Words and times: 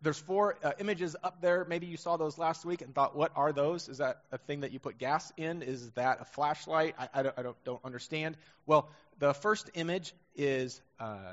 There's 0.00 0.18
four 0.18 0.56
uh, 0.62 0.72
images 0.78 1.16
up 1.24 1.40
there. 1.40 1.64
Maybe 1.68 1.86
you 1.86 1.96
saw 1.96 2.16
those 2.16 2.38
last 2.38 2.64
week 2.64 2.82
and 2.82 2.94
thought, 2.94 3.16
what 3.16 3.32
are 3.34 3.52
those? 3.52 3.88
Is 3.88 3.98
that 3.98 4.22
a 4.30 4.38
thing 4.38 4.60
that 4.60 4.72
you 4.72 4.78
put 4.78 4.96
gas 4.98 5.32
in? 5.36 5.62
Is 5.62 5.90
that 5.92 6.20
a 6.20 6.24
flashlight? 6.24 6.94
I, 6.98 7.08
I, 7.12 7.22
don't, 7.24 7.38
I 7.38 7.42
don't, 7.42 7.64
don't, 7.64 7.84
understand. 7.84 8.36
Well, 8.64 8.88
the 9.18 9.34
first 9.34 9.70
image 9.74 10.14
is 10.36 10.80
uh, 11.00 11.32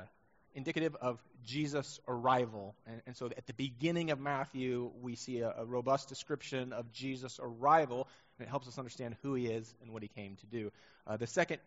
indicative 0.54 0.96
of 1.00 1.22
Jesus' 1.44 2.00
arrival. 2.08 2.74
And, 2.86 3.02
and, 3.06 3.16
so 3.16 3.26
at 3.26 3.46
the 3.46 3.52
beginning 3.52 4.10
of 4.10 4.18
Matthew, 4.18 4.90
we 5.00 5.14
see 5.14 5.40
a, 5.40 5.54
a 5.58 5.64
robust 5.64 6.08
description 6.08 6.72
of 6.72 6.90
Jesus' 6.92 7.38
arrival, 7.40 8.08
and 8.38 8.48
it 8.48 8.50
helps 8.50 8.66
us 8.66 8.78
understand 8.78 9.14
who 9.22 9.34
he 9.34 9.46
is 9.46 9.72
and 9.80 9.92
what 9.92 10.02
he 10.02 10.08
came 10.08 10.34
to 10.36 10.46
do. 10.46 10.72
Uh, 11.06 11.16
the 11.16 11.28
second 11.28 11.60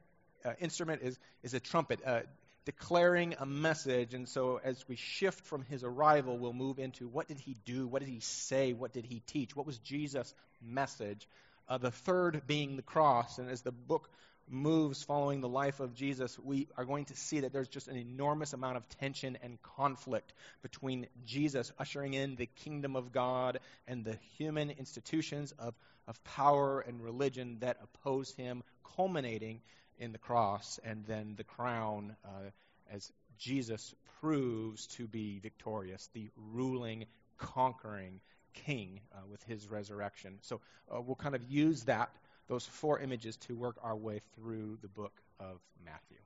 uh, 0.43 0.51
instrument 0.59 1.01
is, 1.01 1.17
is 1.43 1.53
a 1.53 1.59
trumpet. 1.59 2.01
Uh, 2.05 2.21
declaring 2.65 3.35
a 3.39 3.45
message. 3.45 4.13
And 4.13 4.27
so, 4.27 4.59
as 4.63 4.87
we 4.87 4.95
shift 4.95 5.45
from 5.45 5.63
his 5.63 5.83
arrival, 5.83 6.37
we'll 6.37 6.53
move 6.53 6.79
into 6.79 7.07
what 7.07 7.27
did 7.27 7.39
he 7.39 7.55
do? 7.65 7.87
What 7.87 8.01
did 8.01 8.09
he 8.09 8.19
say? 8.19 8.73
What 8.73 8.93
did 8.93 9.05
he 9.05 9.21
teach? 9.27 9.55
What 9.55 9.65
was 9.65 9.77
Jesus' 9.79 10.33
message? 10.61 11.27
Uh, 11.67 11.77
the 11.77 11.91
third 11.91 12.41
being 12.47 12.75
the 12.75 12.81
cross. 12.81 13.37
And 13.37 13.49
as 13.49 13.61
the 13.61 13.71
book 13.71 14.09
moves 14.49 15.03
following 15.03 15.41
the 15.41 15.47
life 15.47 15.79
of 15.79 15.93
Jesus, 15.93 16.37
we 16.39 16.67
are 16.75 16.85
going 16.85 17.05
to 17.05 17.15
see 17.15 17.41
that 17.41 17.53
there's 17.53 17.67
just 17.67 17.87
an 17.87 17.97
enormous 17.97 18.53
amount 18.53 18.77
of 18.77 18.89
tension 18.99 19.37
and 19.43 19.61
conflict 19.61 20.33
between 20.61 21.07
Jesus 21.25 21.71
ushering 21.77 22.13
in 22.13 22.35
the 22.35 22.47
kingdom 22.63 22.95
of 22.95 23.11
God 23.11 23.59
and 23.87 24.03
the 24.03 24.17
human 24.37 24.71
institutions 24.71 25.53
of, 25.59 25.75
of 26.07 26.23
power 26.23 26.79
and 26.81 27.03
religion 27.03 27.57
that 27.59 27.77
oppose 27.83 28.31
him, 28.33 28.63
culminating 28.95 29.61
in 29.99 30.11
the 30.11 30.17
cross 30.17 30.79
and 30.83 31.05
then 31.05 31.35
the 31.37 31.43
crown 31.43 32.15
uh, 32.25 32.49
as 32.91 33.11
Jesus 33.37 33.93
proves 34.21 34.87
to 34.87 35.07
be 35.07 35.39
victorious, 35.39 36.09
the 36.13 36.29
ruling, 36.53 37.05
conquering 37.37 38.19
king 38.53 38.99
uh, 39.13 39.19
with 39.29 39.43
his 39.43 39.69
resurrection. 39.69 40.39
So 40.41 40.61
uh, 40.93 41.01
we'll 41.01 41.15
kind 41.15 41.35
of 41.35 41.43
use 41.49 41.83
that, 41.83 42.09
those 42.47 42.65
four 42.65 42.99
images, 42.99 43.37
to 43.47 43.55
work 43.55 43.77
our 43.83 43.95
way 43.95 44.21
through 44.35 44.77
the 44.81 44.87
book 44.87 45.13
of 45.39 45.59
Matthew. 45.85 46.17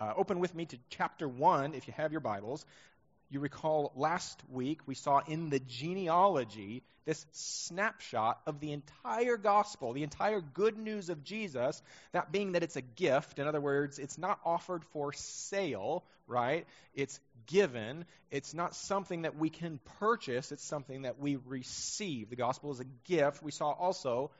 Uh, 0.00 0.12
open 0.16 0.38
with 0.38 0.54
me 0.54 0.64
to 0.66 0.78
chapter 0.90 1.28
1 1.28 1.74
if 1.74 1.86
you 1.88 1.94
have 1.96 2.12
your 2.12 2.20
Bibles. 2.20 2.64
You 3.30 3.40
recall 3.40 3.92
last 3.94 4.40
week 4.50 4.80
we 4.86 4.94
saw 4.94 5.20
in 5.26 5.50
the 5.50 5.60
genealogy 5.60 6.82
this 7.04 7.26
snapshot 7.32 8.40
of 8.46 8.60
the 8.60 8.72
entire 8.72 9.36
gospel, 9.36 9.92
the 9.92 10.02
entire 10.02 10.40
good 10.40 10.78
news 10.78 11.10
of 11.10 11.24
Jesus, 11.24 11.82
that 12.12 12.32
being 12.32 12.52
that 12.52 12.62
it's 12.62 12.76
a 12.76 12.82
gift. 12.82 13.38
In 13.38 13.46
other 13.46 13.60
words, 13.60 13.98
it's 13.98 14.18
not 14.18 14.38
offered 14.44 14.84
for 14.92 15.12
sale, 15.12 16.04
right? 16.26 16.66
It's 16.94 17.20
given. 17.46 18.04
It's 18.30 18.54
not 18.54 18.74
something 18.74 19.22
that 19.22 19.36
we 19.36 19.50
can 19.50 19.80
purchase, 20.00 20.52
it's 20.52 20.64
something 20.64 21.02
that 21.02 21.18
we 21.18 21.36
receive. 21.36 22.30
The 22.30 22.36
gospel 22.36 22.70
is 22.72 22.80
a 22.80 22.86
gift. 23.04 23.42
We 23.42 23.52
saw 23.52 23.70
also 23.70 24.30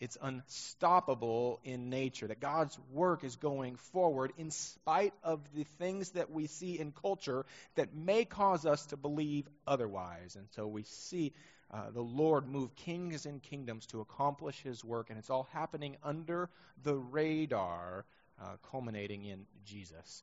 it's 0.00 0.18
unstoppable 0.20 1.60
in 1.64 1.88
nature, 1.88 2.26
that 2.26 2.40
God's 2.40 2.78
work 2.92 3.24
is 3.24 3.36
going 3.36 3.76
forward 3.76 4.32
in 4.36 4.50
spite 4.50 5.14
of 5.22 5.40
the 5.54 5.64
things 5.78 6.10
that 6.10 6.30
we 6.30 6.46
see 6.46 6.78
in 6.78 6.92
culture 6.92 7.46
that 7.76 7.94
may 7.94 8.24
cause 8.24 8.66
us 8.66 8.84
to 8.86 8.96
believe 8.96 9.46
otherwise. 9.66 10.36
And 10.36 10.46
so 10.50 10.66
we 10.66 10.82
see 10.82 11.32
uh, 11.72 11.90
the 11.90 12.02
Lord 12.02 12.46
move 12.46 12.74
kings 12.76 13.26
and 13.26 13.42
kingdoms 13.42 13.86
to 13.86 14.00
accomplish 14.00 14.60
his 14.62 14.84
work, 14.84 15.10
and 15.10 15.18
it's 15.18 15.30
all 15.30 15.48
happening 15.52 15.96
under 16.02 16.48
the 16.82 16.94
radar, 16.94 18.04
uh, 18.40 18.56
culminating 18.70 19.24
in 19.24 19.46
Jesus. 19.64 20.22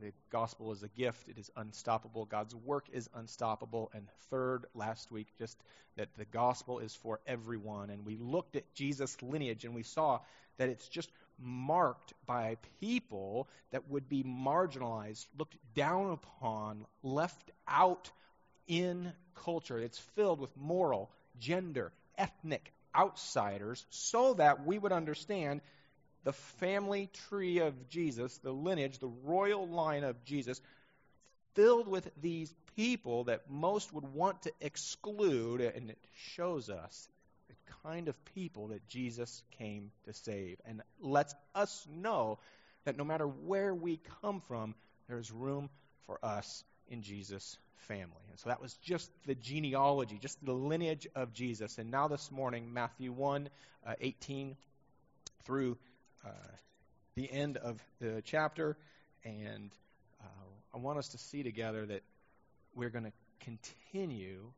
The 0.00 0.12
gospel 0.30 0.72
is 0.72 0.82
a 0.82 0.88
gift. 0.88 1.28
It 1.28 1.38
is 1.38 1.50
unstoppable. 1.56 2.24
God's 2.24 2.54
work 2.54 2.86
is 2.92 3.08
unstoppable. 3.14 3.90
And 3.94 4.06
third, 4.30 4.66
last 4.74 5.10
week, 5.10 5.28
just 5.38 5.56
that 5.96 6.08
the 6.16 6.24
gospel 6.24 6.80
is 6.80 6.94
for 6.94 7.20
everyone. 7.26 7.90
And 7.90 8.04
we 8.04 8.16
looked 8.16 8.56
at 8.56 8.74
Jesus' 8.74 9.16
lineage 9.22 9.64
and 9.64 9.74
we 9.74 9.82
saw 9.82 10.20
that 10.58 10.68
it's 10.68 10.88
just 10.88 11.10
marked 11.38 12.12
by 12.26 12.56
people 12.80 13.48
that 13.70 13.88
would 13.88 14.08
be 14.08 14.22
marginalized, 14.22 15.26
looked 15.38 15.56
down 15.74 16.10
upon, 16.10 16.86
left 17.02 17.50
out 17.66 18.10
in 18.66 19.12
culture. 19.34 19.78
It's 19.78 19.98
filled 20.16 20.40
with 20.40 20.56
moral, 20.56 21.10
gender, 21.38 21.92
ethnic 22.16 22.72
outsiders 22.96 23.84
so 23.90 24.34
that 24.34 24.64
we 24.64 24.78
would 24.78 24.92
understand 24.92 25.60
the 26.24 26.32
family 26.32 27.10
tree 27.28 27.58
of 27.58 27.88
Jesus, 27.88 28.36
the 28.38 28.52
lineage, 28.52 28.98
the 28.98 29.12
royal 29.24 29.68
line 29.68 30.04
of 30.04 30.24
Jesus, 30.24 30.60
filled 31.54 31.86
with 31.86 32.10
these 32.20 32.52
people 32.76 33.24
that 33.24 33.48
most 33.48 33.92
would 33.92 34.12
want 34.12 34.42
to 34.42 34.52
exclude, 34.60 35.60
and 35.60 35.90
it 35.90 35.98
shows 36.34 36.68
us 36.68 37.08
the 37.48 37.54
kind 37.84 38.08
of 38.08 38.24
people 38.34 38.68
that 38.68 38.88
Jesus 38.88 39.42
came 39.58 39.92
to 40.06 40.12
save, 40.12 40.60
and 40.66 40.82
lets 41.00 41.34
us 41.54 41.86
know 41.94 42.38
that 42.84 42.96
no 42.96 43.04
matter 43.04 43.26
where 43.26 43.74
we 43.74 44.00
come 44.22 44.40
from, 44.40 44.74
there's 45.08 45.30
room 45.30 45.68
for 46.06 46.18
us 46.22 46.64
in 46.88 47.02
Jesus' 47.02 47.58
family. 47.76 48.24
And 48.30 48.38
so 48.38 48.48
that 48.48 48.60
was 48.60 48.74
just 48.82 49.10
the 49.26 49.34
genealogy, 49.34 50.18
just 50.20 50.44
the 50.44 50.52
lineage 50.52 51.06
of 51.14 51.32
Jesus. 51.32 51.78
And 51.78 51.90
now 51.90 52.08
this 52.08 52.30
morning, 52.30 52.72
Matthew 52.72 53.12
1 53.12 53.48
uh, 53.86 53.94
18 54.00 54.56
through 55.44 55.76
uh, 56.24 56.30
the 57.16 57.30
end 57.30 57.56
of 57.56 57.80
the 58.00 58.22
chapter, 58.24 58.76
and 59.24 59.70
uh, 60.20 60.74
I 60.74 60.78
want 60.78 60.98
us 60.98 61.08
to 61.08 61.18
see 61.18 61.42
together 61.42 61.86
that 61.86 62.02
we're 62.74 62.90
going 62.90 63.04
to 63.04 63.12
continue 63.40 64.52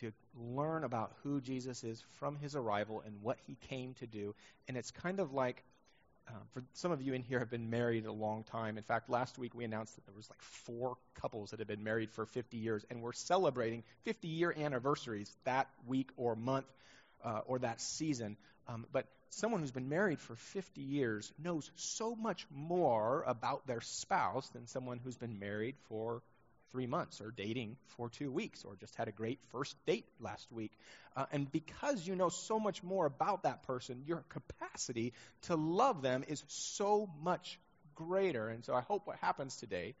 to 0.00 0.12
learn 0.36 0.84
about 0.84 1.12
who 1.22 1.40
Jesus 1.40 1.84
is 1.84 2.02
from 2.18 2.36
his 2.36 2.56
arrival 2.56 3.02
and 3.04 3.22
what 3.22 3.38
he 3.46 3.56
came 3.68 3.94
to 3.94 4.06
do. 4.06 4.34
And 4.66 4.76
it's 4.76 4.90
kind 4.90 5.20
of 5.20 5.32
like, 5.32 5.62
uh, 6.28 6.32
for 6.52 6.64
some 6.72 6.92
of 6.92 7.02
you 7.02 7.12
in 7.12 7.22
here 7.22 7.38
have 7.38 7.50
been 7.50 7.70
married 7.70 8.06
a 8.06 8.12
long 8.12 8.44
time. 8.44 8.78
In 8.78 8.82
fact, 8.82 9.10
last 9.10 9.38
week 9.38 9.54
we 9.54 9.64
announced 9.64 9.94
that 9.94 10.06
there 10.06 10.14
was 10.14 10.28
like 10.30 10.42
four 10.42 10.96
couples 11.20 11.50
that 11.50 11.60
had 11.60 11.68
been 11.68 11.84
married 11.84 12.10
for 12.10 12.26
50 12.26 12.56
years, 12.56 12.84
and 12.90 13.02
we're 13.02 13.12
celebrating 13.12 13.84
50 14.04 14.28
year 14.28 14.52
anniversaries 14.56 15.30
that 15.44 15.68
week 15.86 16.10
or 16.16 16.34
month 16.34 16.66
uh, 17.24 17.40
or 17.46 17.60
that 17.60 17.80
season. 17.80 18.36
Um, 18.66 18.86
but 18.92 19.06
someone 19.32 19.60
who's 19.60 19.70
been 19.70 19.88
married 19.88 20.20
for 20.20 20.36
50 20.36 20.80
years 20.80 21.32
knows 21.42 21.70
so 21.76 22.14
much 22.14 22.46
more 22.50 23.24
about 23.26 23.66
their 23.66 23.80
spouse 23.80 24.48
than 24.50 24.66
someone 24.66 25.00
who's 25.02 25.16
been 25.16 25.38
married 25.38 25.74
for 25.88 26.22
three 26.70 26.86
months 26.86 27.20
or 27.20 27.30
dating 27.30 27.76
for 27.96 28.08
two 28.08 28.30
weeks 28.30 28.64
or 28.64 28.76
just 28.76 28.94
had 28.94 29.08
a 29.08 29.12
great 29.12 29.38
first 29.50 29.74
date 29.86 30.06
last 30.20 30.50
week. 30.52 30.72
Uh, 31.16 31.26
and 31.32 31.50
because 31.50 32.06
you 32.06 32.14
know 32.14 32.28
so 32.28 32.60
much 32.60 32.82
more 32.82 33.06
about 33.06 33.44
that 33.44 33.62
person, 33.62 34.02
your 34.06 34.22
capacity 34.28 35.12
to 35.42 35.56
love 35.56 36.02
them 36.02 36.24
is 36.28 36.42
so 36.48 37.08
much 37.22 37.58
greater. 37.94 38.48
And 38.48 38.64
so 38.64 38.74
I 38.74 38.80
hope 38.82 39.06
what 39.06 39.16
happens 39.16 39.56
today 39.56 39.94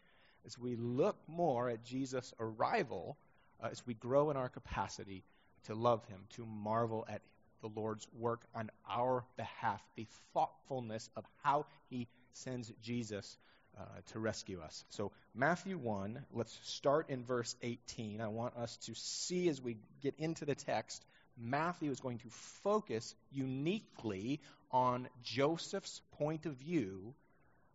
is 0.44 0.58
we 0.58 0.76
look 0.76 1.16
more 1.26 1.70
at 1.70 1.84
Jesus' 1.84 2.34
arrival 2.38 3.16
uh, 3.62 3.68
as 3.70 3.86
we 3.86 3.94
grow 3.94 4.30
in 4.30 4.36
our 4.36 4.48
capacity 4.48 5.24
to 5.64 5.74
love 5.74 6.04
him, 6.06 6.20
to 6.36 6.44
marvel 6.44 7.06
at 7.08 7.22
the 7.62 7.70
Lord's 7.74 8.06
work 8.18 8.42
on 8.54 8.70
our 8.88 9.24
behalf, 9.36 9.80
the 9.96 10.06
thoughtfulness 10.34 11.08
of 11.16 11.24
how 11.42 11.66
he 11.88 12.08
sends 12.32 12.70
Jesus 12.82 13.38
uh, 13.78 13.84
to 14.12 14.18
rescue 14.18 14.60
us. 14.60 14.84
So, 14.90 15.12
Matthew 15.34 15.78
1, 15.78 16.26
let's 16.32 16.58
start 16.64 17.08
in 17.08 17.24
verse 17.24 17.56
18. 17.62 18.20
I 18.20 18.28
want 18.28 18.56
us 18.56 18.76
to 18.86 18.94
see 18.94 19.48
as 19.48 19.62
we 19.62 19.78
get 20.02 20.14
into 20.18 20.44
the 20.44 20.54
text, 20.54 21.04
Matthew 21.38 21.90
is 21.90 22.00
going 22.00 22.18
to 22.18 22.28
focus 22.62 23.14
uniquely 23.30 24.40
on 24.70 25.08
Joseph's 25.22 26.02
point 26.18 26.44
of 26.44 26.56
view 26.56 27.14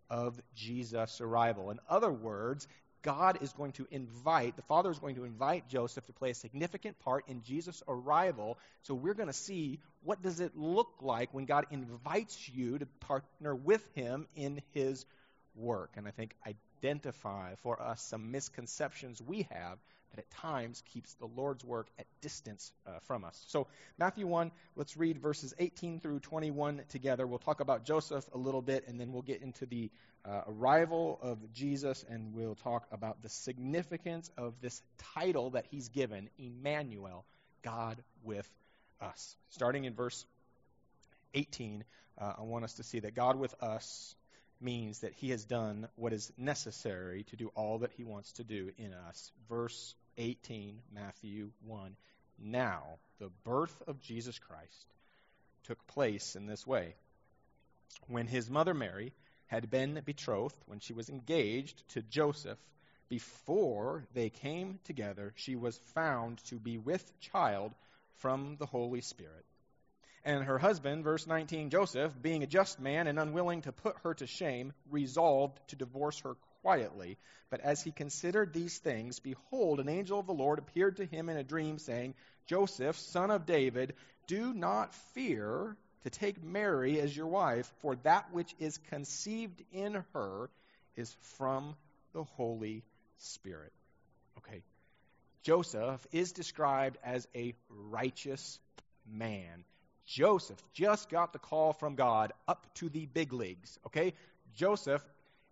of 0.10 0.40
Jesus' 0.56 1.20
arrival. 1.22 1.72
In 1.72 1.80
other 1.90 2.12
words, 2.12 2.68
God 3.02 3.40
is 3.42 3.54
going 3.54 3.74
to 3.74 3.88
invite, 3.92 4.56
the 4.56 4.62
Father 4.64 4.92
is 4.92 5.00
going 5.00 5.16
to 5.16 5.24
invite 5.24 5.68
Joseph 5.70 6.06
to 6.08 6.14
play 6.14 6.32
a 6.32 6.36
significant 6.36 7.00
part 7.00 7.28
in 7.28 7.44
Jesus' 7.44 7.84
arrival. 7.88 8.58
So 8.84 8.96
we're 8.96 9.14
going 9.14 9.28
to 9.28 9.34
see 9.34 9.80
what 10.04 10.22
does 10.22 10.40
it 10.40 10.58
look 10.58 10.90
like 11.02 11.34
when 11.34 11.46
God 11.46 11.66
invites 11.72 12.50
you 12.54 12.78
to 12.80 12.86
partner 13.02 13.56
with 13.56 13.88
him 13.96 14.28
in 14.36 14.62
his 14.74 15.06
work. 15.56 15.92
And 15.96 16.08
I 16.08 16.12
think 16.12 16.36
identify 16.84 17.56
for 17.64 17.82
us 17.82 18.02
some 18.02 18.32
misconceptions 18.32 19.22
we 19.22 19.48
have 19.52 19.78
that 20.12 20.20
at 20.20 20.30
times 20.32 20.84
keeps 20.94 21.14
the 21.16 21.26
Lord's 21.26 21.64
work 21.64 21.88
at 22.00 22.06
distance 22.22 22.72
uh, 22.86 23.00
from 23.04 23.24
us. 23.24 23.44
So, 23.48 23.68
Matthew 23.98 24.28
1, 24.28 24.52
let's 24.76 24.98
read 24.98 25.20
verses 25.20 25.54
18 25.58 26.00
through 26.00 26.20
21 26.20 26.82
together. 26.90 27.26
We'll 27.26 27.40
talk 27.40 27.60
about 27.60 27.86
Joseph 27.86 28.26
a 28.34 28.38
little 28.38 28.62
bit, 28.62 28.88
and 28.88 29.00
then 29.00 29.14
we'll 29.14 29.22
get 29.22 29.42
into 29.42 29.66
the 29.66 29.90
uh, 30.26 30.42
arrival 30.48 31.20
of 31.22 31.54
Jesus, 31.54 32.04
and 32.10 32.34
we'll 32.34 32.56
talk 32.56 32.86
about 32.92 33.22
the 33.22 33.30
significance 33.30 34.30
of 34.38 34.54
this 34.62 34.82
title 35.14 35.52
that 35.52 35.66
he's 35.70 35.90
given, 35.90 36.30
Emmanuel, 36.38 37.26
God 37.62 37.98
with 38.24 38.50
us. 39.02 39.36
Starting 39.50 39.86
in 39.86 39.94
verse 39.94 40.26
18, 41.34 41.84
uh, 42.20 42.34
I 42.40 42.42
want 42.42 42.64
us 42.64 42.74
to 42.76 42.84
see 42.84 43.00
that 43.00 43.16
God 43.16 43.38
with 43.38 43.54
us 43.62 44.16
means 44.62 45.00
that 45.00 45.14
he 45.14 45.30
has 45.30 45.46
done 45.46 45.88
what 45.96 46.14
is 46.14 46.32
necessary 46.38 47.24
to 47.24 47.36
do 47.36 47.52
all 47.56 47.80
that 47.80 47.94
he 47.94 48.04
wants 48.04 48.32
to 48.34 48.44
do 48.44 48.72
in 48.78 48.94
us. 48.94 49.32
Verse 49.50 49.96
18, 50.18 50.80
Matthew 50.94 51.52
1. 51.66 51.96
Now, 52.40 52.84
the 53.20 53.30
birth 53.44 53.76
of 53.88 54.02
Jesus 54.02 54.38
Christ 54.40 54.86
took 55.64 55.86
place 55.88 56.36
in 56.36 56.46
this 56.46 56.66
way. 56.66 56.96
When 58.08 58.28
his 58.28 58.50
mother 58.50 58.74
Mary 58.74 59.14
had 59.48 59.70
been 59.70 60.02
betrothed, 60.06 60.58
when 60.66 60.80
she 60.80 60.94
was 60.94 61.10
engaged 61.10 61.88
to 61.90 62.02
Joseph, 62.02 62.60
before 63.10 64.06
they 64.14 64.30
came 64.30 64.80
together, 64.84 65.34
she 65.36 65.56
was 65.56 65.78
found 65.96 66.44
to 66.46 66.56
be 66.56 66.78
with 66.78 67.20
child 67.20 67.74
from 68.18 68.58
the 68.60 68.66
Holy 68.66 69.02
Spirit. 69.02 69.46
And 70.24 70.44
her 70.44 70.58
husband, 70.58 71.04
verse 71.04 71.26
19, 71.26 71.70
Joseph, 71.70 72.14
being 72.22 72.44
a 72.44 72.48
just 72.48 72.80
man 72.80 73.08
and 73.08 73.20
unwilling 73.20 73.62
to 73.62 73.72
put 73.72 73.96
her 74.04 74.14
to 74.16 74.28
shame, 74.28 74.74
resolved 74.90 75.60
to 75.70 75.76
divorce 75.76 76.20
her 76.20 76.36
quietly. 76.62 77.18
But 77.50 77.62
as 77.62 77.82
he 77.82 77.92
considered 77.92 78.54
these 78.54 78.78
things, 78.78 79.20
behold, 79.20 79.80
an 79.80 79.88
angel 79.88 80.20
of 80.20 80.28
the 80.28 80.34
Lord 80.34 80.60
appeared 80.60 80.98
to 80.98 81.06
him 81.06 81.30
in 81.30 81.38
a 81.38 81.44
dream, 81.44 81.80
saying, 81.80 82.14
Joseph, 82.46 82.98
son 82.98 83.32
of 83.32 83.46
David, 83.46 83.94
do 84.28 84.54
not 84.54 84.94
fear 85.14 85.78
to 86.04 86.10
take 86.10 86.44
Mary 86.44 87.00
as 87.00 87.16
your 87.16 87.28
wife, 87.28 87.72
for 87.82 87.96
that 87.98 88.34
which 88.34 88.54
is 88.60 88.78
conceived 88.90 89.64
in 89.72 90.04
her 90.14 90.50
is 90.96 91.16
from 91.38 91.76
the 92.14 92.24
Holy 92.24 92.84
Spirit. 93.18 93.72
Okay. 94.40 94.62
Joseph 95.44 96.06
is 96.12 96.34
described 96.34 96.98
as 97.04 97.28
a 97.34 97.54
righteous 97.70 98.60
man. 99.10 99.64
Joseph 100.08 100.64
just 100.74 101.10
got 101.10 101.34
the 101.34 101.40
call 101.40 101.74
from 101.74 101.96
God 101.96 102.32
up 102.48 102.66
to 102.76 102.90
the 102.90 103.06
big 103.06 103.34
leagues. 103.34 103.78
Okay? 103.86 104.14
Joseph 104.56 105.04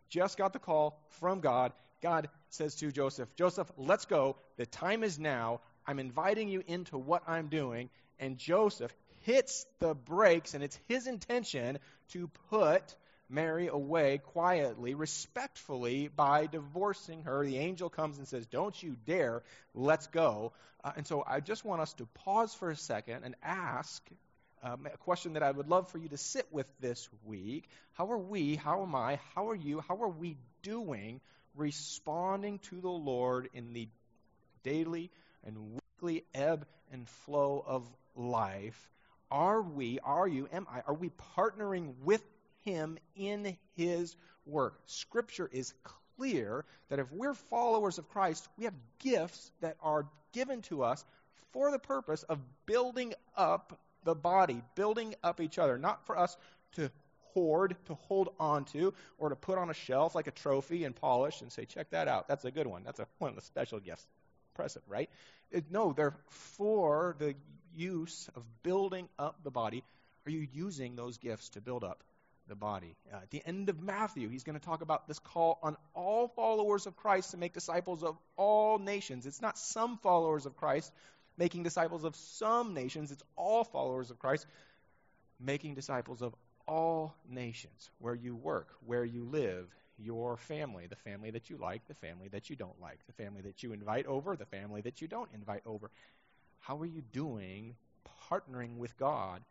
just 0.10 0.38
got 0.38 0.54
the 0.54 0.60
call 0.60 0.98
from 1.20 1.42
God. 1.42 1.74
God 2.02 2.30
says 2.50 2.76
to 2.76 2.92
Joseph, 2.92 3.34
Joseph, 3.36 3.70
let's 3.78 4.06
go. 4.06 4.38
The 4.58 4.66
time 4.66 5.04
is 5.04 5.20
now. 5.20 5.60
I'm 5.86 6.00
inviting 6.00 6.48
you 6.48 6.64
into 6.68 6.98
what 6.98 7.24
I'm 7.28 7.48
doing. 7.48 7.90
And 8.18 8.38
Joseph 8.38 8.96
hits 9.24 9.66
the 9.80 9.94
brakes, 9.94 10.54
and 10.54 10.64
it's 10.64 10.80
his 10.88 11.06
intention 11.06 11.80
to 12.10 12.30
put 12.50 12.96
Mary 13.30 13.68
away 13.68 14.20
quietly, 14.20 14.94
respectfully, 14.94 16.08
by 16.08 16.46
divorcing 16.46 17.24
her. 17.24 17.44
The 17.44 17.58
angel 17.58 17.90
comes 17.90 18.20
and 18.20 18.28
says, 18.28 18.46
Don't 18.46 18.82
you 18.82 18.96
dare, 19.06 19.44
let's 19.74 20.08
go. 20.08 20.54
Uh, 20.84 20.92
and 20.96 21.08
so 21.08 21.24
I 21.28 21.40
just 21.40 21.66
want 21.66 21.82
us 21.82 21.94
to 21.94 22.06
pause 22.06 22.54
for 22.54 22.70
a 22.70 22.76
second 22.76 23.24
and 23.24 23.36
ask 23.44 24.02
um, 24.64 24.88
a 24.92 24.98
question 24.98 25.34
that 25.34 25.44
I 25.44 25.52
would 25.52 25.68
love 25.68 25.90
for 25.90 25.98
you 25.98 26.10
to 26.10 26.18
sit 26.18 26.48
with 26.52 26.68
this 26.80 27.08
week. 27.26 27.70
How 27.94 28.12
are 28.12 28.18
we, 28.18 28.56
how 28.56 28.84
am 28.84 28.96
I, 28.96 29.20
how 29.36 29.50
are 29.50 29.56
you, 29.56 29.82
how 29.88 30.02
are 30.02 30.10
we 30.10 30.38
doing 30.64 31.22
responding 31.56 32.60
to 32.70 32.82
the 32.82 32.90
Lord 32.90 33.50
in 33.54 33.74
the 33.74 33.88
daily 34.64 35.12
and 35.46 35.80
weekly 36.02 36.24
ebb 36.34 36.66
and 36.92 37.08
flow 37.08 37.64
of 37.66 37.88
life? 38.16 38.90
Are 39.32 39.62
we, 39.62 40.00
are 40.04 40.28
you, 40.28 40.48
am 40.52 40.68
I, 40.72 40.82
are 40.88 40.94
we 40.94 41.12
partnering 41.36 41.94
with 42.04 42.24
Him 42.64 42.98
in 43.16 43.58
His 43.76 44.16
work? 44.46 44.80
Scripture 44.86 45.50
is 45.52 45.74
clear 46.18 46.66
that 46.90 47.00
if 47.00 47.12
we're 47.12 47.34
followers 47.34 47.98
of 47.98 48.10
Christ, 48.10 48.48
we 48.58 48.66
have 48.66 48.74
gifts 49.00 49.52
that 49.62 49.78
are 49.82 50.06
given 50.34 50.62
to 50.64 50.84
us 50.84 51.04
for 51.52 51.72
the 51.72 51.80
purpose 51.80 52.24
of 52.24 52.40
building 52.66 53.14
up 53.36 53.80
the 54.06 54.16
body, 54.16 54.62
building 54.76 55.16
up 55.24 55.42
each 55.42 55.60
other, 55.60 55.78
not 55.78 56.06
for 56.06 56.18
us 56.18 56.38
to 56.74 56.90
hoard, 57.34 57.76
to 57.86 57.96
hold 58.08 58.30
on 58.40 58.66
to, 58.66 58.94
or 59.18 59.30
to 59.30 59.36
put 59.36 59.58
on 59.58 59.70
a 59.70 59.74
shelf 59.74 60.16
like 60.16 60.28
a 60.28 60.32
trophy 60.32 60.86
and 60.86 60.96
polish 60.96 61.42
and 61.42 61.52
say, 61.52 61.66
check 61.66 61.90
that 61.92 62.08
out. 62.08 62.28
That's 62.28 62.46
a 62.46 62.52
good 62.52 62.66
one. 62.66 62.84
That's 62.84 63.00
a, 63.00 63.08
one 63.20 63.30
of 63.30 63.36
the 63.36 63.42
special 63.42 63.80
gifts. 63.80 64.08
Impressive, 64.54 64.82
right? 64.88 65.10
It, 65.52 65.66
no, 65.70 65.92
they're 65.92 66.16
for 66.30 67.16
the 67.20 67.36
use 67.76 68.30
of 68.36 68.44
building 68.64 69.10
up 69.20 69.44
the 69.44 69.52
body. 69.52 69.84
Are 70.26 70.32
you 70.32 70.48
using 70.54 70.96
those 70.96 71.18
gifts 71.18 71.50
to 71.50 71.62
build 71.62 71.84
up 71.84 72.04
the 72.48 72.56
body? 72.56 72.96
Uh, 73.14 73.18
at 73.18 73.32
the 73.32 73.44
end 73.46 73.70
of 73.70 73.82
Matthew, 73.82 74.30
he's 74.30 74.44
going 74.44 74.58
to 74.58 74.66
talk 74.66 74.82
about 74.82 75.08
this 75.08 75.20
call 75.20 75.60
on 75.62 75.76
all 75.94 76.30
followers 76.30 76.88
of 76.88 76.96
Christ 76.96 77.32
to 77.32 77.38
make 77.38 77.54
disciples 77.54 78.02
of 78.02 78.18
all 78.38 78.80
nations. 78.80 79.26
It's 79.26 79.42
not 79.42 79.58
some 79.58 79.98
followers 79.98 80.46
of 80.46 80.56
Christ 80.56 80.92
making 81.38 81.64
disciples 81.64 82.04
of 82.04 82.16
some 82.16 82.74
nations. 82.74 83.12
It's 83.12 83.24
all 83.36 83.64
followers 83.64 84.12
of 84.12 84.20
Christ 84.20 84.46
making 85.40 85.76
disciples 85.76 86.22
of 86.22 86.34
all 86.68 87.16
nations, 87.30 87.90
where 88.00 88.16
you 88.16 88.36
work, 88.36 88.70
where 88.86 89.06
you 89.06 89.24
live, 89.26 89.68
your 89.98 90.38
family, 90.38 90.88
the 90.88 90.96
family 90.96 91.32
that 91.32 91.50
you 91.50 91.58
like, 91.58 91.88
the 91.88 91.94
family 91.96 92.28
that 92.30 92.50
you 92.50 92.56
don't 92.56 92.80
like, 92.82 93.00
the 93.06 93.24
family 93.24 93.42
that 93.42 93.64
you 93.64 93.74
invite 93.74 94.06
over, 94.08 94.36
the 94.36 94.46
family 94.46 94.82
that 94.82 95.02
you 95.02 95.08
don't 95.08 95.30
invite 95.34 95.62
over. 95.66 95.92
How 96.60 96.78
are 96.80 96.86
you 96.86 97.02
doing 97.14 97.76
partnering 98.30 98.78
with 98.78 98.98
God 98.98 99.42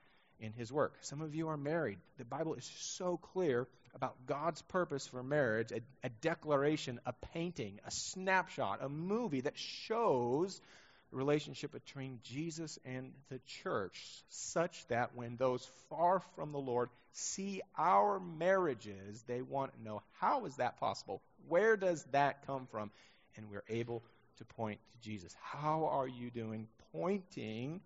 in 0.41 0.53
His 0.53 0.73
work? 0.73 0.95
Some 1.03 1.21
of 1.21 1.35
you 1.35 1.49
are 1.49 1.57
married. 1.57 1.99
The 2.19 2.25
Bible 2.25 2.55
is 2.55 2.71
so 2.79 3.17
clear 3.17 3.69
about 3.95 4.17
God's 4.27 4.61
purpose 4.63 5.07
for 5.07 5.23
marriage 5.23 5.71
a, 5.71 5.81
a 6.03 6.09
declaration, 6.21 7.01
a 7.07 7.13
painting, 7.33 7.79
a 7.87 7.91
snapshot, 7.91 8.83
a 8.83 8.89
movie 8.89 9.43
that 9.43 9.57
shows 9.57 10.61
relationship 11.15 11.73
between 11.73 12.21
Jesus 12.23 12.79
and 12.85 13.13
the 13.31 13.41
church, 13.63 14.23
such 14.29 14.87
that 14.89 15.15
when 15.15 15.37
those 15.37 15.67
far 15.89 16.21
from 16.35 16.53
the 16.53 16.59
Lord 16.59 16.91
see 17.13 17.63
our 17.79 18.21
marriages, 18.21 19.23
they 19.27 19.43
want 19.43 19.73
to 19.75 19.83
know 19.83 20.03
how 20.21 20.47
is 20.47 20.57
that 20.57 20.79
possible? 20.81 21.23
Where 21.49 21.77
does 21.77 22.05
that 22.13 22.47
come 22.47 22.67
from? 22.71 22.91
And 23.37 23.51
we're 23.51 23.65
able 23.69 24.03
to 24.39 24.45
point 24.45 24.81
to 24.93 25.09
Jesus. 25.09 25.35
How 25.41 25.89
are 25.91 26.09
you 26.09 26.31
doing 26.31 26.69
pointing 26.93 27.81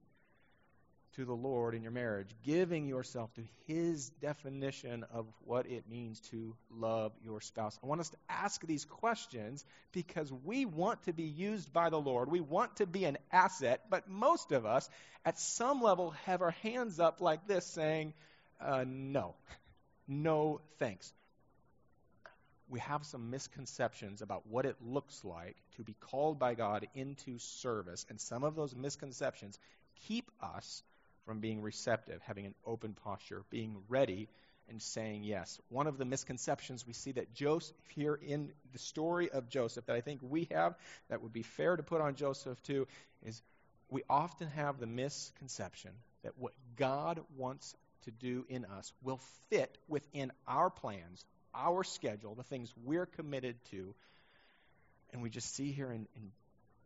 to 1.18 1.24
the 1.24 1.34
Lord 1.34 1.74
in 1.74 1.82
your 1.82 1.90
marriage, 1.90 2.28
giving 2.44 2.86
yourself 2.86 3.34
to 3.34 3.42
His 3.66 4.08
definition 4.20 5.04
of 5.12 5.26
what 5.40 5.66
it 5.66 5.90
means 5.90 6.20
to 6.30 6.54
love 6.70 7.10
your 7.24 7.40
spouse. 7.40 7.76
I 7.82 7.88
want 7.88 8.00
us 8.00 8.10
to 8.10 8.16
ask 8.28 8.64
these 8.64 8.84
questions 8.84 9.64
because 9.90 10.32
we 10.44 10.64
want 10.64 11.02
to 11.06 11.12
be 11.12 11.24
used 11.24 11.72
by 11.72 11.90
the 11.90 12.00
Lord. 12.00 12.30
We 12.30 12.38
want 12.38 12.76
to 12.76 12.86
be 12.86 13.04
an 13.04 13.18
asset, 13.32 13.82
but 13.90 14.08
most 14.08 14.52
of 14.52 14.64
us, 14.64 14.88
at 15.24 15.40
some 15.40 15.82
level, 15.82 16.10
have 16.24 16.40
our 16.40 16.52
hands 16.62 17.00
up 17.00 17.20
like 17.20 17.48
this 17.48 17.66
saying, 17.66 18.14
uh, 18.60 18.84
no, 18.86 19.34
no 20.06 20.60
thanks. 20.78 21.12
We 22.68 22.78
have 22.78 23.04
some 23.04 23.30
misconceptions 23.30 24.22
about 24.22 24.46
what 24.46 24.66
it 24.66 24.76
looks 24.80 25.24
like 25.24 25.56
to 25.78 25.82
be 25.82 25.94
called 25.94 26.38
by 26.38 26.54
God 26.54 26.86
into 26.94 27.40
service, 27.40 28.06
and 28.08 28.20
some 28.20 28.44
of 28.44 28.54
those 28.54 28.76
misconceptions 28.76 29.58
keep 30.06 30.30
us 30.40 30.84
from 31.28 31.40
being 31.40 31.60
receptive, 31.60 32.22
having 32.22 32.46
an 32.46 32.54
open 32.64 32.94
posture, 33.04 33.42
being 33.50 33.76
ready, 33.90 34.30
and 34.70 34.80
saying 34.80 35.24
yes. 35.24 35.60
One 35.68 35.86
of 35.86 35.98
the 35.98 36.06
misconceptions 36.06 36.86
we 36.86 36.94
see 36.94 37.12
that 37.12 37.34
Joseph 37.34 37.76
here 37.90 38.14
in 38.14 38.50
the 38.72 38.78
story 38.78 39.28
of 39.28 39.50
Joseph 39.50 39.84
that 39.84 39.94
I 39.94 40.00
think 40.00 40.20
we 40.22 40.48
have 40.50 40.74
that 41.10 41.20
would 41.20 41.34
be 41.34 41.42
fair 41.42 41.76
to 41.76 41.82
put 41.82 42.00
on 42.00 42.14
Joseph 42.14 42.62
too 42.62 42.88
is 43.26 43.42
we 43.90 44.04
often 44.08 44.48
have 44.48 44.80
the 44.80 44.86
misconception 44.86 45.90
that 46.22 46.32
what 46.38 46.54
God 46.76 47.20
wants 47.36 47.74
to 48.04 48.10
do 48.10 48.46
in 48.48 48.64
us 48.64 48.90
will 49.02 49.20
fit 49.50 49.76
within 49.86 50.32
our 50.46 50.70
plans, 50.70 51.26
our 51.54 51.84
schedule, 51.84 52.36
the 52.36 52.42
things 52.42 52.72
we're 52.86 53.04
committed 53.04 53.56
to. 53.70 53.94
And 55.12 55.20
we 55.20 55.28
just 55.28 55.54
see 55.54 55.72
here 55.72 55.92
in, 55.92 56.08
in 56.16 56.32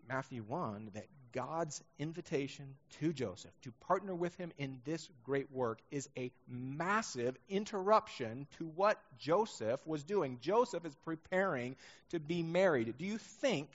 Matthew 0.08 0.42
1 0.42 0.90
that 0.94 1.06
God's 1.32 1.82
invitation 1.98 2.74
to 3.00 3.12
Joseph 3.12 3.52
to 3.62 3.72
partner 3.86 4.14
with 4.14 4.36
him 4.36 4.52
in 4.58 4.80
this 4.84 5.08
great 5.24 5.50
work 5.50 5.80
is 5.90 6.08
a 6.16 6.30
massive 6.46 7.36
interruption 7.48 8.46
to 8.58 8.66
what 8.76 9.00
Joseph 9.18 9.80
was 9.86 10.04
doing. 10.04 10.38
Joseph 10.40 10.84
is 10.84 10.94
preparing 11.04 11.76
to 12.10 12.20
be 12.20 12.42
married. 12.42 12.94
Do 12.98 13.04
you 13.04 13.18
think 13.18 13.68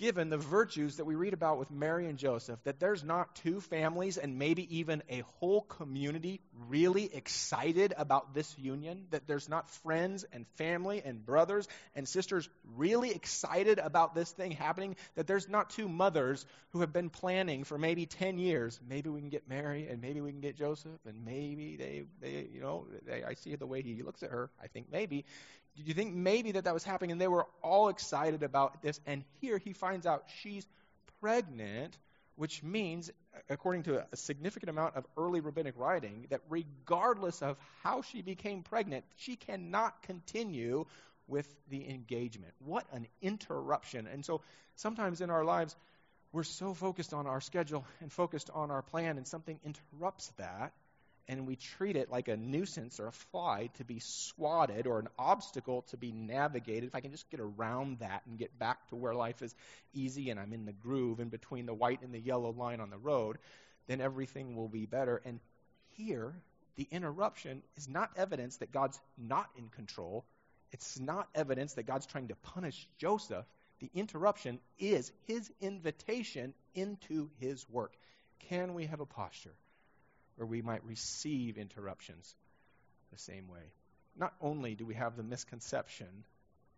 given 0.00 0.30
the 0.30 0.38
virtues 0.38 0.96
that 0.96 1.04
we 1.04 1.14
read 1.14 1.34
about 1.34 1.58
with 1.58 1.70
Mary 1.70 2.06
and 2.06 2.18
Joseph, 2.18 2.58
that 2.64 2.80
there's 2.80 3.04
not 3.04 3.36
two 3.36 3.60
families 3.60 4.16
and 4.16 4.38
maybe 4.38 4.78
even 4.78 5.02
a 5.10 5.22
whole 5.38 5.60
community 5.60 6.40
really 6.68 7.14
excited 7.14 7.92
about 7.94 8.32
this 8.32 8.58
union? 8.58 9.04
That 9.10 9.26
there's 9.26 9.46
not 9.46 9.68
friends 9.68 10.24
and 10.32 10.46
family 10.56 11.02
and 11.04 11.24
brothers 11.24 11.68
and 11.94 12.08
sisters 12.08 12.48
really 12.76 13.10
excited 13.10 13.78
about 13.78 14.14
this 14.14 14.30
thing 14.30 14.52
happening? 14.52 14.96
That 15.16 15.26
there's 15.26 15.50
not 15.50 15.68
two 15.68 15.86
mothers 15.86 16.46
who 16.70 16.80
have 16.80 16.94
been 16.94 17.10
planning 17.10 17.64
for 17.64 17.76
maybe 17.76 18.06
10 18.06 18.38
years. 18.38 18.80
Maybe 18.88 19.10
we 19.10 19.20
can 19.20 19.28
get 19.28 19.50
Mary 19.50 19.86
and 19.86 20.00
maybe 20.00 20.22
we 20.22 20.30
can 20.30 20.40
get 20.40 20.56
Joseph 20.56 21.04
and 21.06 21.26
maybe 21.26 21.76
they, 21.76 22.04
they 22.22 22.48
you 22.50 22.62
know, 22.62 22.86
they, 23.06 23.22
I 23.22 23.34
see 23.34 23.54
the 23.54 23.66
way 23.66 23.82
he 23.82 24.02
looks 24.02 24.22
at 24.22 24.30
her. 24.30 24.48
I 24.62 24.68
think 24.68 24.86
maybe. 24.90 25.26
Did 25.80 25.88
you 25.88 25.94
think 25.94 26.14
maybe 26.14 26.52
that 26.52 26.64
that 26.64 26.74
was 26.74 26.84
happening 26.84 27.10
and 27.10 27.18
they 27.18 27.26
were 27.26 27.46
all 27.62 27.88
excited 27.88 28.42
about 28.42 28.82
this? 28.82 29.00
And 29.06 29.24
here 29.40 29.56
he 29.56 29.72
finds 29.72 30.04
out 30.04 30.24
she's 30.42 30.66
pregnant, 31.22 31.96
which 32.36 32.62
means, 32.62 33.10
according 33.48 33.84
to 33.84 34.04
a 34.12 34.16
significant 34.16 34.68
amount 34.68 34.96
of 34.96 35.06
early 35.16 35.40
rabbinic 35.40 35.72
writing, 35.78 36.26
that 36.28 36.42
regardless 36.50 37.40
of 37.40 37.56
how 37.82 38.02
she 38.02 38.20
became 38.20 38.62
pregnant, 38.62 39.06
she 39.16 39.36
cannot 39.36 40.02
continue 40.02 40.84
with 41.26 41.46
the 41.70 41.88
engagement. 41.88 42.52
What 42.58 42.84
an 42.92 43.06
interruption. 43.22 44.06
And 44.06 44.22
so 44.22 44.42
sometimes 44.76 45.22
in 45.22 45.30
our 45.30 45.44
lives, 45.46 45.74
we're 46.30 46.42
so 46.42 46.74
focused 46.74 47.14
on 47.14 47.26
our 47.26 47.40
schedule 47.40 47.86
and 48.02 48.12
focused 48.12 48.50
on 48.52 48.70
our 48.70 48.82
plan, 48.82 49.16
and 49.16 49.26
something 49.26 49.58
interrupts 49.64 50.30
that, 50.36 50.74
and 51.30 51.46
we 51.46 51.54
treat 51.54 51.94
it 51.94 52.10
like 52.10 52.26
a 52.26 52.36
nuisance 52.36 52.98
or 52.98 53.06
a 53.06 53.12
fly 53.12 53.70
to 53.74 53.84
be 53.84 54.00
swatted 54.00 54.88
or 54.88 54.98
an 54.98 55.06
obstacle 55.16 55.82
to 55.82 55.96
be 55.96 56.10
navigated. 56.10 56.88
If 56.88 56.94
I 56.96 57.00
can 57.00 57.12
just 57.12 57.30
get 57.30 57.38
around 57.38 58.00
that 58.00 58.22
and 58.26 58.36
get 58.36 58.58
back 58.58 58.88
to 58.88 58.96
where 58.96 59.14
life 59.14 59.40
is 59.40 59.54
easy 59.94 60.30
and 60.30 60.40
I'm 60.40 60.52
in 60.52 60.66
the 60.66 60.72
groove 60.72 61.20
in 61.20 61.28
between 61.28 61.66
the 61.66 61.72
white 61.72 62.02
and 62.02 62.12
the 62.12 62.18
yellow 62.18 62.50
line 62.50 62.80
on 62.80 62.90
the 62.90 62.98
road, 62.98 63.38
then 63.86 64.00
everything 64.00 64.56
will 64.56 64.66
be 64.66 64.86
better. 64.86 65.22
And 65.24 65.38
here, 65.96 66.34
the 66.74 66.88
interruption 66.90 67.62
is 67.76 67.88
not 67.88 68.10
evidence 68.16 68.56
that 68.56 68.72
God's 68.72 69.00
not 69.16 69.48
in 69.56 69.68
control. 69.68 70.24
It's 70.72 70.98
not 70.98 71.28
evidence 71.32 71.74
that 71.74 71.86
God's 71.86 72.06
trying 72.06 72.28
to 72.28 72.36
punish 72.42 72.88
Joseph. 72.98 73.46
The 73.78 73.90
interruption 73.94 74.58
is 74.80 75.12
his 75.28 75.48
invitation 75.60 76.54
into 76.74 77.30
his 77.38 77.64
work. 77.70 77.92
Can 78.48 78.74
we 78.74 78.86
have 78.86 78.98
a 78.98 79.06
posture 79.06 79.54
where 80.36 80.46
we 80.46 80.62
might 80.62 80.84
receive 80.84 81.58
interruptions 81.58 82.34
the 83.12 83.18
same 83.18 83.48
way? 83.48 83.72
Not 84.16 84.34
only 84.40 84.74
do 84.74 84.84
we 84.84 84.94
have 84.94 85.16
the 85.16 85.22
misconception 85.22 86.24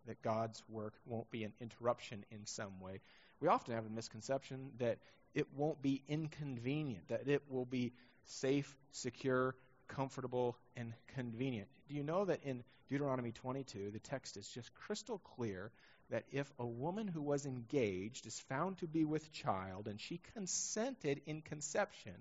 that 0.05 0.21
God's 0.21 0.61
work 0.69 0.93
won't 1.05 1.29
be 1.31 1.43
an 1.43 1.53
interruption 1.61 2.25
in 2.31 2.45
some 2.45 2.79
way, 2.79 3.01
we 3.39 3.47
often 3.47 3.73
have 3.73 3.85
a 3.85 3.89
misconception 3.89 4.71
that 4.79 4.99
it 5.33 5.47
won't 5.55 5.81
be 5.81 6.01
inconvenient, 6.07 7.07
that 7.09 7.27
it 7.27 7.43
will 7.49 7.65
be 7.65 7.93
safe, 8.25 8.75
secure, 8.91 9.55
comfortable, 9.87 10.57
and 10.75 10.93
convenient. 11.15 11.67
Do 11.89 11.95
you 11.95 12.03
know 12.03 12.25
that 12.25 12.43
in 12.43 12.63
Deuteronomy 12.89 13.31
22, 13.31 13.91
the 13.91 13.99
text 13.99 14.37
is 14.37 14.47
just 14.47 14.73
crystal 14.75 15.19
clear 15.35 15.71
that 16.09 16.25
if 16.31 16.51
a 16.59 16.65
woman 16.65 17.07
who 17.07 17.21
was 17.21 17.45
engaged 17.45 18.27
is 18.27 18.39
found 18.47 18.77
to 18.77 18.87
be 18.87 19.03
with 19.03 19.31
child 19.31 19.87
and 19.87 19.99
she 19.99 20.19
consented 20.33 21.21
in 21.25 21.41
conception, 21.41 22.13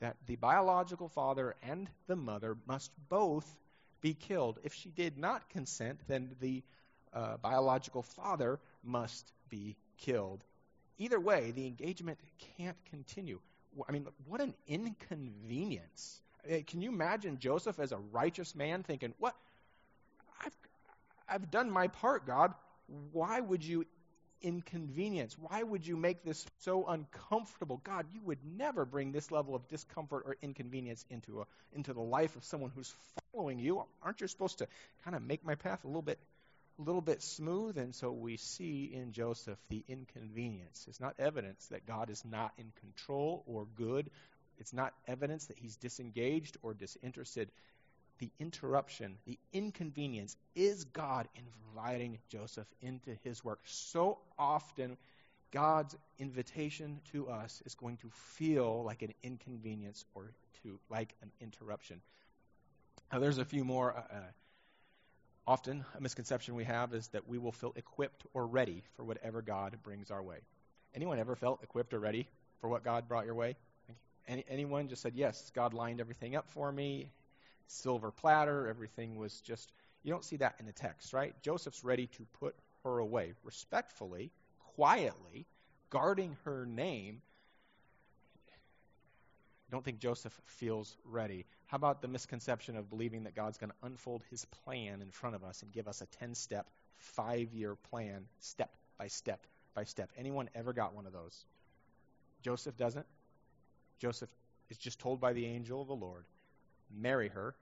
that 0.00 0.16
the 0.26 0.36
biological 0.36 1.08
father 1.08 1.54
and 1.62 1.88
the 2.06 2.16
mother 2.16 2.56
must 2.66 2.90
both 3.08 3.46
be 4.00 4.14
killed. 4.14 4.58
If 4.62 4.74
she 4.74 4.90
did 4.90 5.18
not 5.18 5.48
consent, 5.50 6.00
then 6.06 6.36
the 6.40 6.62
uh, 7.12 7.38
biological 7.38 8.02
father 8.02 8.58
must 8.84 9.32
be 9.48 9.76
killed. 9.98 10.44
Either 10.98 11.18
way, 11.18 11.50
the 11.50 11.66
engagement 11.66 12.18
can't 12.56 12.76
continue. 12.90 13.40
I 13.88 13.92
mean, 13.92 14.06
what 14.26 14.40
an 14.40 14.54
inconvenience. 14.66 16.20
Uh, 16.50 16.58
can 16.66 16.80
you 16.80 16.90
imagine 16.90 17.38
Joseph 17.38 17.78
as 17.78 17.92
a 17.92 17.98
righteous 17.98 18.54
man 18.54 18.82
thinking, 18.82 19.14
What? 19.18 19.34
I've, 20.44 20.56
I've 21.28 21.50
done 21.50 21.70
my 21.70 21.88
part, 21.88 22.26
God. 22.26 22.54
Why 23.12 23.40
would 23.40 23.64
you 23.64 23.84
inconvenience? 24.42 25.36
Why 25.38 25.62
would 25.62 25.86
you 25.86 25.96
make 25.96 26.24
this 26.24 26.46
so 26.60 26.86
uncomfortable? 26.86 27.80
God, 27.84 28.06
you 28.12 28.20
would 28.24 28.38
never 28.56 28.84
bring 28.84 29.12
this 29.12 29.30
level 29.30 29.54
of 29.54 29.68
discomfort 29.68 30.24
or 30.26 30.36
inconvenience 30.42 31.04
into, 31.10 31.40
a, 31.40 31.44
into 31.74 31.92
the 31.92 32.00
life 32.00 32.36
of 32.36 32.44
someone 32.44 32.70
who's 32.74 32.94
following 33.32 33.58
you. 33.58 33.82
Aren't 34.02 34.20
you 34.20 34.28
supposed 34.28 34.58
to 34.58 34.68
kind 35.04 35.16
of 35.16 35.22
make 35.22 35.44
my 35.44 35.54
path 35.54 35.84
a 35.84 35.86
little 35.86 36.02
bit 36.02 36.18
a 36.78 36.82
little 36.82 37.00
bit 37.00 37.22
smooth, 37.22 37.78
and 37.78 37.94
so 37.94 38.12
we 38.12 38.36
see 38.36 38.90
in 38.92 39.12
Joseph 39.12 39.58
the 39.70 39.82
inconvenience. 39.88 40.84
It's 40.88 41.00
not 41.00 41.14
evidence 41.18 41.66
that 41.68 41.86
God 41.86 42.10
is 42.10 42.22
not 42.24 42.52
in 42.58 42.70
control 42.80 43.42
or 43.46 43.66
good. 43.76 44.10
It's 44.58 44.72
not 44.72 44.92
evidence 45.06 45.46
that 45.46 45.58
he's 45.58 45.76
disengaged 45.76 46.58
or 46.62 46.74
disinterested. 46.74 47.50
The 48.18 48.30
interruption, 48.38 49.18
the 49.26 49.38
inconvenience 49.52 50.36
is 50.54 50.84
God 50.84 51.28
inviting 51.34 52.18
Joseph 52.28 52.66
into 52.80 53.14
his 53.22 53.44
work. 53.44 53.60
So 53.64 54.18
often, 54.38 54.96
God's 55.50 55.96
invitation 56.18 57.00
to 57.12 57.28
us 57.28 57.62
is 57.66 57.74
going 57.74 57.98
to 57.98 58.10
feel 58.10 58.82
like 58.84 59.02
an 59.02 59.12
inconvenience 59.22 60.04
or 60.14 60.32
to 60.62 60.78
like 60.88 61.14
an 61.22 61.30
interruption. 61.40 62.00
Now, 63.12 63.18
there's 63.18 63.38
a 63.38 63.44
few 63.44 63.64
more. 63.64 63.96
Uh, 63.96 64.14
uh 64.14 64.20
Often, 65.48 65.84
a 65.96 66.00
misconception 66.00 66.56
we 66.56 66.64
have 66.64 66.92
is 66.92 67.06
that 67.08 67.28
we 67.28 67.38
will 67.38 67.52
feel 67.52 67.72
equipped 67.76 68.26
or 68.34 68.48
ready 68.48 68.82
for 68.96 69.04
whatever 69.04 69.42
God 69.42 69.78
brings 69.84 70.10
our 70.10 70.20
way. 70.20 70.38
Anyone 70.92 71.20
ever 71.20 71.36
felt 71.36 71.62
equipped 71.62 71.94
or 71.94 72.00
ready 72.00 72.26
for 72.60 72.68
what 72.68 72.82
God 72.82 73.06
brought 73.06 73.26
your 73.26 73.36
way? 73.36 73.54
Any, 74.26 74.44
anyone 74.48 74.88
just 74.88 75.02
said, 75.02 75.14
Yes, 75.14 75.52
God 75.54 75.72
lined 75.72 76.00
everything 76.00 76.34
up 76.34 76.50
for 76.50 76.72
me, 76.72 77.12
silver 77.66 78.10
platter, 78.10 78.68
everything 78.68 79.16
was 79.16 79.40
just. 79.40 79.72
You 80.02 80.12
don't 80.12 80.24
see 80.24 80.36
that 80.36 80.54
in 80.60 80.66
the 80.66 80.72
text, 80.72 81.12
right? 81.12 81.34
Joseph's 81.42 81.82
ready 81.82 82.06
to 82.06 82.26
put 82.38 82.54
her 82.84 82.98
away 82.98 83.32
respectfully, 83.42 84.30
quietly, 84.76 85.46
guarding 85.90 86.36
her 86.44 86.64
name. 86.64 87.22
Don't 89.70 89.84
think 89.84 89.98
Joseph 89.98 90.40
feels 90.44 90.96
ready. 91.04 91.44
How 91.66 91.76
about 91.76 92.00
the 92.00 92.08
misconception 92.08 92.76
of 92.76 92.88
believing 92.88 93.24
that 93.24 93.34
God's 93.34 93.58
going 93.58 93.70
to 93.70 93.86
unfold 93.86 94.22
his 94.30 94.44
plan 94.44 95.02
in 95.02 95.10
front 95.10 95.34
of 95.34 95.42
us 95.42 95.62
and 95.62 95.72
give 95.72 95.88
us 95.88 96.00
a 96.00 96.06
10 96.06 96.36
step, 96.36 96.70
five 96.98 97.52
year 97.52 97.74
plan, 97.90 98.26
step 98.38 98.70
by 98.96 99.08
step 99.08 99.44
by 99.74 99.82
step? 99.82 100.10
Anyone 100.16 100.48
ever 100.54 100.72
got 100.72 100.94
one 100.94 101.06
of 101.06 101.12
those? 101.12 101.44
Joseph 102.42 102.76
doesn't. 102.76 103.06
Joseph 103.98 104.30
is 104.70 104.76
just 104.76 105.00
told 105.00 105.20
by 105.20 105.32
the 105.32 105.46
angel 105.46 105.82
of 105.82 105.88
the 105.88 105.96
Lord, 105.96 106.24
marry 106.94 107.28
her. 107.28 107.54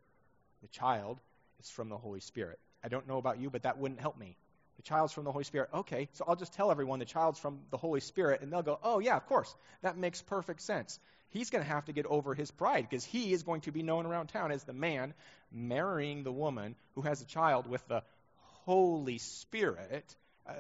The 0.63 0.69
child 0.69 1.21
is 1.61 1.71
from 1.71 1.89
the 1.89 1.99
Holy 1.99 2.21
Spirit. 2.21 2.59
I 2.83 2.89
don't 2.89 3.09
know 3.09 3.19
about 3.19 3.41
you, 3.41 3.51
but 3.51 3.63
that 3.63 3.79
wouldn't 3.79 4.01
help 4.01 4.19
me. 4.19 4.37
The 4.77 4.83
child's 4.83 5.13
from 5.13 5.25
the 5.25 5.33
Holy 5.33 5.45
Spirit. 5.45 5.71
Okay, 5.73 6.09
so 6.13 6.25
I'll 6.27 6.37
just 6.37 6.53
tell 6.55 6.71
everyone 6.71 6.99
the 6.99 7.05
child's 7.05 7.39
from 7.39 7.61
the 7.71 7.77
Holy 7.77 8.01
Spirit, 8.01 8.43
and 8.43 8.53
they'll 8.53 8.63
go, 8.63 8.79
oh, 8.83 8.99
yeah, 8.99 9.17
of 9.17 9.27
course. 9.27 9.55
That 9.83 9.97
makes 9.97 10.21
perfect 10.21 10.63
sense 10.63 10.99
he's 11.35 11.51
going 11.51 11.63
to 11.63 11.69
have 11.69 11.85
to 11.85 11.93
get 11.93 12.07
over 12.07 12.33
his 12.35 12.51
pride 12.51 12.87
because 12.89 13.05
he 13.05 13.33
is 13.33 13.43
going 13.43 13.61
to 13.63 13.73
be 13.73 13.83
known 13.83 14.07
around 14.07 14.29
town 14.29 14.53
as 14.53 14.63
the 14.65 14.73
man 14.73 15.13
marrying 15.53 16.23
the 16.23 16.33
woman 16.33 16.77
who 16.95 17.03
has 17.03 17.21
a 17.21 17.27
child 17.27 17.67
with 17.67 17.87
the 17.89 18.03
Holy 18.65 19.19
Spirit. 19.19 20.05
Uh, 20.49 20.53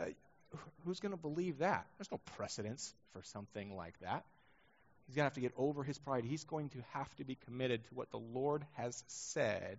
who's 0.84 1.00
going 1.00 1.12
to 1.12 1.20
believe 1.20 1.58
that? 1.58 1.86
There's 1.96 2.10
no 2.10 2.20
precedence 2.36 2.92
for 3.12 3.22
something 3.22 3.76
like 3.76 3.98
that. 4.00 4.24
He's 5.06 5.16
going 5.16 5.22
to 5.24 5.26
have 5.26 5.34
to 5.34 5.40
get 5.40 5.52
over 5.56 5.84
his 5.84 5.98
pride. 5.98 6.24
He's 6.24 6.44
going 6.44 6.70
to 6.70 6.78
have 6.92 7.14
to 7.16 7.24
be 7.24 7.36
committed 7.44 7.84
to 7.84 7.94
what 7.94 8.10
the 8.10 8.18
Lord 8.18 8.64
has 8.74 9.02
said, 9.06 9.78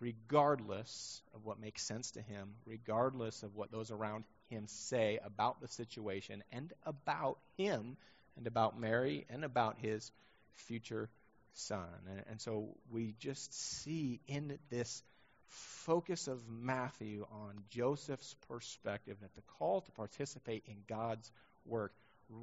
regardless 0.00 1.22
of 1.34 1.44
what 1.44 1.60
makes 1.60 1.82
sense 1.82 2.10
to 2.12 2.20
him, 2.20 2.54
regardless 2.66 3.42
of 3.42 3.54
what 3.54 3.70
those 3.70 3.90
around 3.90 4.24
him 4.50 4.64
say 4.66 5.18
about 5.24 5.60
the 5.60 5.68
situation 5.68 6.42
and 6.52 6.72
about 6.84 7.38
him 7.56 7.96
and 8.36 8.46
about 8.46 8.78
Mary 8.78 9.26
and 9.30 9.44
about 9.44 9.76
his 9.78 10.10
future 10.54 11.08
son. 11.54 11.86
And, 12.10 12.24
and 12.30 12.40
so 12.40 12.68
we 12.90 13.14
just 13.18 13.52
see 13.54 14.20
in 14.26 14.58
this 14.70 15.02
focus 15.48 16.28
of 16.28 16.40
Matthew 16.48 17.26
on 17.30 17.62
Joseph's 17.70 18.34
perspective 18.48 19.16
that 19.22 19.34
the 19.34 19.42
call 19.58 19.80
to 19.80 19.90
participate 19.92 20.64
in 20.66 20.76
God's 20.88 21.30
work 21.64 21.92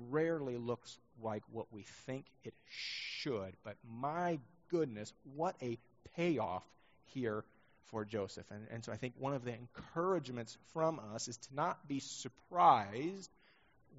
rarely 0.09 0.57
looks 0.57 0.97
like 1.21 1.43
what 1.51 1.67
we 1.71 1.83
think 2.05 2.25
it 2.43 2.53
should. 2.67 3.55
But 3.63 3.75
my 3.87 4.39
goodness, 4.69 5.13
what 5.35 5.55
a 5.61 5.77
payoff 6.15 6.63
here 7.13 7.43
for 7.87 8.05
Joseph. 8.05 8.45
And, 8.51 8.67
and 8.71 8.83
so 8.83 8.91
I 8.91 8.97
think 8.97 9.13
one 9.17 9.33
of 9.33 9.43
the 9.43 9.53
encouragements 9.53 10.57
from 10.73 10.99
us 11.13 11.27
is 11.27 11.37
to 11.37 11.55
not 11.55 11.87
be 11.87 11.99
surprised 11.99 13.29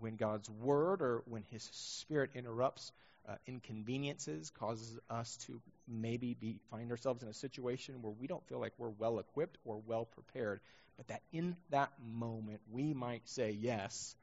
when 0.00 0.16
God's 0.16 0.50
word 0.50 1.02
or 1.02 1.23
when 1.26 1.42
his 1.50 1.68
spirit 1.73 2.30
interrupts 2.35 2.92
uh, 3.28 3.35
inconveniences, 3.46 4.52
causes 4.58 4.99
us 5.11 5.37
to 5.46 5.61
maybe 5.88 6.35
be, 6.35 6.61
find 6.70 6.90
ourselves 6.90 7.23
in 7.23 7.28
a 7.28 7.35
situation 7.35 8.02
where 8.02 8.12
we 8.20 8.26
don't 8.26 8.46
feel 8.46 8.61
like 8.61 8.73
we're 8.78 8.88
well 8.88 9.18
equipped 9.18 9.58
or 9.64 9.80
well 9.87 10.04
prepared, 10.04 10.61
but 10.96 11.08
that 11.08 11.23
in 11.32 11.56
that 11.70 11.90
moment 12.04 12.61
we 12.70 12.94
might 12.94 13.26
say 13.28 13.50
yes 13.50 14.14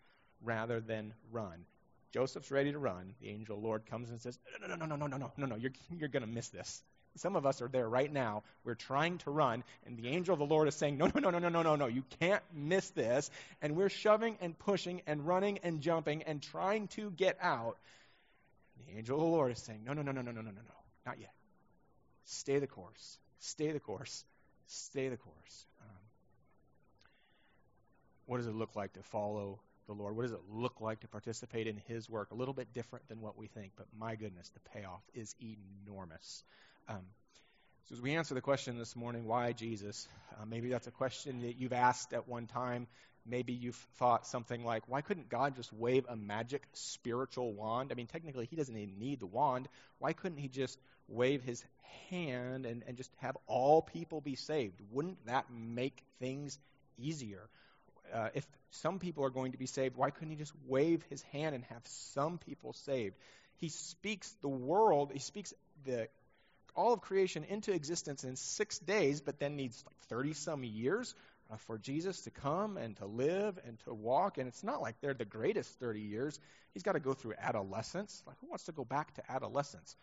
rather 0.41 0.79
than 0.79 1.13
run. 1.31 1.65
Joseph's 2.13 2.51
ready 2.51 2.72
to 2.72 2.77
run. 2.77 3.15
The 3.22 3.29
angel 3.29 3.60
Lord 3.60 3.88
comes 3.88 4.10
and 4.12 4.22
says, 4.22 4.38
No, 4.62 4.67
no, 4.67 4.75
no, 4.75 4.86
no, 4.86 4.96
no, 4.96 5.08
no, 5.08 5.17
no, 5.17 5.32
no, 5.36 5.46
no, 5.48 5.55
you're, 5.55 5.72
you're 5.98 6.10
going 6.10 6.22
to 6.22 6.29
miss 6.29 6.50
this. 6.50 6.84
Some 7.17 7.36
of 7.36 7.46
us 7.46 7.62
are 7.62 7.67
there 7.67 7.88
right 7.88 8.12
now. 8.12 8.43
We're 8.63 8.75
trying 8.75 9.20
to 9.20 9.32
run, 9.32 9.63
and 9.86 9.98
the 9.98 10.10
angel 10.10 10.34
of 10.34 10.39
the 10.39 10.46
Lord 10.46 10.67
is 10.67 10.75
saying, 10.75 10.98
No, 10.98 11.08
no, 11.08 11.20
no, 11.20 11.29
no, 11.32 11.39
no, 11.39 11.50
no, 11.50 11.62
no, 11.62 11.75
no. 11.75 11.88
You 11.88 12.03
can't 12.20 12.43
miss 12.53 12.89
this. 12.91 13.29
And 13.62 13.75
we're 13.75 13.89
shoving 13.89 14.38
and 14.41 14.58
pushing 14.58 15.01
and 15.08 15.25
running 15.25 15.60
and 15.63 15.82
jumping 15.82 16.24
and 16.24 16.41
trying 16.41 16.88
to 16.89 17.10
get 17.12 17.38
out. 17.41 17.77
The 18.77 18.98
angel 18.98 19.17
of 19.17 19.22
the 19.22 19.27
Lord 19.27 19.51
is 19.51 19.60
saying, 19.60 19.82
No, 19.84 19.93
no, 19.93 20.03
no, 20.03 20.12
no, 20.12 20.22
no, 20.22 20.32
no, 20.32 20.41
no, 20.41 20.51
no, 20.51 20.51
no. 20.51 20.75
Not 21.05 21.20
yet. 21.20 21.34
Stay 22.25 22.60
the 22.60 22.67
course. 22.67 23.17
Stay 23.39 23.72
the 23.72 23.79
course. 23.79 24.24
Stay 24.67 25.10
the 25.10 25.17
course. 25.17 25.65
Um, 25.82 25.98
what 28.27 28.38
does 28.38 28.48
it 28.48 28.55
look 28.55 28.75
like 28.75 28.93
to 28.93 29.03
follow 29.03 29.60
the 29.97 30.03
Lord? 30.03 30.15
What 30.15 30.23
does 30.23 30.31
it 30.31 30.41
look 30.51 30.81
like 30.81 31.01
to 31.01 31.07
participate 31.07 31.67
in 31.67 31.77
His 31.88 32.09
work? 32.09 32.31
A 32.31 32.35
little 32.35 32.53
bit 32.53 32.73
different 32.73 33.07
than 33.07 33.21
what 33.21 33.38
we 33.38 33.47
think, 33.47 33.71
but 33.75 33.88
my 33.97 34.15
goodness, 34.15 34.50
the 34.50 34.59
payoff 34.71 35.01
is 35.13 35.35
enormous. 35.41 36.43
Um, 36.88 37.05
So, 37.89 37.95
as 37.95 38.01
we 38.01 38.15
answer 38.15 38.33
the 38.33 38.41
question 38.41 38.77
this 38.77 38.95
morning, 38.95 39.25
why 39.25 39.51
Jesus? 39.51 40.07
Uh, 40.31 40.45
maybe 40.45 40.69
that's 40.69 40.88
a 40.88 40.91
question 40.91 41.41
that 41.41 41.57
you've 41.57 41.73
asked 41.73 42.13
at 42.13 42.27
one 42.29 42.47
time. 42.47 42.88
Maybe 43.25 43.53
you've 43.53 43.81
thought 44.00 44.25
something 44.27 44.63
like, 44.65 44.83
why 44.88 45.01
couldn't 45.01 45.29
God 45.29 45.55
just 45.55 45.71
wave 45.73 46.05
a 46.09 46.15
magic 46.15 46.63
spiritual 46.73 47.53
wand? 47.53 47.91
I 47.91 47.95
mean, 47.95 48.07
technically, 48.07 48.45
He 48.45 48.55
doesn't 48.55 48.75
even 48.75 49.00
need 49.00 49.19
the 49.19 49.25
wand. 49.25 49.67
Why 50.00 50.13
couldn't 50.13 50.38
He 50.38 50.47
just 50.47 50.79
wave 51.07 51.41
His 51.43 51.63
hand 52.09 52.65
and, 52.65 52.83
and 52.88 52.97
just 52.97 53.12
have 53.17 53.38
all 53.47 53.81
people 53.81 54.21
be 54.21 54.35
saved? 54.35 54.79
Wouldn't 54.91 55.25
that 55.25 55.45
make 55.51 56.03
things 56.19 56.57
easier? 56.97 57.50
Uh, 58.12 58.29
if 58.33 58.45
some 58.72 59.00
people 59.00 59.24
are 59.24 59.29
going 59.29 59.51
to 59.51 59.57
be 59.57 59.65
saved, 59.65 59.95
why 59.95 60.10
couldn't 60.10 60.31
He 60.31 60.36
just 60.36 60.53
wave 60.67 61.03
His 61.10 61.22
hand 61.33 61.55
and 61.55 61.63
have 61.65 61.81
some 61.86 62.38
people 62.38 62.74
saved? 62.74 63.15
He 63.57 63.69
speaks 63.69 64.31
the 64.41 64.50
world, 64.50 65.12
He 65.13 65.19
speaks 65.19 65.53
the 65.86 66.07
all 66.75 66.93
of 66.93 67.01
creation 67.01 67.43
into 67.43 67.72
existence 67.72 68.24
in 68.24 68.36
six 68.36 68.79
days, 68.79 69.22
but 69.22 69.39
then 69.39 69.55
needs 69.55 69.83
like 69.86 69.98
30 70.07 70.33
some 70.33 70.63
years 70.63 71.13
uh, 71.51 71.57
for 71.57 71.77
Jesus 71.77 72.22
to 72.22 72.31
come 72.31 72.77
and 72.77 72.95
to 72.98 73.05
live 73.05 73.60
and 73.67 73.79
to 73.81 73.93
walk. 73.93 74.38
And 74.38 74.48
it's 74.48 74.63
not 74.63 74.81
like 74.81 74.95
they're 75.01 75.13
the 75.13 75.25
greatest 75.25 75.79
30 75.79 76.01
years. 76.01 76.39
He's 76.74 76.83
got 76.83 76.93
to 76.93 77.00
go 77.00 77.13
through 77.13 77.36
adolescence. 77.39 78.24
Like, 78.25 78.38
who 78.41 78.48
wants 78.48 78.65
to 78.65 78.72
go 78.72 78.83
back 78.83 79.13
to 79.15 79.31
adolescence? 79.31 79.95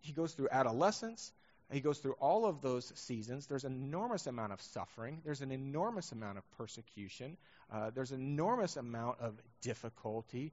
He 0.00 0.12
goes 0.12 0.32
through 0.32 0.48
adolescence. 0.50 1.32
He 1.70 1.80
goes 1.80 1.98
through 1.98 2.14
all 2.20 2.46
of 2.46 2.62
those 2.62 2.92
seasons. 2.94 3.46
There's 3.46 3.64
an 3.64 3.74
enormous 3.74 4.26
amount 4.28 4.52
of 4.52 4.62
suffering. 4.62 5.20
There's 5.24 5.40
an 5.40 5.50
enormous 5.50 6.12
amount 6.12 6.38
of 6.38 6.50
persecution. 6.52 7.36
Uh, 7.72 7.90
there's 7.90 8.12
an 8.12 8.20
enormous 8.20 8.76
amount 8.76 9.20
of 9.20 9.34
difficulty. 9.62 10.52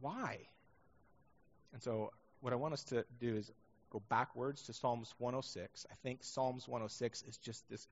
Why? 0.00 0.38
And 1.72 1.82
so 1.82 2.12
what 2.40 2.52
I 2.52 2.56
want 2.56 2.74
us 2.74 2.82
to 2.84 3.04
do 3.20 3.36
is 3.36 3.50
go 3.90 4.02
backwards 4.08 4.62
to 4.62 4.72
Psalms 4.72 5.14
106. 5.18 5.86
I 5.90 5.94
think 6.02 6.24
Psalms 6.24 6.66
106 6.66 7.22
is 7.22 7.36
just 7.36 7.68
this 7.70 7.86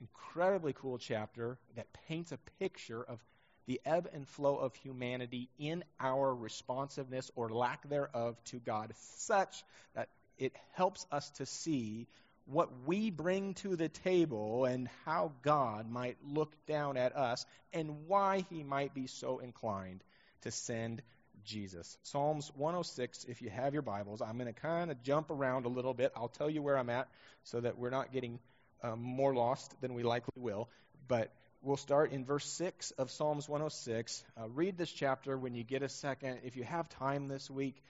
incredibly 0.00 0.72
cool 0.72 0.98
chapter 0.98 1.58
that 1.76 1.86
paints 2.08 2.32
a 2.32 2.38
picture 2.58 3.02
of 3.02 3.20
the 3.66 3.80
ebb 3.84 4.08
and 4.12 4.26
flow 4.26 4.56
of 4.56 4.74
humanity 4.74 5.48
in 5.58 5.84
our 6.00 6.34
responsiveness 6.34 7.30
or 7.36 7.50
lack 7.50 7.86
thereof 7.88 8.36
to 8.46 8.58
God, 8.58 8.92
such 8.96 9.62
that 9.94 10.08
it 10.38 10.52
helps 10.72 11.06
us 11.10 11.28
to 11.32 11.46
see 11.46 12.06
what 12.46 12.70
we 12.86 13.10
bring 13.10 13.54
to 13.54 13.76
the 13.76 13.88
table 13.88 14.64
and 14.64 14.88
how 15.04 15.32
God 15.42 15.90
might 15.90 16.16
look 16.26 16.52
down 16.66 16.96
at 16.96 17.14
us 17.14 17.44
and 17.72 18.06
why 18.06 18.44
he 18.48 18.62
might 18.62 18.94
be 18.94 19.06
so 19.06 19.38
inclined 19.38 20.02
to 20.42 20.50
send 20.50 21.02
Jesus. 21.44 21.98
Psalms 22.02 22.50
106, 22.56 23.24
if 23.24 23.42
you 23.42 23.50
have 23.50 23.74
your 23.74 23.82
Bibles, 23.82 24.22
I'm 24.22 24.38
going 24.38 24.52
to 24.52 24.58
kind 24.58 24.90
of 24.90 25.02
jump 25.02 25.30
around 25.30 25.66
a 25.66 25.68
little 25.68 25.94
bit. 25.94 26.12
I'll 26.16 26.28
tell 26.28 26.48
you 26.48 26.62
where 26.62 26.78
I'm 26.78 26.90
at 26.90 27.08
so 27.44 27.60
that 27.60 27.78
we're 27.78 27.90
not 27.90 28.12
getting 28.12 28.38
um, 28.82 29.02
more 29.02 29.34
lost 29.34 29.74
than 29.80 29.94
we 29.94 30.02
likely 30.02 30.32
will. 30.36 30.68
But 31.06 31.30
we'll 31.62 31.76
start 31.76 32.12
in 32.12 32.24
verse 32.24 32.46
6 32.46 32.92
of 32.92 33.10
Psalms 33.10 33.48
106. 33.48 34.24
Uh, 34.40 34.48
read 34.48 34.78
this 34.78 34.90
chapter 34.90 35.36
when 35.36 35.54
you 35.54 35.64
get 35.64 35.82
a 35.82 35.88
second. 35.88 36.40
If 36.44 36.56
you 36.56 36.64
have 36.64 36.88
time 36.88 37.28
this 37.28 37.50
week, 37.50 37.82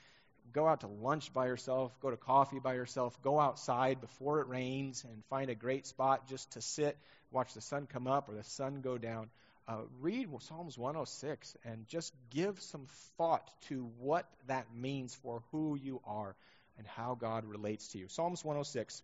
go 0.52 0.66
out 0.66 0.80
to 0.80 0.86
lunch 0.86 1.32
by 1.32 1.46
yourself, 1.46 1.92
go 2.00 2.10
to 2.10 2.16
coffee 2.16 2.58
by 2.58 2.74
yourself, 2.74 3.20
go 3.22 3.38
outside 3.38 4.00
before 4.00 4.40
it 4.40 4.48
rains 4.48 5.04
and 5.04 5.24
find 5.30 5.50
a 5.50 5.54
great 5.54 5.86
spot 5.86 6.28
just 6.28 6.52
to 6.52 6.60
sit, 6.60 6.96
watch 7.30 7.54
the 7.54 7.60
sun 7.60 7.86
come 7.86 8.06
up 8.06 8.28
or 8.28 8.34
the 8.34 8.44
sun 8.44 8.80
go 8.80 8.98
down 8.98 9.28
uh, 9.68 9.82
read 10.00 10.28
Psalms 10.40 10.78
106 10.78 11.56
and 11.64 11.86
just 11.88 12.14
give 12.30 12.58
some 12.60 12.86
thought 13.18 13.48
to 13.68 13.90
what 13.98 14.26
that 14.46 14.66
means 14.74 15.14
for 15.14 15.42
who 15.52 15.76
you 15.76 16.00
are 16.06 16.34
and 16.78 16.86
how 16.86 17.14
God 17.14 17.44
relates 17.44 17.88
to 17.88 17.98
you. 17.98 18.08
Psalms 18.08 18.42
106, 18.42 19.02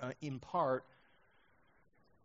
uh, 0.00 0.10
in 0.20 0.40
part, 0.40 0.84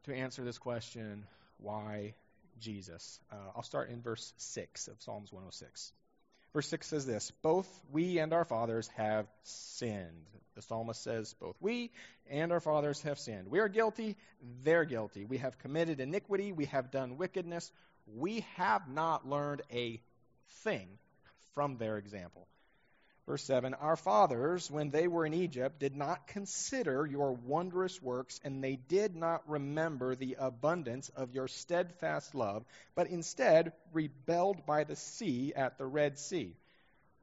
to 0.05 0.15
answer 0.15 0.43
this 0.43 0.57
question, 0.57 1.25
why 1.59 2.15
Jesus? 2.59 3.19
Uh, 3.31 3.35
I'll 3.55 3.63
start 3.63 3.91
in 3.91 4.01
verse 4.01 4.33
6 4.37 4.87
of 4.87 4.99
Psalms 4.99 5.31
106. 5.31 5.93
Verse 6.57 6.69
6 6.69 6.87
says 6.87 7.05
this 7.05 7.29
Both 7.43 7.67
we 7.91 8.17
and 8.17 8.33
our 8.33 8.43
fathers 8.43 8.87
have 8.95 9.27
sinned. 9.43 10.25
The 10.55 10.63
psalmist 10.63 11.03
says, 11.03 11.35
Both 11.39 11.55
we 11.59 11.91
and 12.31 12.51
our 12.51 12.59
fathers 12.59 12.99
have 13.03 13.19
sinned. 13.19 13.51
We 13.51 13.59
are 13.59 13.67
guilty, 13.67 14.15
they're 14.63 14.83
guilty. 14.83 15.23
We 15.23 15.37
have 15.37 15.59
committed 15.59 15.99
iniquity, 15.99 16.53
we 16.53 16.65
have 16.65 16.89
done 16.89 17.17
wickedness. 17.17 17.71
We 18.15 18.43
have 18.55 18.89
not 18.89 19.29
learned 19.29 19.61
a 19.71 20.01
thing 20.63 20.87
from 21.53 21.77
their 21.77 21.97
example. 21.97 22.47
Verse 23.27 23.43
7 23.43 23.73
Our 23.73 23.97
fathers, 23.97 24.71
when 24.71 24.89
they 24.89 25.07
were 25.07 25.25
in 25.25 25.33
Egypt, 25.33 25.79
did 25.79 25.95
not 25.95 26.27
consider 26.27 27.05
your 27.05 27.33
wondrous 27.33 28.01
works, 28.01 28.39
and 28.43 28.63
they 28.63 28.77
did 28.77 29.15
not 29.15 29.47
remember 29.49 30.15
the 30.15 30.37
abundance 30.39 31.09
of 31.09 31.33
your 31.33 31.49
steadfast 31.49 32.33
love, 32.33 32.65
but 32.95 33.07
instead 33.07 33.73
rebelled 33.91 34.65
by 34.65 34.85
the 34.85 34.95
sea 34.95 35.53
at 35.53 35.77
the 35.77 35.85
Red 35.85 36.17
Sea. 36.17 36.55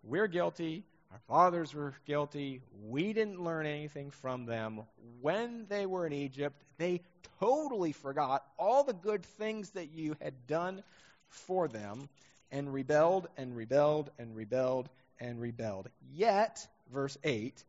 We're 0.02 0.28
guilty. 0.28 0.84
Our 1.10 1.20
fathers 1.26 1.72
were 1.72 1.94
guilty. 2.06 2.60
We 2.82 3.14
didn't 3.14 3.42
learn 3.42 3.64
anything 3.64 4.10
from 4.10 4.44
them. 4.44 4.82
When 5.22 5.64
they 5.70 5.86
were 5.86 6.06
in 6.06 6.12
Egypt, 6.12 6.60
they 6.76 7.00
totally 7.40 7.92
forgot 7.92 8.44
all 8.58 8.84
the 8.84 8.92
good 8.92 9.24
things 9.24 9.70
that 9.70 9.90
you 9.92 10.16
had 10.20 10.46
done 10.46 10.82
for 11.28 11.66
them 11.66 12.10
and 12.50 12.72
rebelled 12.72 13.28
and 13.38 13.56
rebelled 13.56 14.10
and 14.18 14.36
rebelled 14.36 14.88
and 15.24 15.40
rebelled. 15.40 15.88
Yet, 16.12 16.66
verse 16.92 17.16
8, 17.24 17.64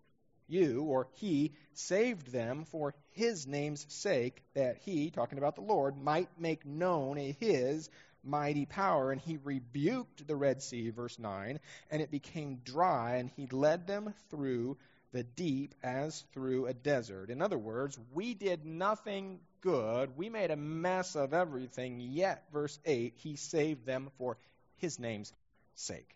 you 0.48 0.84
or 0.84 1.08
he 1.14 1.54
saved 1.74 2.32
them 2.32 2.66
for 2.66 2.94
his 3.12 3.48
name's 3.48 3.86
sake, 3.90 4.44
that 4.54 4.78
he, 4.78 5.10
talking 5.10 5.38
about 5.38 5.56
the 5.56 5.62
Lord, 5.62 5.98
might 5.98 6.30
make 6.38 6.66
known 6.66 7.18
his 7.18 7.90
mighty 8.24 8.66
power. 8.66 9.12
And 9.12 9.22
he 9.22 9.38
rebuked 9.44 10.28
the 10.28 10.36
Red 10.36 10.62
Sea, 10.62 10.90
verse 10.90 11.18
9, 11.18 11.60
and 11.90 12.02
it 12.02 12.12
became 12.12 12.62
dry, 12.64 13.18
and 13.18 13.30
he 13.36 13.48
led 13.48 13.88
them 13.88 14.14
through 14.30 14.78
the 15.14 15.24
deep 15.24 15.74
as 15.82 16.26
through 16.34 16.68
a 16.68 16.74
desert. 16.74 17.30
In 17.30 17.42
other 17.42 17.58
words, 17.58 17.98
we 18.14 18.34
did 18.34 18.66
nothing 18.66 19.40
good. 19.62 20.18
We 20.18 20.30
made 20.30 20.52
a 20.52 20.58
mess 20.58 21.16
of 21.16 21.34
everything, 21.34 22.00
yet, 22.02 22.44
verse 22.52 22.78
8, 22.86 23.14
he 23.18 23.38
saved 23.38 23.86
them 23.86 24.10
for 24.18 24.38
his 24.78 25.00
name's 25.00 25.32
sake. 25.76 26.16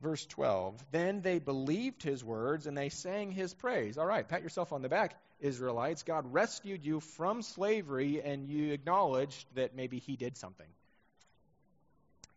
Verse 0.00 0.24
12 0.26 0.82
Then 0.90 1.20
they 1.20 1.38
believed 1.38 2.02
his 2.02 2.24
words 2.24 2.66
and 2.66 2.76
they 2.76 2.88
sang 2.88 3.30
his 3.30 3.52
praise. 3.54 3.98
All 3.98 4.06
right, 4.06 4.26
pat 4.26 4.42
yourself 4.42 4.72
on 4.72 4.82
the 4.82 4.88
back, 4.88 5.14
Israelites. 5.40 6.02
God 6.02 6.32
rescued 6.32 6.84
you 6.84 7.00
from 7.00 7.42
slavery 7.42 8.22
and 8.22 8.48
you 8.48 8.72
acknowledged 8.72 9.46
that 9.54 9.74
maybe 9.74 9.98
he 9.98 10.16
did 10.16 10.36
something. 10.36 10.66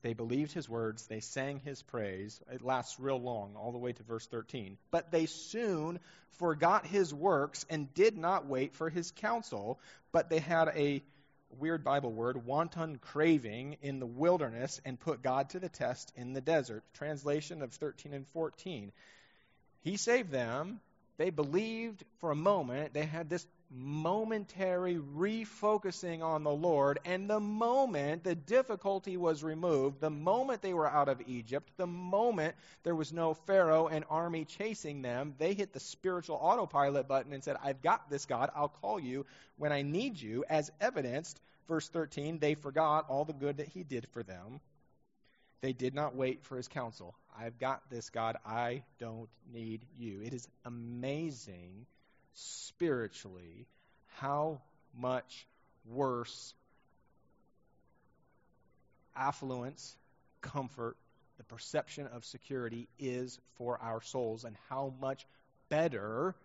They 0.02 0.14
believed 0.14 0.52
his 0.52 0.68
words, 0.68 1.08
they 1.08 1.22
sang 1.22 1.60
his 1.60 1.82
praise. 1.82 2.42
It 2.52 2.62
lasts 2.62 3.00
real 3.00 3.22
long, 3.22 3.56
all 3.56 3.72
the 3.72 3.78
way 3.78 3.94
to 3.94 4.04
verse 4.04 4.28
13. 4.28 4.78
But 4.92 5.12
they 5.12 5.28
soon 5.28 6.00
forgot 6.32 6.86
his 6.86 7.14
works 7.14 7.66
and 7.70 7.94
did 7.94 8.18
not 8.18 8.46
wait 8.46 8.76
for 8.76 8.90
his 8.90 9.12
counsel, 9.12 9.80
but 10.12 10.30
they 10.30 10.40
had 10.40 10.68
a 10.76 11.02
weird 11.60 11.84
Bible 11.84 12.12
word, 12.12 12.46
wanton 12.46 12.98
craving 12.98 13.78
in 13.82 14.00
the 14.00 14.06
wilderness 14.06 14.82
and 14.86 15.00
put 15.00 15.22
God 15.22 15.50
to 15.52 15.60
the 15.60 15.70
test 15.70 16.12
in 16.16 16.34
the 16.34 16.42
desert. 16.42 16.84
Translation 16.94 17.62
of 17.62 17.72
13 17.74 18.14
and 18.14 18.28
14. 18.28 18.92
He 19.82 19.98
saved 19.98 20.32
them. 20.32 20.80
They 21.18 21.30
believed 21.30 22.04
for 22.20 22.32
a 22.32 22.36
moment. 22.36 22.94
They 22.94 23.06
had 23.06 23.30
this 23.30 23.46
momentary 23.70 24.96
refocusing 24.96 26.22
on 26.22 26.44
the 26.44 26.52
Lord. 26.52 27.00
And 27.06 27.30
the 27.30 27.40
moment 27.40 28.24
the 28.24 28.36
difficulty 28.36 29.18
was 29.18 29.44
removed, 29.44 30.00
the 30.00 30.10
moment 30.10 30.62
they 30.62 30.74
were 30.74 30.88
out 30.88 31.10
of 31.10 31.22
Egypt, 31.28 31.72
the 31.78 31.88
moment 31.88 32.56
there 32.84 32.96
was 32.96 33.12
no 33.12 33.34
Pharaoh 33.34 33.88
and 33.88 34.06
army 34.10 34.46
chasing 34.46 35.02
them, 35.02 35.36
they 35.38 35.54
hit 35.54 35.74
the 35.74 35.80
spiritual 35.80 36.40
autopilot 36.42 37.08
button 37.08 37.34
and 37.34 37.44
said, 37.44 37.58
I've 37.64 37.82
got 37.82 38.10
this, 38.10 38.26
God. 38.26 38.50
I'll 38.56 38.70
call 38.70 39.00
you 39.00 39.26
when 39.58 39.72
I 39.72 39.82
need 39.82 40.22
you. 40.22 40.46
As 40.50 40.72
evidenced, 40.80 41.40
verse 41.68 41.90
13, 41.90 42.40
they 42.40 42.56
forgot 42.56 43.10
all 43.10 43.26
the 43.26 43.34
good 43.34 43.58
that 43.58 43.68
he 43.68 43.84
did 43.84 44.08
for 44.10 44.24
them. 44.24 44.60
They 45.62 45.74
did 45.74 45.96
not 45.96 46.14
wait 46.14 46.44
for 46.44 46.58
his 46.58 46.68
counsel. 46.68 47.16
I've 47.40 47.58
got 47.58 47.90
this, 47.90 48.10
God. 48.10 48.36
I 48.46 48.84
don't 49.00 49.30
need 49.52 49.86
you. 49.98 50.22
It 50.22 50.34
is 50.34 50.48
amazing 50.66 51.86
spiritually 52.34 53.68
how 54.18 54.62
much 54.96 55.48
worse 55.86 56.54
affluence, 59.16 59.96
comfort, 60.42 60.96
the 61.38 61.44
perception 61.44 62.08
of 62.08 62.26
security 62.26 62.88
is 63.00 63.40
for 63.56 63.80
our 63.82 64.02
souls, 64.02 64.44
and 64.44 64.56
how 64.70 64.94
much 65.02 65.26
better 65.70 66.36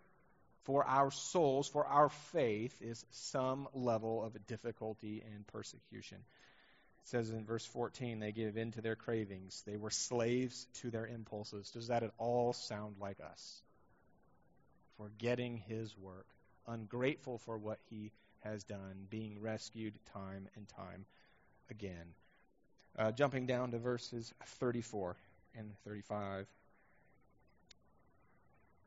for 0.64 0.84
our 0.86 1.10
souls, 1.10 1.68
for 1.68 1.86
our 1.86 2.08
faith, 2.32 2.76
is 2.80 3.04
some 3.10 3.68
level 3.72 4.24
of 4.24 4.46
difficulty 4.46 5.22
and 5.34 5.46
persecution. 5.46 6.18
It 6.18 7.08
says 7.08 7.30
in 7.30 7.44
verse 7.44 7.64
14, 7.66 8.18
they 8.18 8.32
give 8.32 8.56
in 8.56 8.72
to 8.72 8.82
their 8.82 8.96
cravings. 8.96 9.62
They 9.66 9.76
were 9.76 9.90
slaves 9.90 10.66
to 10.82 10.90
their 10.90 11.06
impulses. 11.06 11.70
Does 11.70 11.88
that 11.88 12.02
at 12.02 12.12
all 12.18 12.52
sound 12.52 12.96
like 13.00 13.18
us? 13.20 13.62
Forgetting 14.98 15.56
his 15.56 15.96
work, 15.96 16.26
ungrateful 16.66 17.38
for 17.38 17.56
what 17.56 17.78
he 17.88 18.10
has 18.40 18.64
done, 18.64 19.06
being 19.08 19.40
rescued 19.40 19.94
time 20.12 20.48
and 20.56 20.68
time 20.68 21.06
again. 21.70 22.14
Uh, 22.98 23.12
jumping 23.12 23.46
down 23.46 23.70
to 23.70 23.78
verses 23.78 24.32
34 24.44 25.16
and 25.56 25.70
35 25.84 26.46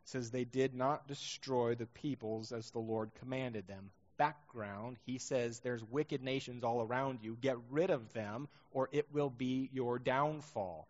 says 0.06 0.30
they 0.30 0.44
did 0.44 0.76
not 0.76 1.08
destroy 1.08 1.76
the 1.76 1.86
peoples 1.86 2.52
as 2.52 2.72
the 2.72 2.80
Lord 2.80 3.12
commanded 3.20 3.68
them. 3.68 3.92
Background, 4.18 4.98
he 5.06 5.18
says 5.18 5.60
there's 5.60 5.84
wicked 5.84 6.22
nations 6.22 6.64
all 6.64 6.82
around 6.82 7.20
you. 7.22 7.38
Get 7.40 7.58
rid 7.70 7.90
of 7.90 8.12
them, 8.14 8.50
or 8.72 8.90
it 8.92 9.08
will 9.14 9.30
be 9.30 9.70
your 9.72 9.98
downfall. 9.98 10.88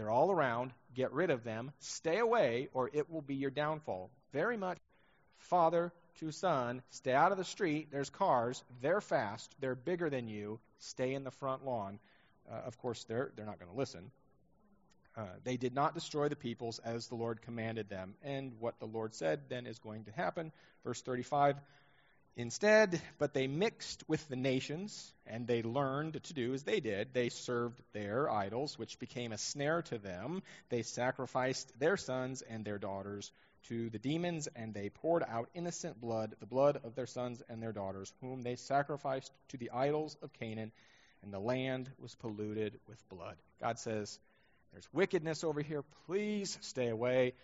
They're 0.00 0.08
all 0.08 0.30
around. 0.30 0.72
Get 0.94 1.12
rid 1.12 1.28
of 1.28 1.44
them. 1.44 1.72
Stay 1.78 2.16
away, 2.20 2.68
or 2.72 2.88
it 2.90 3.10
will 3.10 3.20
be 3.20 3.34
your 3.34 3.50
downfall. 3.50 4.10
Very 4.32 4.56
much 4.56 4.78
father 5.36 5.92
to 6.20 6.32
son. 6.32 6.80
Stay 6.88 7.12
out 7.12 7.32
of 7.32 7.38
the 7.38 7.44
street. 7.44 7.88
There's 7.92 8.08
cars. 8.08 8.64
They're 8.80 9.02
fast. 9.02 9.54
They're 9.60 9.74
bigger 9.74 10.08
than 10.08 10.26
you. 10.26 10.58
Stay 10.78 11.12
in 11.12 11.22
the 11.22 11.30
front 11.30 11.66
lawn. 11.66 11.98
Uh, 12.50 12.62
of 12.64 12.78
course, 12.78 13.04
they're, 13.04 13.30
they're 13.36 13.44
not 13.44 13.58
going 13.58 13.70
to 13.70 13.76
listen. 13.76 14.10
Uh, 15.18 15.24
they 15.44 15.58
did 15.58 15.74
not 15.74 15.92
destroy 15.92 16.30
the 16.30 16.36
peoples 16.36 16.78
as 16.78 17.08
the 17.08 17.14
Lord 17.14 17.42
commanded 17.42 17.90
them. 17.90 18.14
And 18.22 18.54
what 18.58 18.80
the 18.80 18.86
Lord 18.86 19.14
said 19.14 19.50
then 19.50 19.66
is 19.66 19.78
going 19.80 20.04
to 20.04 20.12
happen. 20.12 20.50
Verse 20.82 21.02
35 21.02 21.56
Instead, 22.36 23.00
but 23.18 23.34
they 23.34 23.46
mixed 23.46 24.02
with 24.08 24.26
the 24.28 24.36
nations, 24.36 25.12
and 25.26 25.46
they 25.46 25.62
learned 25.62 26.22
to 26.22 26.32
do 26.32 26.54
as 26.54 26.62
they 26.62 26.80
did. 26.80 27.12
They 27.12 27.28
served 27.28 27.80
their 27.92 28.30
idols, 28.30 28.78
which 28.78 28.98
became 28.98 29.32
a 29.32 29.38
snare 29.38 29.82
to 29.82 29.98
them. 29.98 30.42
They 30.68 30.82
sacrificed 30.82 31.78
their 31.78 31.96
sons 31.96 32.42
and 32.42 32.64
their 32.64 32.78
daughters 32.78 33.30
to 33.68 33.90
the 33.90 33.98
demons, 33.98 34.48
and 34.56 34.72
they 34.72 34.88
poured 34.88 35.22
out 35.28 35.50
innocent 35.54 36.00
blood, 36.00 36.34
the 36.40 36.46
blood 36.46 36.80
of 36.84 36.94
their 36.94 37.06
sons 37.06 37.42
and 37.48 37.62
their 37.62 37.72
daughters, 37.72 38.12
whom 38.20 38.42
they 38.42 38.56
sacrificed 38.56 39.32
to 39.48 39.58
the 39.58 39.70
idols 39.70 40.16
of 40.22 40.32
Canaan, 40.34 40.72
and 41.22 41.34
the 41.34 41.40
land 41.40 41.90
was 41.98 42.14
polluted 42.14 42.78
with 42.88 43.06
blood. 43.10 43.36
God 43.60 43.78
says, 43.78 44.18
there's 44.72 44.88
wickedness 44.92 45.44
over 45.44 45.60
here. 45.60 45.82
Please 46.06 46.56
stay 46.62 46.88
away. 46.88 47.34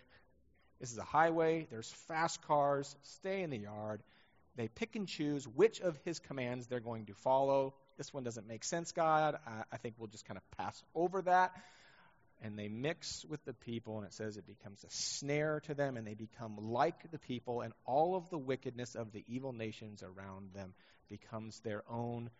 This 0.80 0.92
is 0.92 0.98
a 0.98 1.04
highway. 1.04 1.66
There's 1.70 1.90
fast 2.08 2.40
cars. 2.46 2.94
Stay 3.02 3.42
in 3.42 3.50
the 3.50 3.58
yard. 3.58 4.00
They 4.56 4.68
pick 4.68 4.96
and 4.96 5.06
choose 5.06 5.46
which 5.46 5.80
of 5.80 5.98
his 6.04 6.18
commands 6.18 6.66
they're 6.66 6.80
going 6.80 7.06
to 7.06 7.14
follow. 7.14 7.74
This 7.98 8.12
one 8.12 8.24
doesn't 8.24 8.48
make 8.48 8.64
sense, 8.64 8.92
God. 8.92 9.36
I, 9.46 9.64
I 9.72 9.76
think 9.76 9.94
we'll 9.98 10.08
just 10.08 10.26
kind 10.26 10.38
of 10.38 10.58
pass 10.58 10.82
over 10.94 11.22
that. 11.22 11.52
And 12.42 12.58
they 12.58 12.68
mix 12.68 13.24
with 13.24 13.42
the 13.44 13.54
people, 13.54 13.98
and 13.98 14.06
it 14.06 14.12
says 14.12 14.36
it 14.36 14.46
becomes 14.46 14.84
a 14.84 14.90
snare 14.90 15.60
to 15.66 15.74
them, 15.74 15.96
and 15.96 16.06
they 16.06 16.14
become 16.14 16.56
like 16.58 17.10
the 17.10 17.18
people, 17.18 17.62
and 17.62 17.72
all 17.86 18.14
of 18.14 18.28
the 18.28 18.38
wickedness 18.38 18.94
of 18.94 19.12
the 19.12 19.24
evil 19.26 19.52
nations 19.52 20.02
around 20.02 20.52
them 20.54 20.74
becomes 21.08 21.60
their 21.60 21.82
own 21.88 22.30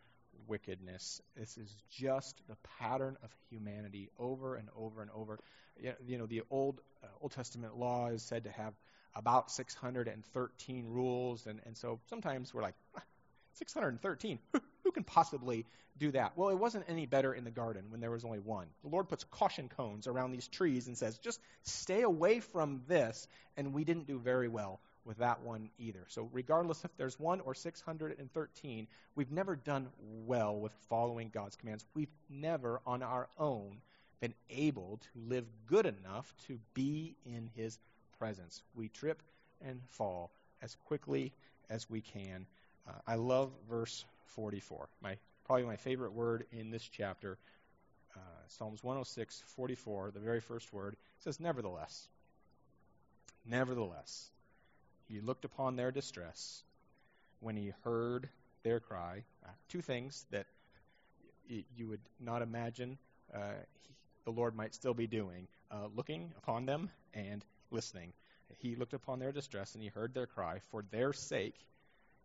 wickedness. 0.47 1.23
This 1.35 1.57
is 1.57 1.75
just 1.91 2.41
the 2.47 2.57
pattern 2.79 3.17
of 3.23 3.31
humanity 3.51 4.11
over 4.19 4.57
and 4.57 4.69
over 4.77 5.01
and 5.01 5.11
over. 5.15 5.39
You 6.07 6.19
know, 6.19 6.27
the 6.27 6.43
Old 6.51 6.81
uh, 7.03 7.07
Old 7.21 7.33
Testament 7.33 7.77
law 7.77 8.09
is 8.09 8.23
said 8.23 8.45
to 8.45 8.51
have 8.51 8.75
about 9.17 9.51
613 9.51 10.87
rules, 10.87 11.47
and, 11.47 11.61
and 11.65 11.77
so 11.77 11.99
sometimes 12.09 12.53
we're 12.53 12.63
like, 12.63 12.75
ah, 12.97 13.03
613? 13.55 14.39
Who, 14.53 14.61
who 14.85 14.93
can 14.93 15.05
possibly 15.05 15.65
do 15.99 16.13
that? 16.13 16.37
Well, 16.37 16.51
it 16.51 16.59
wasn't 16.59 16.85
any 16.89 17.07
better 17.07 17.33
in 17.33 17.45
the 17.45 17.51
garden 17.51 17.87
when 17.89 18.01
there 18.01 18.11
was 18.11 18.25
only 18.25 18.39
one. 18.39 18.67
The 18.83 18.91
Lord 18.91 19.09
puts 19.09 19.25
caution 19.25 19.69
cones 19.69 20.07
around 20.07 20.33
these 20.33 20.47
trees 20.47 20.87
and 20.87 20.97
says, 20.97 21.19
just 21.19 21.41
stay 21.63 22.03
away 22.03 22.41
from 22.41 22.83
this, 22.87 23.27
and 23.57 23.73
we 23.73 23.85
didn't 23.85 24.07
do 24.07 24.19
very 24.19 24.49
well 24.49 24.81
with 25.07 25.19
that 25.19 25.41
one 25.43 25.71
either. 25.79 26.05
So, 26.09 26.29
regardless 26.33 26.85
if 26.85 26.95
there's 26.97 27.19
one 27.19 27.41
or 27.41 27.55
613, 27.55 28.87
we've 29.15 29.31
never 29.33 29.57
done 29.57 29.89
well 30.27 30.59
with 30.59 30.73
following 30.91 31.31
God's 31.33 31.57
commands. 31.57 31.87
We've 31.95 32.13
never, 32.29 32.81
on 32.87 33.03
our 33.03 33.29
own, 33.39 33.79
been 34.21 34.35
able 34.51 34.99
to 35.01 35.09
live 35.29 35.47
good 35.67 35.87
enough 35.87 36.35
to 36.49 36.59
be 36.75 37.15
in 37.25 37.49
His 37.55 37.79
presence. 38.19 38.63
We 38.75 38.89
trip 38.89 39.23
and 39.61 39.81
fall 39.89 40.31
as 40.63 40.77
quickly 40.87 41.33
as 41.71 41.89
we 41.89 42.01
can. 42.01 42.47
Uh, 42.89 42.93
I 43.07 43.17
love 43.17 43.51
verse 43.69 44.05
44. 44.27 44.89
My 45.01 45.17
probably 45.45 45.65
my 45.65 45.77
favorite 45.77 46.13
word 46.13 46.47
in 46.53 46.71
this 46.71 46.83
chapter. 46.83 47.39
Uh, 48.15 48.19
Psalms 48.49 48.83
106, 48.83 49.43
44, 49.55 50.11
the 50.13 50.21
very 50.21 50.41
first 50.41 50.73
word 50.73 50.97
says, 51.21 51.39
"Nevertheless." 51.39 52.09
Nevertheless, 53.49 54.31
he 55.09 55.21
looked 55.21 55.45
upon 55.45 55.77
their 55.77 55.93
distress 55.93 56.65
when 57.41 57.57
he 57.57 57.73
heard 57.85 58.29
their 58.65 58.81
cry. 58.81 59.23
Uh, 59.45 59.51
two 59.69 59.81
things 59.81 60.27
that 60.31 60.47
y- 61.49 61.65
you 61.77 61.87
would 61.89 62.01
not 62.19 62.43
imagine 62.43 62.99
uh, 63.33 63.53
he, 63.83 63.95
the 64.25 64.33
Lord 64.33 64.57
might 64.57 64.75
still 64.75 64.95
be 64.95 65.07
doing 65.07 65.47
uh, 65.71 65.87
looking 65.95 66.33
upon 66.39 66.67
them 66.67 66.91
and 67.15 67.45
listening. 67.71 68.13
He 68.59 68.77
looked 68.77 68.95
upon 68.95 69.19
their 69.19 69.33
distress 69.33 69.75
and 69.75 69.83
he 69.83 69.89
heard 69.89 70.15
their 70.15 70.27
cry. 70.27 70.61
For 70.71 70.83
their 70.91 71.13
sake, 71.13 71.57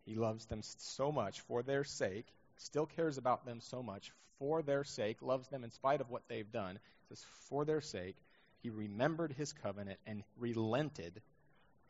he 0.05 0.15
loves 0.15 0.45
them 0.45 0.61
so 0.61 1.11
much. 1.11 1.41
For 1.41 1.63
their 1.63 1.83
sake, 1.83 2.27
still 2.57 2.85
cares 2.85 3.17
about 3.17 3.45
them 3.45 3.59
so 3.59 3.81
much. 3.81 4.11
For 4.39 4.61
their 4.61 4.83
sake, 4.83 5.21
loves 5.21 5.47
them 5.49 5.63
in 5.63 5.71
spite 5.71 6.01
of 6.01 6.09
what 6.09 6.27
they've 6.27 6.51
done. 6.51 6.75
It 6.75 6.81
says, 7.09 7.25
For 7.49 7.65
their 7.65 7.81
sake, 7.81 8.15
he 8.61 8.69
remembered 8.69 9.33
his 9.33 9.53
covenant 9.53 9.99
and 10.05 10.23
relented 10.37 11.21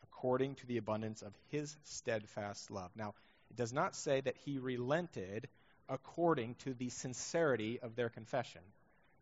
according 0.02 0.54
to 0.56 0.66
the 0.66 0.78
abundance 0.78 1.22
of 1.22 1.32
his 1.50 1.76
steadfast 1.84 2.70
love. 2.70 2.90
Now, 2.94 3.14
it 3.50 3.56
does 3.56 3.72
not 3.72 3.94
say 3.94 4.20
that 4.20 4.36
he 4.44 4.58
relented 4.58 5.48
according 5.88 6.54
to 6.56 6.74
the 6.74 6.88
sincerity 6.88 7.80
of 7.80 7.96
their 7.96 8.08
confession. 8.08 8.62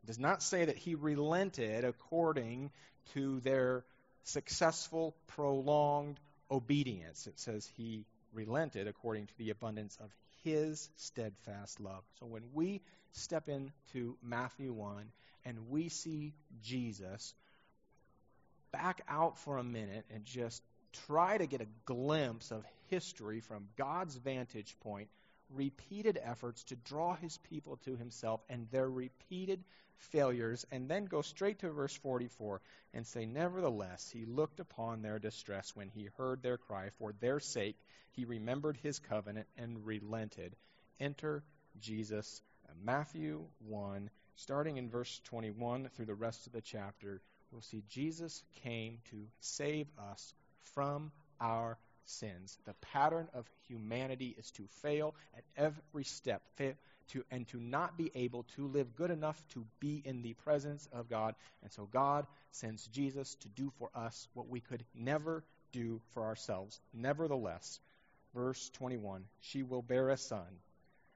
It 0.04 0.06
does 0.06 0.18
not 0.18 0.42
say 0.42 0.64
that 0.64 0.76
he 0.76 0.94
relented 0.94 1.84
according 1.84 2.70
to 3.14 3.40
their 3.40 3.84
successful, 4.24 5.14
prolonged 5.28 6.18
obedience. 6.50 7.26
It 7.26 7.38
says 7.38 7.68
he 7.76 8.04
relented 8.33 8.87
according 8.87 9.26
to 9.26 9.38
the 9.38 9.50
abundance 9.50 9.96
of 10.02 10.11
his 10.44 10.88
steadfast 10.96 11.80
love. 11.80 12.02
So 12.18 12.26
when 12.26 12.42
we 12.52 12.80
step 13.12 13.48
into 13.48 14.16
Matthew 14.22 14.72
1 14.72 15.11
and 15.44 15.70
we 15.70 15.88
see 15.88 16.35
Jesus, 16.62 17.35
back 18.72 19.02
out 19.09 19.38
for 19.38 19.59
a 19.59 19.64
minute 19.64 20.04
and 20.14 20.24
just 20.24 20.62
try 21.06 21.38
to 21.38 21.46
get 21.46 21.61
a 21.61 21.66
glimpse 21.85 22.50
of 22.50 22.64
history 22.88 23.40
from 23.40 23.68
God's 23.76 24.16
vantage 24.16 24.76
point, 24.80 25.09
repeated 25.54 26.18
efforts 26.22 26.64
to 26.64 26.76
draw 26.76 27.14
his 27.14 27.38
people 27.50 27.76
to 27.84 27.96
himself 27.96 28.40
and 28.48 28.68
their 28.70 28.88
repeated 28.88 29.62
failures, 29.96 30.66
and 30.70 30.88
then 30.88 31.04
go 31.04 31.22
straight 31.22 31.58
to 31.60 31.70
verse 31.70 31.94
44 31.96 32.60
and 32.94 33.06
say, 33.06 33.26
Nevertheless, 33.26 34.10
he 34.10 34.24
looked 34.24 34.60
upon 34.60 35.02
their 35.02 35.18
distress 35.18 35.74
when 35.76 35.88
he 35.88 36.08
heard 36.16 36.42
their 36.42 36.56
cry. 36.56 36.90
For 36.98 37.12
their 37.20 37.40
sake, 37.40 37.76
he 38.12 38.24
remembered 38.24 38.78
his 38.78 38.98
covenant 38.98 39.46
and 39.56 39.84
relented. 39.84 40.56
Enter 40.98 41.42
Jesus. 41.80 42.42
Matthew 42.82 43.44
1, 43.66 44.10
starting 44.36 44.76
in 44.76 44.88
verse 44.88 45.20
21 45.24 45.90
through 45.94 46.06
the 46.06 46.14
rest 46.14 46.46
of 46.46 46.52
the 46.52 46.60
chapter, 46.60 47.20
we'll 47.50 47.62
see 47.62 47.82
Jesus 47.88 48.42
came 48.62 48.98
to 49.10 49.26
save 49.40 49.86
us 49.98 50.34
from 50.74 51.10
our 51.40 51.78
sins. 52.10 52.58
The 52.66 52.74
pattern 52.92 53.28
of 53.34 53.48
humanity 53.68 54.34
is 54.38 54.50
to 54.52 54.66
fail 54.82 55.14
at 55.36 55.44
every 55.56 56.04
step, 56.04 56.42
fail 56.56 56.74
to, 57.08 57.24
and 57.30 57.46
to 57.48 57.60
not 57.60 57.96
be 57.96 58.10
able 58.14 58.44
to 58.56 58.66
live 58.66 58.96
good 58.96 59.10
enough 59.10 59.40
to 59.50 59.64
be 59.80 60.02
in 60.04 60.22
the 60.22 60.34
presence 60.34 60.88
of 60.92 61.08
God. 61.08 61.34
And 61.62 61.72
so 61.72 61.88
God 61.90 62.26
sends 62.52 62.86
Jesus 62.88 63.34
to 63.36 63.48
do 63.48 63.72
for 63.78 63.90
us 63.94 64.28
what 64.34 64.48
we 64.48 64.60
could 64.60 64.84
never 64.94 65.44
do 65.72 66.00
for 66.12 66.24
ourselves. 66.24 66.80
Nevertheless, 66.92 67.80
verse 68.34 68.70
21 68.74 69.24
She 69.40 69.62
will 69.62 69.82
bear 69.82 70.10
a 70.10 70.16
son, 70.16 70.60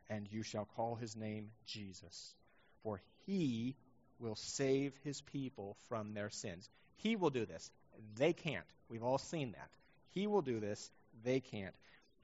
and 0.09 0.29
you 0.31 0.43
shall 0.43 0.69
call 0.77 0.95
his 0.95 1.17
name 1.17 1.51
Jesus, 1.67 2.35
for 2.83 3.01
he 3.27 3.75
will 4.19 4.37
save 4.37 4.93
his 5.05 5.21
people 5.21 5.77
from 5.89 6.15
their 6.15 6.31
sins. 6.31 6.69
He 6.97 7.17
will 7.17 7.31
do 7.31 7.47
this. 7.47 7.71
They 8.17 8.33
can't. 8.33 8.65
We've 8.89 9.03
all 9.03 9.19
seen 9.19 9.53
that. 9.53 9.71
He 10.15 10.27
will 10.27 10.43
do 10.43 10.61
this. 10.61 10.91
They 11.25 11.41
can't. 11.41 11.75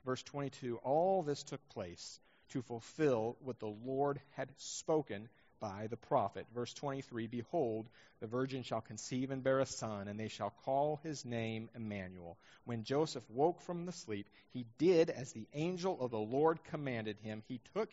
Verse 0.04 0.22
22 0.22 0.78
All 0.78 1.22
this 1.22 1.42
took 1.42 1.66
place 1.70 2.20
to 2.50 2.62
fulfill 2.62 3.36
what 3.40 3.58
the 3.58 3.66
Lord 3.66 4.20
had 4.36 4.48
spoken 4.56 5.28
by 5.60 5.88
the 5.88 5.96
prophet. 5.96 6.46
Verse 6.54 6.72
23 6.74 7.26
Behold, 7.26 7.88
the 8.20 8.26
virgin 8.26 8.62
shall 8.62 8.80
conceive 8.80 9.30
and 9.30 9.42
bear 9.42 9.60
a 9.60 9.66
son, 9.66 10.08
and 10.08 10.18
they 10.18 10.28
shall 10.28 10.50
call 10.64 11.00
his 11.02 11.24
name 11.24 11.68
Emmanuel. 11.74 12.38
When 12.64 12.84
Joseph 12.84 13.28
woke 13.28 13.60
from 13.60 13.86
the 13.86 13.92
sleep, 13.92 14.28
he 14.52 14.66
did 14.78 15.10
as 15.10 15.32
the 15.32 15.46
angel 15.52 16.00
of 16.00 16.10
the 16.10 16.18
Lord 16.18 16.62
commanded 16.64 17.18
him. 17.18 17.42
He 17.46 17.60
took 17.74 17.90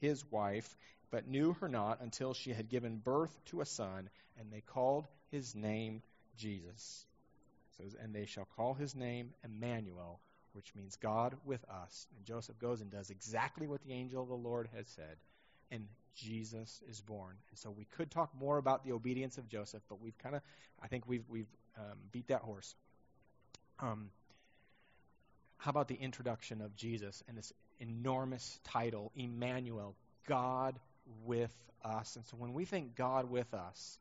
his 0.00 0.24
wife, 0.30 0.76
but 1.10 1.28
knew 1.28 1.52
her 1.54 1.68
not 1.68 2.00
until 2.00 2.34
she 2.34 2.52
had 2.52 2.68
given 2.68 2.98
birth 2.98 3.36
to 3.46 3.60
a 3.60 3.66
son, 3.66 4.08
and 4.38 4.50
they 4.50 4.62
called 4.62 5.06
his 5.30 5.54
name 5.54 6.02
Jesus. 6.36 7.04
Says, 7.82 7.96
and 8.00 8.14
they 8.14 8.26
shall 8.26 8.48
call 8.56 8.74
his 8.74 8.94
name 8.94 9.30
Emmanuel, 9.44 10.20
which 10.52 10.74
means 10.74 10.96
God 10.96 11.34
with 11.44 11.64
us. 11.68 12.06
And 12.16 12.24
Joseph 12.24 12.58
goes 12.58 12.80
and 12.80 12.90
does 12.90 13.10
exactly 13.10 13.66
what 13.66 13.82
the 13.82 13.92
angel 13.92 14.22
of 14.22 14.28
the 14.28 14.34
Lord 14.34 14.68
had 14.74 14.88
said. 14.88 15.16
And 15.70 15.86
Jesus 16.16 16.82
is 16.88 17.00
born. 17.00 17.36
And 17.50 17.58
so 17.58 17.70
we 17.70 17.84
could 17.84 18.10
talk 18.10 18.30
more 18.38 18.58
about 18.58 18.84
the 18.84 18.92
obedience 18.92 19.38
of 19.38 19.48
Joseph, 19.48 19.82
but 19.88 20.00
we've 20.00 20.18
kind 20.18 20.34
of, 20.34 20.42
I 20.82 20.88
think 20.88 21.04
we've, 21.06 21.24
we've 21.28 21.46
um, 21.78 21.98
beat 22.12 22.28
that 22.28 22.42
horse. 22.42 22.74
Um, 23.78 24.10
how 25.58 25.70
about 25.70 25.88
the 25.88 25.94
introduction 25.94 26.60
of 26.60 26.74
Jesus 26.74 27.22
and 27.28 27.36
this 27.36 27.52
enormous 27.78 28.58
title, 28.64 29.12
Emmanuel, 29.14 29.94
God 30.26 30.78
with 31.24 31.54
us? 31.84 32.16
And 32.16 32.26
so 32.26 32.36
when 32.36 32.52
we 32.52 32.64
think 32.64 32.96
God 32.96 33.30
with 33.30 33.52
us, 33.54 33.98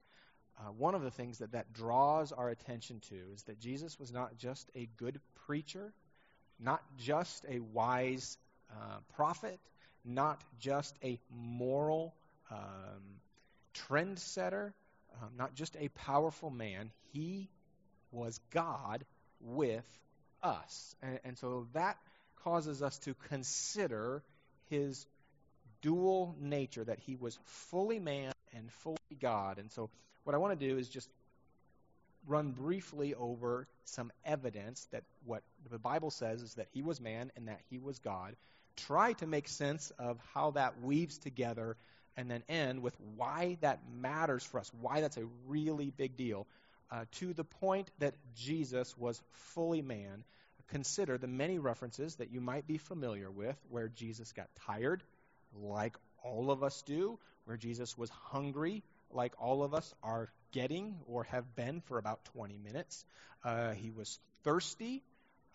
uh, 0.60 0.72
one 0.78 0.96
of 0.96 1.02
the 1.02 1.12
things 1.12 1.38
that 1.38 1.54
that 1.54 1.72
draws 1.74 2.32
our 2.32 2.50
attention 2.50 3.00
to 3.10 3.16
is 3.34 3.44
that 3.44 3.60
Jesus 3.60 4.00
was 4.00 4.12
not 4.12 4.38
just 4.38 4.70
a 4.76 4.90
good 4.98 5.20
preacher, 5.46 5.94
not 6.60 6.82
just 6.98 7.46
a 7.50 7.60
wise 7.60 8.38
uh, 8.72 8.98
prophet, 9.16 9.60
not 10.04 10.42
just 10.60 10.96
a 11.04 11.18
moral 11.32 12.14
um, 12.52 13.20
trendsetter, 13.74 14.74
um, 15.22 15.30
not 15.38 15.56
just 15.56 15.76
a 15.80 15.88
powerful 15.90 16.50
man. 16.50 16.92
He 17.14 17.50
was 18.12 18.40
God 18.52 19.06
with 19.40 19.86
us. 20.44 20.96
And, 21.02 21.20
and 21.24 21.38
so 21.38 21.68
that 21.74 21.98
causes 22.44 22.82
us 22.82 22.98
to 23.00 23.14
consider 23.30 24.24
his 24.70 25.06
dual 25.82 26.36
nature, 26.40 26.84
that 26.84 27.00
he 27.00 27.16
was 27.16 27.38
fully 27.46 28.00
man 28.00 28.32
and 28.56 28.72
fully 28.72 28.98
God. 29.20 29.58
And 29.58 29.72
so 29.72 29.90
what 30.24 30.36
I 30.36 30.38
want 30.38 30.60
to 30.60 30.68
do 30.68 30.78
is 30.78 30.90
just 30.90 31.10
run 32.28 32.52
briefly 32.52 33.16
over 33.16 33.68
some 33.86 34.12
evidence 34.26 34.88
that 34.92 35.04
what 35.26 35.42
the 35.72 35.80
Bible 35.80 36.12
says 36.12 36.42
is 36.42 36.54
that 36.56 36.68
he 36.74 36.82
was 36.82 37.02
man 37.02 37.32
and 37.36 37.48
that 37.48 37.60
he 37.70 37.78
was 37.80 38.00
God. 38.00 38.36
Try 38.76 39.14
to 39.14 39.28
make 39.28 39.48
sense 39.48 39.92
of 39.98 40.20
how 40.34 40.52
that 40.52 40.82
weaves 40.82 41.18
together 41.18 41.76
and 42.16 42.30
then 42.30 42.44
end 42.50 42.82
with 42.82 42.96
why 43.16 43.58
that 43.62 43.80
matters 44.00 44.44
for 44.44 44.60
us, 44.60 44.72
why 44.82 45.02
that's 45.02 45.18
a 45.18 45.26
really 45.48 45.90
big 45.90 46.18
deal. 46.18 46.48
Uh, 46.92 47.06
to 47.14 47.34
the 47.34 47.44
point 47.44 47.90
that 48.00 48.14
Jesus 48.36 48.98
was 48.98 49.22
fully 49.54 49.82
man, 49.82 50.24
consider 50.70 51.18
the 51.18 51.28
many 51.28 51.60
references 51.60 52.16
that 52.16 52.32
you 52.32 52.42
might 52.42 52.68
be 52.68 52.78
familiar 52.78 53.30
with 53.30 53.56
where 53.70 53.88
Jesus 53.88 54.32
got 54.34 54.48
tired, 54.68 55.04
like 55.62 55.96
all 56.24 56.52
of 56.52 56.64
us 56.64 56.82
do, 56.84 57.18
where 57.46 57.58
Jesus 57.58 57.98
was 57.98 58.10
hungry, 58.10 58.84
like 59.12 59.34
all 59.40 59.64
of 59.64 59.74
us 59.74 59.94
are 60.04 60.30
getting 60.52 60.98
or 61.08 61.24
have 61.26 61.56
been 61.56 61.82
for 61.82 61.98
about 61.98 62.26
20 62.26 62.58
minutes. 62.58 63.06
Uh, 63.44 63.72
he 63.72 63.92
was 63.92 64.20
thirsty. 64.44 65.04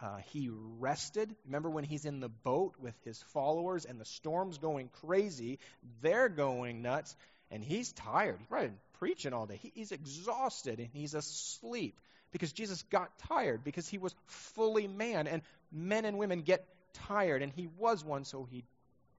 Uh, 0.00 0.16
he 0.32 0.50
rested. 0.78 1.34
Remember 1.46 1.70
when 1.70 1.84
he's 1.84 2.04
in 2.04 2.20
the 2.20 2.28
boat 2.28 2.74
with 2.78 2.94
his 3.04 3.22
followers 3.32 3.84
and 3.84 4.00
the 4.00 4.04
storm's 4.04 4.58
going 4.58 4.90
crazy? 5.00 5.58
They're 6.02 6.28
going 6.28 6.82
nuts, 6.82 7.16
and 7.50 7.62
he's 7.62 7.92
tired. 7.92 8.36
He's 8.38 8.48
probably 8.48 8.68
been 8.68 8.78
preaching 8.98 9.32
all 9.32 9.46
day. 9.46 9.58
He, 9.62 9.72
he's 9.74 9.92
exhausted 9.92 10.78
and 10.78 10.88
he's 10.92 11.14
asleep 11.14 12.00
because 12.32 12.52
Jesus 12.52 12.82
got 12.90 13.16
tired 13.28 13.62
because 13.62 13.88
he 13.88 13.98
was 13.98 14.14
fully 14.26 14.88
man. 14.88 15.26
And 15.28 15.42
men 15.70 16.04
and 16.04 16.18
women 16.18 16.42
get 16.42 16.66
tired, 17.08 17.42
and 17.42 17.52
he 17.52 17.68
was 17.78 18.04
one, 18.04 18.24
so 18.24 18.46
he 18.50 18.64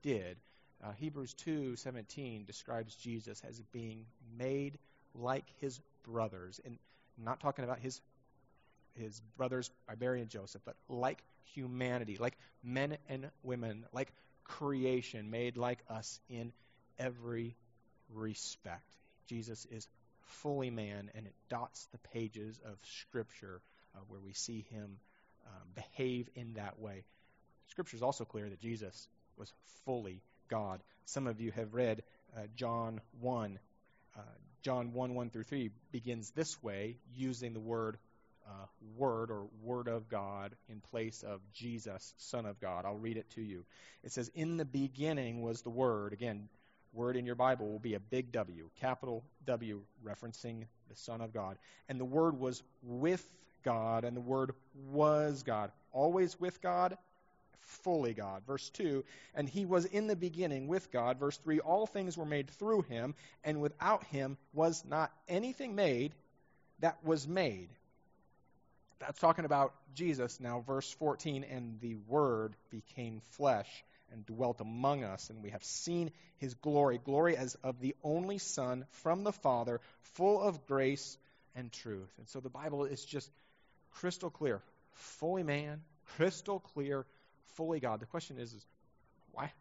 did. 0.02 0.38
Uh, 0.86 0.92
Hebrews 0.94 1.34
2:17 1.34 2.46
describes 2.46 2.96
Jesus 2.96 3.42
as 3.44 3.60
being 3.72 4.06
made 4.38 4.78
like 5.16 5.46
his 5.60 5.80
brothers, 6.04 6.60
and 6.64 6.78
I'm 7.18 7.24
not 7.24 7.40
talking 7.40 7.64
about 7.64 7.80
his 7.80 8.00
his 8.94 9.20
brothers, 9.36 9.72
Mary 10.00 10.22
and 10.22 10.30
Joseph, 10.30 10.62
but 10.64 10.76
like 10.88 11.24
humanity, 11.56 12.18
like 12.18 12.38
men 12.64 12.98
and 13.10 13.32
women, 13.42 13.86
like 13.94 14.14
creation, 14.44 15.32
made 15.32 15.58
like 15.58 15.80
us 15.90 16.20
in 16.30 16.54
every 17.00 17.56
respect. 18.14 18.86
Jesus 19.26 19.66
is 19.72 19.88
fully 20.22 20.70
man, 20.70 21.10
and 21.16 21.26
it 21.26 21.34
dots 21.50 21.88
the 21.94 21.98
pages 21.98 22.60
of 22.64 22.78
Scripture 22.84 23.60
uh, 23.96 24.00
where 24.08 24.22
we 24.22 24.34
see 24.34 24.62
him 24.70 25.00
um, 25.48 25.68
behave 25.74 26.30
in 26.36 26.54
that 26.54 26.80
way. 26.80 27.04
Scripture 27.70 27.98
is 27.98 28.04
also 28.04 28.24
clear 28.24 28.50
that 28.50 28.60
Jesus 28.60 29.08
was 29.36 29.52
fully 29.84 30.22
God. 30.48 30.82
Some 31.06 31.28
of 31.28 31.40
you 31.40 31.52
have 31.52 31.74
read 31.74 32.04
uh, 32.36 32.42
John 32.56 33.02
1. 33.22 33.60
Uh, 34.18 34.22
John 34.62 34.94
1 34.94 35.14
1 35.14 35.30
through 35.30 35.44
3 35.44 35.70
begins 35.92 36.32
this 36.32 36.62
way, 36.64 36.98
using 37.14 37.54
the 37.54 37.60
word 37.60 37.98
uh, 38.48 38.66
word 38.98 39.32
or 39.32 39.48
word 39.64 39.88
of 39.88 40.08
God 40.10 40.56
in 40.70 40.80
place 40.92 41.24
of 41.24 41.42
Jesus, 41.54 42.14
Son 42.18 42.46
of 42.46 42.60
God. 42.60 42.86
I'll 42.86 42.98
read 42.98 43.18
it 43.18 43.30
to 43.32 43.42
you. 43.42 43.66
It 44.04 44.12
says, 44.12 44.30
In 44.36 44.58
the 44.58 44.66
beginning 44.66 45.42
was 45.42 45.62
the 45.62 45.70
Word. 45.70 46.14
Again, 46.14 46.48
word 46.94 47.18
in 47.18 47.26
your 47.26 47.36
Bible 47.36 47.68
will 47.68 47.80
be 47.80 47.96
a 47.96 48.00
big 48.00 48.32
W, 48.32 48.70
capital 48.80 49.24
W, 49.46 49.82
referencing 50.06 50.66
the 50.90 50.96
Son 50.96 51.22
of 51.22 51.34
God. 51.34 51.58
And 51.90 52.00
the 52.00 52.06
Word 52.06 52.40
was 52.40 52.62
with 52.84 53.26
God, 53.64 54.04
and 54.04 54.16
the 54.16 54.22
Word 54.22 54.52
was 54.92 55.44
God. 55.44 55.72
Always 55.92 56.40
with 56.40 56.62
God, 56.62 56.98
fully 57.62 58.14
God. 58.14 58.44
Verse 58.46 58.70
2 58.72 59.04
And 59.34 59.48
he 59.48 59.66
was 59.66 59.86
in 59.86 60.08
the 60.08 60.16
beginning 60.16 60.68
with 60.68 60.92
God. 60.92 61.20
Verse 61.20 61.38
3 61.38 61.60
All 61.60 61.86
things 61.86 62.18
were 62.18 62.26
made 62.26 62.50
through 62.52 62.84
him, 62.84 63.16
and 63.44 63.62
without 63.62 64.04
him 64.06 64.38
was 64.54 64.84
not 64.86 65.12
anything 65.28 65.76
made 65.76 66.14
that 66.80 67.04
was 67.04 67.28
made. 67.28 67.70
That's 69.00 69.20
talking 69.20 69.46
about 69.46 69.74
Jesus. 69.94 70.40
Now, 70.40 70.64
verse 70.66 70.90
14 71.00 71.44
And 71.44 71.80
the 71.82 71.96
Word 72.08 72.56
became 72.72 73.22
flesh 73.32 73.70
and 74.12 74.26
dwelt 74.26 74.62
among 74.62 75.04
us, 75.04 75.30
and 75.30 75.44
we 75.44 75.50
have 75.50 75.64
seen 75.64 76.12
his 76.38 76.54
glory, 76.56 77.00
glory 77.04 77.36
as 77.36 77.56
of 77.64 77.80
the 77.80 77.96
only 78.04 78.38
Son 78.38 78.86
from 78.90 79.24
the 79.24 79.32
Father, 79.32 79.82
full 80.14 80.42
of 80.42 80.66
grace 80.66 81.18
and 81.56 81.72
truth. 81.72 82.12
And 82.18 82.28
so 82.30 82.40
the 82.40 82.50
Bible 82.50 82.86
is 82.86 83.04
just 83.04 83.30
crystal 83.96 84.30
clear, 84.30 84.62
fully 84.94 85.44
man, 85.44 85.82
crystal 86.16 86.60
clear, 86.60 87.06
fully 87.54 87.80
God. 87.80 88.00
The 88.00 88.06
question 88.06 88.38
is, 88.40 88.54
is 88.54 88.66
why? 89.32 89.52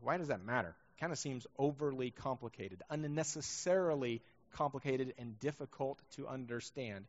Why 0.00 0.16
does 0.16 0.28
that 0.28 0.44
matter? 0.44 0.74
Kind 0.98 1.12
of 1.12 1.18
seems 1.18 1.46
overly 1.58 2.10
complicated, 2.10 2.82
unnecessarily 2.90 4.22
complicated 4.52 5.14
and 5.18 5.38
difficult 5.38 6.00
to 6.16 6.28
understand. 6.28 7.06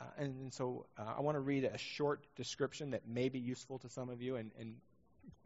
Uh, 0.00 0.04
and, 0.18 0.34
and, 0.40 0.52
so 0.52 0.86
uh, 0.98 1.14
I 1.18 1.20
want 1.20 1.36
to 1.36 1.40
read 1.40 1.64
a 1.64 1.78
short 1.78 2.20
description 2.36 2.90
that 2.90 3.06
may 3.06 3.28
be 3.28 3.38
useful 3.38 3.78
to 3.80 3.88
some 3.88 4.08
of 4.08 4.22
you 4.22 4.36
and, 4.36 4.50
and, 4.58 4.74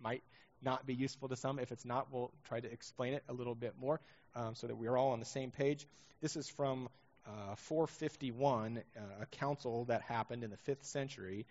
might 0.03 0.23
not 0.61 0.87
be 0.87 0.95
useful 0.95 1.29
to 1.29 1.37
some. 1.37 1.61
If 1.61 1.71
it's 1.71 1.85
not, 1.85 2.09
we'll 2.11 2.33
try 2.49 2.59
to 2.59 2.73
explain 2.73 3.15
it 3.15 3.23
a 3.29 3.33
little 3.33 3.55
bit 3.55 3.75
more 3.81 4.01
um, 4.35 4.55
so 4.57 4.67
that 4.67 4.77
we're 4.77 4.97
all 4.97 5.11
on 5.11 5.21
the 5.21 5.27
same 5.27 5.53
page. 5.53 5.87
This 6.21 6.35
is 6.35 6.49
from 6.49 6.89
uh, 7.27 7.55
451, 7.57 8.79
uh, 8.79 9.01
a 9.23 9.27
council 9.27 9.85
that 9.85 10.03
happened 10.03 10.43
in 10.43 10.51
the 10.51 10.73
5th 10.73 10.85
century 10.85 11.47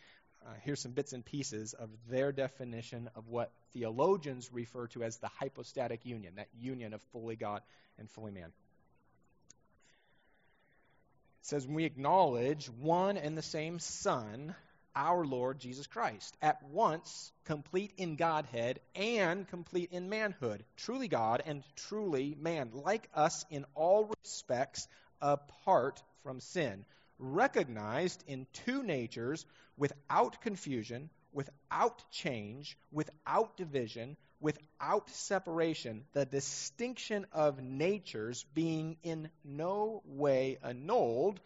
uh, 0.47 0.51
here's 0.63 0.79
some 0.79 0.93
bits 0.93 1.12
and 1.12 1.25
pieces 1.25 1.73
of 1.73 1.89
their 2.10 2.31
definition 2.31 3.10
of 3.15 3.27
what 3.27 3.51
theologians 3.73 4.49
refer 4.53 4.88
to 4.88 5.03
as 5.03 5.17
the 5.17 5.27
hypostatic 5.27 6.05
union, 6.05 6.36
that 6.38 6.47
union 6.60 6.93
of 6.93 7.01
fully 7.12 7.36
God 7.36 7.62
and 7.99 8.10
fully 8.12 8.31
man. 8.31 8.45
It 8.45 8.51
says, 11.41 11.67
We 11.67 11.83
acknowledge 11.83 12.67
one 12.79 13.17
and 13.17 13.38
the 13.38 13.41
same 13.41 13.79
Son, 13.79 14.55
our 14.95 15.25
Lord 15.25 15.60
Jesus 15.60 15.86
Christ, 15.86 16.38
at 16.41 16.63
once 16.63 17.31
complete 17.45 17.91
in 17.97 18.15
Godhead 18.15 18.79
and 18.95 19.47
complete 19.49 19.91
in 19.91 20.07
manhood, 20.07 20.63
truly 20.77 21.10
God 21.10 21.43
and 21.45 21.62
truly 21.75 22.38
man, 22.39 22.69
like 22.73 23.10
us 23.13 23.43
in 23.49 23.65
all 23.75 24.10
respects, 24.23 24.88
apart 25.21 26.01
from 26.23 26.39
sin 26.39 26.86
recognized 27.19 28.23
in 28.27 28.47
two 28.53 28.84
natures 28.84 29.45
without 29.77 30.41
confusion, 30.41 31.10
without 31.34 32.03
change, 32.12 32.77
without 32.91 33.58
division, 33.58 34.17
without 34.39 35.10
separation, 35.10 36.06
the 36.13 36.25
distinction 36.25 37.25
of 37.32 37.62
natures 37.62 38.45
being 38.53 38.97
in 39.03 39.30
no 39.43 40.01
way 40.06 40.58
annulled 40.63 41.39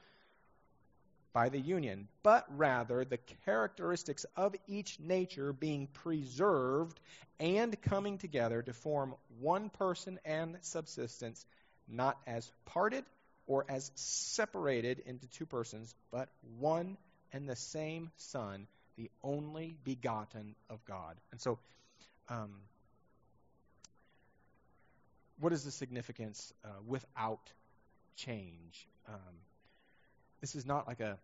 by 1.33 1.47
the 1.49 1.59
union, 1.59 2.09
but 2.23 2.45
rather 2.57 3.05
the 3.05 3.19
characteristics 3.45 4.25
of 4.35 4.53
each 4.67 4.99
nature 4.99 5.53
being 5.53 5.87
preserved 5.87 6.99
and 7.39 7.81
coming 7.81 8.17
together 8.17 8.61
to 8.61 8.73
form 8.73 9.15
one 9.39 9.69
person 9.69 10.19
and 10.25 10.57
subsistence, 10.61 11.45
not 11.87 12.17
as 12.27 12.51
parted 12.65 13.05
or 13.51 13.65
as 13.67 13.91
separated 13.95 14.99
into 15.05 15.27
two 15.27 15.45
persons, 15.45 15.93
but 16.09 16.29
one 16.57 16.95
and 17.33 17.49
the 17.49 17.55
same 17.57 18.09
Son, 18.15 18.65
the 18.95 19.11
only 19.21 19.75
begotten 19.83 20.55
of 20.69 20.85
God. 20.85 21.17
And 21.33 21.41
so, 21.41 21.59
um, 22.29 22.53
what 25.37 25.51
is 25.51 25.65
the 25.65 25.71
significance 25.71 26.53
uh, 26.63 26.69
without 26.87 27.51
change? 28.15 28.87
Um, 29.09 29.35
this 30.39 30.55
is 30.55 30.65
not 30.65 30.87
like 30.87 31.01
a 31.01 31.17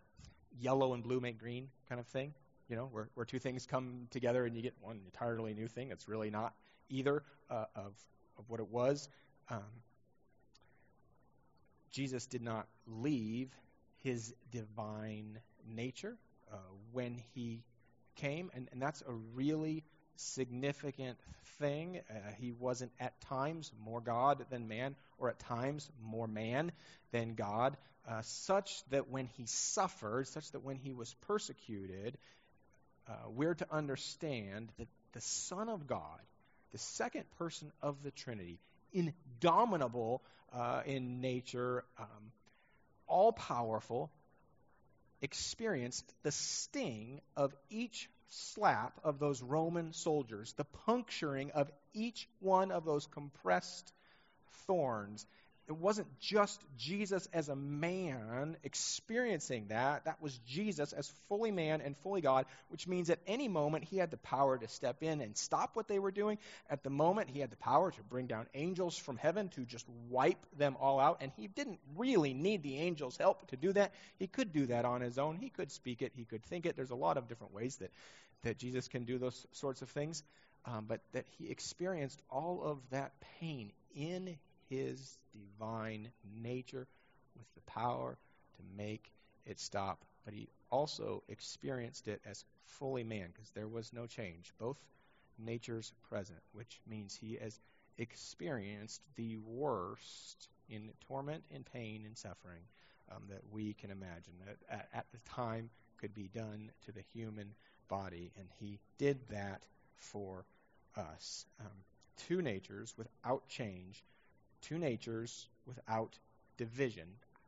yellow 0.59 0.93
and 0.95 1.03
blue 1.03 1.21
make 1.21 1.39
green 1.39 1.69
kind 1.87 2.01
of 2.01 2.07
thing, 2.07 2.33
you 2.67 2.75
know, 2.75 2.89
where, 2.91 3.07
where 3.13 3.25
two 3.25 3.39
things 3.39 3.65
come 3.65 4.07
together 4.11 4.45
and 4.45 4.53
you 4.53 4.61
get 4.61 4.73
one 4.81 4.99
entirely 5.05 5.53
new 5.53 5.69
thing. 5.69 5.91
It's 5.91 6.09
really 6.09 6.29
not 6.29 6.53
either 6.89 7.23
uh, 7.49 7.63
of, 7.73 7.93
of 8.37 8.49
what 8.49 8.59
it 8.59 8.69
was. 8.69 9.07
Um, 9.49 9.63
Jesus 11.97 12.27
did 12.27 12.43
not 12.43 12.67
leave 12.85 13.49
his 14.03 14.31
divine 14.51 15.39
nature 15.67 16.15
uh, 16.53 16.57
when 16.91 17.19
he 17.33 17.63
came, 18.17 18.51
and, 18.53 18.69
and 18.71 18.79
that's 18.79 19.01
a 19.01 19.11
really 19.33 19.83
significant 20.15 21.17
thing. 21.57 21.99
Uh, 22.07 22.13
he 22.39 22.51
wasn't 22.51 22.91
at 22.99 23.19
times 23.21 23.71
more 23.83 23.99
God 23.99 24.45
than 24.51 24.67
man, 24.67 24.95
or 25.17 25.31
at 25.31 25.39
times 25.39 25.89
more 25.99 26.27
man 26.27 26.71
than 27.11 27.33
God, 27.33 27.75
uh, 28.07 28.21
such 28.21 28.83
that 28.91 29.09
when 29.09 29.25
he 29.35 29.47
suffered, 29.47 30.27
such 30.27 30.51
that 30.51 30.63
when 30.63 30.75
he 30.75 30.93
was 30.93 31.11
persecuted, 31.21 32.15
uh, 33.09 33.13
we're 33.29 33.55
to 33.55 33.65
understand 33.71 34.71
that 34.77 34.87
the 35.13 35.21
Son 35.21 35.67
of 35.67 35.87
God, 35.87 36.21
the 36.73 36.77
second 36.77 37.23
person 37.39 37.71
of 37.81 38.03
the 38.03 38.11
Trinity, 38.11 38.59
indomitable 38.93 40.21
uh, 40.53 40.81
in 40.85 41.21
nature, 41.21 41.83
um, 41.99 42.31
all 43.07 43.31
powerful, 43.31 44.11
experienced 45.21 46.05
the 46.23 46.31
sting 46.31 47.21
of 47.35 47.55
each 47.69 48.09
slap 48.29 48.99
of 49.03 49.19
those 49.19 49.41
Roman 49.41 49.93
soldiers, 49.93 50.53
the 50.53 50.65
puncturing 50.85 51.51
of 51.51 51.71
each 51.93 52.27
one 52.39 52.71
of 52.71 52.85
those 52.85 53.07
compressed 53.07 53.91
thorns 54.65 55.25
it 55.67 55.75
wasn't 55.75 56.07
just 56.19 56.63
Jesus 56.77 57.27
as 57.33 57.49
a 57.49 57.55
man 57.55 58.55
experiencing 58.63 59.67
that. 59.67 60.05
That 60.05 60.21
was 60.21 60.37
Jesus 60.47 60.93
as 60.93 61.11
fully 61.27 61.51
man 61.51 61.81
and 61.81 61.97
fully 61.97 62.21
God, 62.21 62.45
which 62.69 62.87
means 62.87 63.09
at 63.09 63.19
any 63.27 63.49
moment 63.49 63.83
he 63.83 63.97
had 63.97 64.09
the 64.09 64.17
power 64.17 64.57
to 64.57 64.67
step 64.69 65.03
in 65.03 65.19
and 65.19 65.35
stop 65.35 65.71
what 65.75 65.89
they 65.89 65.99
were 65.99 66.11
doing. 66.11 66.37
At 66.69 66.83
the 66.83 66.89
moment, 66.89 67.29
he 67.29 67.41
had 67.41 67.49
the 67.49 67.57
power 67.57 67.91
to 67.91 68.03
bring 68.03 68.27
down 68.27 68.47
angels 68.53 68.97
from 68.97 69.17
heaven 69.17 69.49
to 69.49 69.65
just 69.65 69.85
wipe 70.09 70.39
them 70.57 70.77
all 70.79 71.01
out. 71.01 71.17
And 71.19 71.33
he 71.35 71.47
didn't 71.47 71.79
really 71.97 72.33
need 72.33 72.63
the 72.63 72.77
angels' 72.77 73.17
help 73.17 73.47
to 73.49 73.57
do 73.57 73.73
that. 73.73 73.91
He 74.19 74.27
could 74.27 74.53
do 74.53 74.67
that 74.67 74.85
on 74.85 75.01
his 75.01 75.17
own. 75.17 75.35
He 75.35 75.49
could 75.49 75.71
speak 75.71 76.01
it, 76.01 76.13
he 76.15 76.23
could 76.23 76.43
think 76.45 76.65
it. 76.65 76.77
There's 76.77 76.91
a 76.91 76.95
lot 76.95 77.17
of 77.17 77.27
different 77.27 77.53
ways 77.53 77.75
that, 77.77 77.91
that 78.43 78.57
Jesus 78.57 78.87
can 78.87 79.03
do 79.03 79.17
those 79.17 79.45
sorts 79.51 79.81
of 79.81 79.89
things. 79.89 80.23
Um, 80.65 80.85
but 80.85 80.99
that 81.13 81.25
he 81.37 81.49
experienced 81.49 82.21
all 82.29 82.61
of 82.61 82.79
that 82.89 83.13
pain 83.39 83.71
in 83.95 84.37
his 84.69 85.17
divine 85.33 86.09
nature 86.41 86.87
with 87.37 87.47
the 87.55 87.61
power 87.61 88.17
to 88.57 88.63
make 88.77 89.11
it 89.45 89.59
stop. 89.59 90.03
But 90.25 90.33
he 90.33 90.49
also 90.69 91.23
experienced 91.29 92.07
it 92.07 92.21
as 92.25 92.43
fully 92.65 93.03
man 93.03 93.29
because 93.33 93.49
there 93.51 93.67
was 93.67 93.93
no 93.93 94.05
change. 94.05 94.51
Both 94.59 94.77
natures 95.39 95.93
present, 96.09 96.39
which 96.53 96.81
means 96.87 97.15
he 97.15 97.37
has 97.41 97.59
experienced 97.97 99.01
the 99.15 99.37
worst 99.37 100.49
in 100.69 100.89
torment 101.07 101.43
and 101.53 101.65
pain 101.65 102.03
and 102.05 102.17
suffering 102.17 102.63
um, 103.11 103.23
that 103.29 103.41
we 103.51 103.73
can 103.73 103.89
imagine 103.89 104.33
that 104.45 104.57
at, 104.69 104.89
at, 104.93 105.05
the 105.11 105.29
time 105.29 105.69
could 105.97 106.13
be 106.13 106.29
done 106.33 106.69
to 106.85 106.91
the 106.91 107.03
human 107.13 107.53
body. 107.87 108.31
And 108.37 108.47
he 108.59 108.79
did 108.97 109.17
that 109.29 109.61
for 109.95 110.45
us. 110.95 111.45
Um, 111.59 111.71
two 112.27 112.41
natures 112.41 112.93
without 112.97 113.47
change 113.47 114.03
two 114.61 114.77
natures 114.77 115.47
without 115.65 116.17
division. 116.57 117.07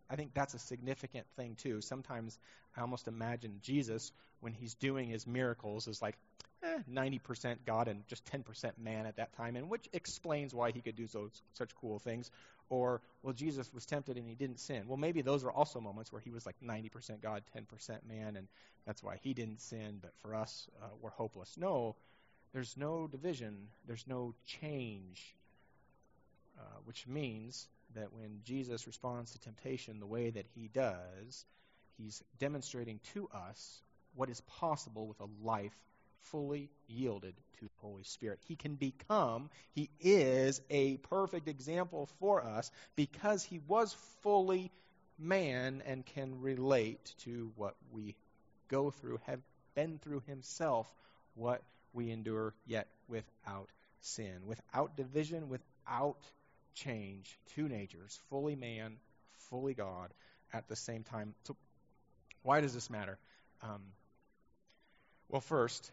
I 0.10 0.16
think 0.16 0.34
that's 0.34 0.54
a 0.54 0.60
significant 0.60 1.28
thing 1.36 1.56
too. 1.56 1.82
Sometimes 1.82 2.38
I 2.76 2.82
almost 2.82 3.08
imagine 3.08 3.60
Jesus 3.62 4.12
when 4.40 4.54
he's 4.54 4.74
doing 4.76 5.08
his 5.08 5.28
miracles 5.28 5.88
is 5.88 6.02
like 6.02 6.16
eh, 6.64 6.80
90% 6.92 7.58
God 7.66 7.88
and 7.88 8.08
just 8.08 8.26
10% 8.26 8.72
man 8.78 9.06
at 9.06 9.18
that 9.18 9.34
time, 9.34 9.56
and 9.56 9.70
which 9.70 9.88
explains 9.94 10.54
why 10.54 10.72
he 10.72 10.82
could 10.82 10.96
do 10.96 11.08
so, 11.08 11.30
such 11.54 11.76
cool 11.76 12.00
things. 12.00 12.32
Or, 12.70 13.02
well, 13.24 13.34
Jesus 13.34 13.74
was 13.74 13.86
tempted 13.86 14.18
and 14.18 14.28
he 14.28 14.36
didn't 14.36 14.60
sin. 14.60 14.84
Well, 14.88 14.98
maybe 14.98 15.22
those 15.22 15.44
are 15.44 15.52
also 15.52 15.80
moments 15.80 16.12
where 16.12 16.22
he 16.22 16.30
was 16.30 16.46
like 16.46 16.56
90% 16.64 17.22
God, 17.22 17.44
10% 17.58 18.06
man, 18.08 18.36
and 18.36 18.48
that's 18.86 19.02
why 19.02 19.18
he 19.24 19.34
didn't 19.34 19.62
sin, 19.62 19.98
but 20.02 20.12
for 20.22 20.36
us, 20.36 20.68
uh, 20.82 20.88
we're 21.02 21.10
hopeless. 21.10 21.56
No, 21.58 21.96
there's 22.54 22.78
no 22.78 23.08
division, 23.08 23.70
there's 23.88 24.06
no 24.08 24.36
change 24.46 25.36
uh, 26.60 26.64
which 26.86 27.08
means 27.08 27.68
that 27.96 28.14
when 28.14 28.42
Jesus 28.44 28.86
responds 28.86 29.32
to 29.32 29.40
temptation 29.40 30.00
the 30.00 30.06
way 30.06 30.30
that 30.30 30.46
he 30.56 30.68
does, 30.68 31.46
he's 31.98 32.24
demonstrating 32.40 33.00
to 33.14 33.28
us 33.34 33.82
what 34.16 34.30
is 34.30 34.42
possible 34.42 35.08
with 35.08 35.20
a 35.22 35.28
life 35.44 35.76
fully 36.24 36.70
yielded 36.88 37.34
to 37.60 37.66
the 37.66 37.72
Holy 37.82 38.04
Spirit. 38.04 38.40
He 38.48 38.56
can 38.56 38.76
become, 38.76 39.50
he 39.74 39.90
is 40.00 40.62
a 40.70 40.98
perfect 40.98 41.48
example 41.48 42.08
for 42.20 42.44
us 42.44 42.72
because 42.96 43.44
he 43.44 43.60
was 43.68 43.96
fully 44.22 44.72
man 45.18 45.82
and 45.86 46.06
can 46.06 46.42
relate 46.42 47.14
to 47.20 47.52
what 47.56 47.76
we 47.92 48.16
go 48.70 48.92
through, 48.92 49.20
have 49.26 49.42
been 49.76 50.00
through 50.00 50.24
himself, 50.28 50.88
what 51.36 51.62
we 51.94 52.12
endure, 52.12 52.54
yet 52.66 52.88
without 53.08 53.70
sin, 54.02 54.46
without 54.46 54.96
division, 54.96 55.50
without 55.50 56.18
change 56.80 57.38
two 57.56 57.68
natures, 57.68 58.20
fully 58.30 58.56
man, 58.56 58.98
fully 59.50 59.74
God, 59.74 60.10
at 60.54 60.68
the 60.68 60.76
same 60.76 61.04
time. 61.04 61.36
So, 61.44 61.56
why 62.44 62.62
does 62.62 62.74
this 62.74 62.90
matter? 62.90 63.18
Um, 63.62 63.82
well, 65.28 65.42
first, 65.42 65.92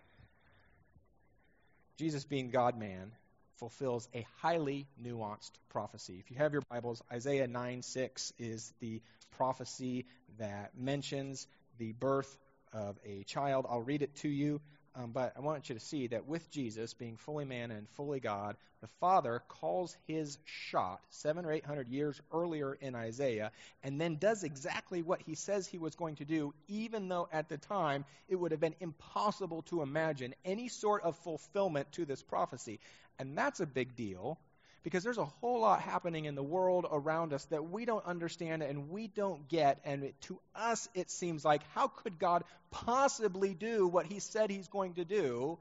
Jesus 1.99 2.25
being 2.25 2.51
God 2.51 2.79
man 2.79 3.12
fulfills 3.57 4.09
a 4.14 4.27
highly 4.40 4.87
nuanced 5.03 5.53
prophecy. 5.70 6.18
If 6.20 6.31
you 6.31 6.37
have 6.37 6.53
your 6.53 6.62
Bibles, 6.70 7.03
Isaiah 7.11 7.46
9 7.46 7.83
6 7.83 8.33
is 8.38 8.72
the 8.81 9.01
prophecy 9.37 10.07
that 10.38 10.79
mentions 10.79 11.46
the 11.79 11.92
birth 11.92 12.38
of 12.72 12.99
a 13.05 13.25
child. 13.25 13.66
I'll 13.68 13.83
read 13.83 14.03
it 14.03 14.14
to 14.16 14.29
you. 14.29 14.61
Um, 14.98 15.11
but 15.12 15.35
I 15.37 15.40
want 15.40 15.68
you 15.68 15.74
to 15.74 15.80
see 15.80 16.06
that 16.06 16.26
with 16.26 16.50
Jesus 16.50 16.94
being 16.94 17.16
fully 17.18 17.44
man 17.44 17.70
and 17.70 17.87
fully 17.90 18.18
God, 18.18 18.56
the 18.80 18.88
Father 18.98 19.42
calls 19.46 19.94
his 20.06 20.38
shot 20.46 21.00
seven 21.11 21.44
or 21.44 21.52
eight 21.52 21.66
hundred 21.66 21.88
years 21.88 22.18
earlier 22.32 22.72
in 22.80 22.94
Isaiah, 22.94 23.52
and 23.82 24.00
then 24.00 24.16
does 24.16 24.42
exactly 24.42 25.02
what 25.02 25.20
he 25.20 25.35
says 25.35 25.66
he 25.66 25.76
was 25.76 25.94
going 25.96 26.16
to 26.16 26.24
do, 26.24 26.54
even 26.68 27.09
though 27.09 27.28
at 27.30 27.50
the 27.50 27.59
time 27.59 28.06
it 28.28 28.37
would 28.37 28.52
have 28.52 28.61
been 28.61 28.74
impossible 28.80 29.62
to 29.62 29.82
imagine 29.82 30.35
any 30.46 30.68
sort 30.68 31.02
of 31.02 31.16
fulfillment 31.18 31.92
to 31.92 32.06
this 32.06 32.22
prophecy. 32.22 32.80
And 33.18 33.37
that's 33.37 33.61
a 33.61 33.66
big 33.66 33.96
deal 33.96 34.38
because 34.87 35.03
there's 35.03 35.18
a 35.18 35.25
whole 35.25 35.62
lot 35.62 35.81
happening 35.81 36.27
in 36.27 36.37
the 36.37 36.44
world 36.44 36.87
around 36.88 37.33
us 37.33 37.44
that 37.46 37.70
we 37.70 37.85
don't 37.85 38.07
understand 38.07 38.62
and 38.62 38.88
we 38.88 39.09
don't 39.09 39.49
get. 39.49 39.81
And 39.85 40.05
it, 40.05 40.20
to 40.22 40.38
us, 40.55 40.88
it 40.94 41.11
seems 41.11 41.44
like, 41.44 41.62
how 41.75 41.88
could 41.88 42.20
God 42.20 42.44
possibly 42.70 43.53
do 43.53 43.88
what 43.88 44.07
He 44.07 44.20
said 44.20 44.49
He's 44.49 44.68
going 44.68 44.94
to 44.94 45.05
do? 45.05 45.59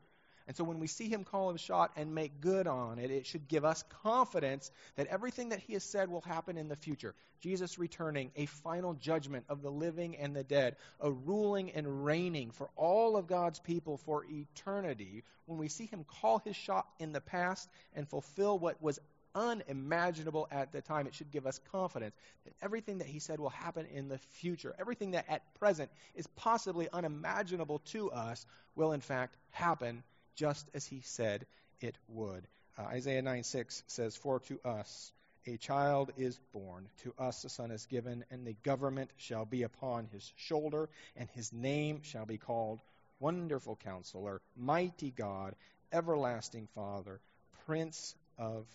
And 0.48 0.56
so 0.56 0.64
when 0.64 0.78
we 0.78 0.86
see 0.86 1.10
Him 1.10 1.24
call 1.24 1.50
Him 1.50 1.58
shot 1.58 1.90
and 1.96 2.14
make 2.14 2.40
good 2.40 2.68
on 2.68 3.00
it, 3.00 3.10
it 3.10 3.26
should 3.26 3.48
give 3.48 3.66
us 3.66 3.84
confidence 4.04 4.70
that 4.96 5.08
everything 5.08 5.50
that 5.50 5.60
He 5.60 5.74
has 5.74 5.84
said 5.84 6.08
will 6.08 6.22
happen 6.22 6.56
in 6.56 6.68
the 6.68 6.76
future. 6.76 7.16
Jesus 7.42 7.80
returning, 7.80 8.30
a 8.36 8.46
final 8.46 8.94
judgment 8.94 9.46
of 9.50 9.64
the 9.64 9.72
living 9.72 10.18
and 10.18 10.36
the 10.36 10.44
dead, 10.44 10.76
a 11.00 11.12
ruling 11.12 11.72
and 11.72 12.06
reigning 12.06 12.52
for 12.52 12.70
all 12.76 13.18
of 13.18 13.26
God's 13.26 13.58
people 13.58 13.98
for 13.98 14.24
eternity. 14.30 15.24
When 15.48 15.58
we 15.58 15.68
see 15.68 15.88
Him 15.88 16.06
call 16.22 16.44
His 16.46 16.56
shot 16.56 16.88
in 17.00 17.12
the 17.12 17.22
past 17.22 17.68
and 17.96 18.08
fulfill 18.08 18.60
what 18.60 18.80
was 18.84 19.00
unimaginable 19.36 20.48
at 20.50 20.72
the 20.72 20.82
time. 20.82 21.06
It 21.06 21.14
should 21.14 21.32
give 21.32 21.46
us 21.46 21.60
confidence 21.72 22.16
that 22.46 22.54
everything 22.62 23.00
that 23.00 23.08
he 23.08 23.20
said 23.20 23.40
will 23.40 23.50
happen 23.50 23.86
in 23.86 24.08
the 24.08 24.18
future, 24.18 24.74
everything 24.80 25.12
that 25.12 25.26
at 25.30 25.54
present 25.56 25.92
is 26.16 26.26
possibly 26.36 26.88
unimaginable 26.92 27.80
to 27.92 28.12
us, 28.12 28.46
will 28.76 28.94
in 28.94 29.02
fact 29.02 29.36
happen 29.52 30.04
just 30.36 30.68
as 30.74 30.86
he 30.86 31.02
said 31.02 31.46
it 31.82 31.98
would. 32.08 32.48
Uh, 32.78 32.84
Isaiah 32.84 33.22
9 33.22 33.44
6 33.44 33.84
says, 33.88 34.16
For 34.16 34.40
to 34.42 34.60
us 34.66 35.12
a 35.46 35.58
child 35.58 36.12
is 36.18 36.40
born, 36.54 36.88
to 37.04 37.14
us 37.20 37.44
a 37.46 37.50
son 37.50 37.72
is 37.72 37.86
given, 37.86 38.26
and 38.32 38.46
the 38.46 38.56
government 38.64 39.12
shall 39.18 39.46
be 39.46 39.64
upon 39.64 40.08
his 40.08 40.32
shoulder, 40.38 40.90
and 41.16 41.30
his 41.32 41.54
name 41.54 42.02
shall 42.04 42.26
be 42.26 42.38
called 42.38 42.82
Wonderful 43.20 43.78
Counselor, 43.84 44.42
Mighty 44.58 45.12
God, 45.12 45.56
Everlasting 45.92 46.68
Father, 46.74 47.20
Prince 47.66 48.16
of 48.38 48.66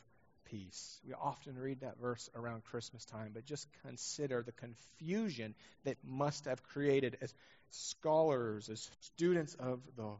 peace. 0.51 1.01
We 1.07 1.14
often 1.14 1.59
read 1.59 1.80
that 1.80 1.98
verse 2.01 2.28
around 2.34 2.64
Christmas 2.64 3.05
time, 3.05 3.30
but 3.34 3.44
just 3.44 3.66
consider 3.86 4.42
the 4.42 4.53
confusion 4.53 5.55
that 5.84 5.96
must 6.05 6.44
have 6.46 6.62
created 6.62 7.18
as 7.20 7.32
scholars, 7.70 8.68
as 8.68 8.90
students 9.01 9.55
of 9.55 9.80
the 9.96 10.11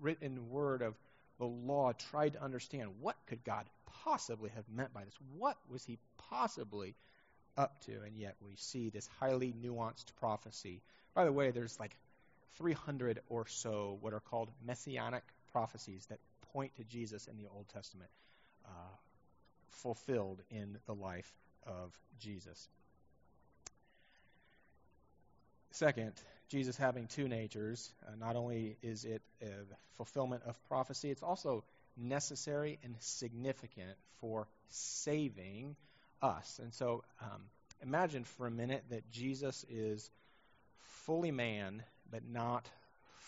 written 0.00 0.50
word 0.50 0.82
of 0.82 0.94
the 1.38 1.46
law 1.46 1.92
tried 2.10 2.34
to 2.34 2.42
understand 2.42 2.90
what 3.00 3.16
could 3.26 3.44
God 3.44 3.66
possibly 4.04 4.50
have 4.50 4.64
meant 4.68 4.92
by 4.92 5.04
this? 5.04 5.14
What 5.36 5.56
was 5.70 5.84
he 5.84 5.98
possibly 6.30 6.94
up 7.56 7.80
to, 7.86 7.92
and 8.02 8.16
yet 8.16 8.36
we 8.44 8.52
see 8.56 8.90
this 8.90 9.08
highly 9.18 9.54
nuanced 9.62 10.14
prophecy. 10.20 10.82
By 11.14 11.24
the 11.24 11.32
way, 11.32 11.50
there's 11.50 11.78
like 11.80 11.96
300 12.58 13.20
or 13.28 13.46
so 13.46 13.98
what 14.00 14.12
are 14.12 14.20
called 14.20 14.50
messianic 14.64 15.22
prophecies 15.52 16.06
that 16.06 16.18
point 16.52 16.74
to 16.76 16.84
Jesus 16.84 17.26
in 17.26 17.36
the 17.36 17.48
Old 17.54 17.66
Testament, 17.72 18.10
uh, 18.66 18.94
fulfilled 19.82 20.42
in 20.50 20.78
the 20.86 20.94
life 20.94 21.30
of 21.66 21.92
Jesus. 22.20 22.68
Second, 25.72 26.12
Jesus 26.48 26.76
having 26.76 27.06
two 27.06 27.28
natures, 27.28 27.92
uh, 28.06 28.14
not 28.18 28.36
only 28.36 28.78
is 28.82 29.04
it 29.04 29.22
a 29.42 29.46
fulfillment 29.96 30.42
of 30.46 30.56
prophecy, 30.68 31.10
it's 31.10 31.22
also 31.22 31.64
necessary 31.96 32.78
and 32.84 32.94
significant 33.00 33.96
for 34.20 34.46
saving 34.68 35.76
us. 36.22 36.60
And 36.62 36.72
so 36.72 37.02
um, 37.20 37.42
imagine 37.82 38.24
for 38.24 38.46
a 38.46 38.50
minute 38.50 38.84
that 38.90 39.10
Jesus 39.10 39.64
is 39.68 40.08
fully 41.04 41.30
man, 41.30 41.82
but 42.10 42.22
not 42.26 42.68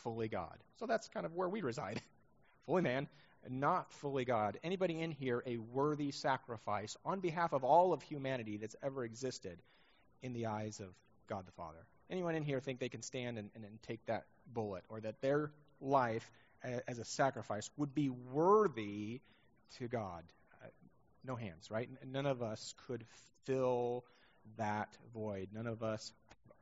fully 0.02 0.28
God. 0.28 0.56
So 0.78 0.86
that's 0.86 1.08
kind 1.08 1.26
of 1.26 1.34
where 1.34 1.48
we 1.48 1.60
reside. 1.60 2.00
fully 2.66 2.82
man, 2.82 3.08
not 3.48 3.92
fully 3.92 4.24
God. 4.24 4.58
Anybody 4.62 5.00
in 5.00 5.10
here 5.10 5.42
a 5.46 5.56
worthy 5.58 6.10
sacrifice 6.10 6.96
on 7.04 7.20
behalf 7.20 7.52
of 7.52 7.64
all 7.64 7.92
of 7.92 8.02
humanity 8.02 8.56
that's 8.56 8.76
ever 8.82 9.04
existed 9.04 9.58
in 10.22 10.32
the 10.32 10.46
eyes 10.46 10.80
of 10.80 10.88
God 11.28 11.46
the 11.46 11.52
Father? 11.52 11.86
Anyone 12.10 12.34
in 12.34 12.42
here 12.42 12.60
think 12.60 12.78
they 12.78 12.88
can 12.88 13.02
stand 13.02 13.38
and, 13.38 13.50
and, 13.54 13.64
and 13.64 13.82
take 13.82 14.04
that 14.06 14.24
bullet 14.52 14.84
or 14.88 15.00
that 15.00 15.20
their 15.20 15.50
life 15.80 16.30
as 16.88 16.98
a 16.98 17.04
sacrifice 17.04 17.70
would 17.76 17.94
be 17.94 18.10
worthy 18.10 19.20
to 19.78 19.88
God? 19.88 20.24
Uh, 20.62 20.68
no 21.24 21.36
hands, 21.36 21.70
right? 21.70 21.88
None 22.06 22.26
of 22.26 22.42
us 22.42 22.74
could 22.86 23.04
fill 23.44 24.04
that 24.56 24.96
void. 25.12 25.48
None 25.52 25.66
of 25.66 25.82
us 25.82 26.12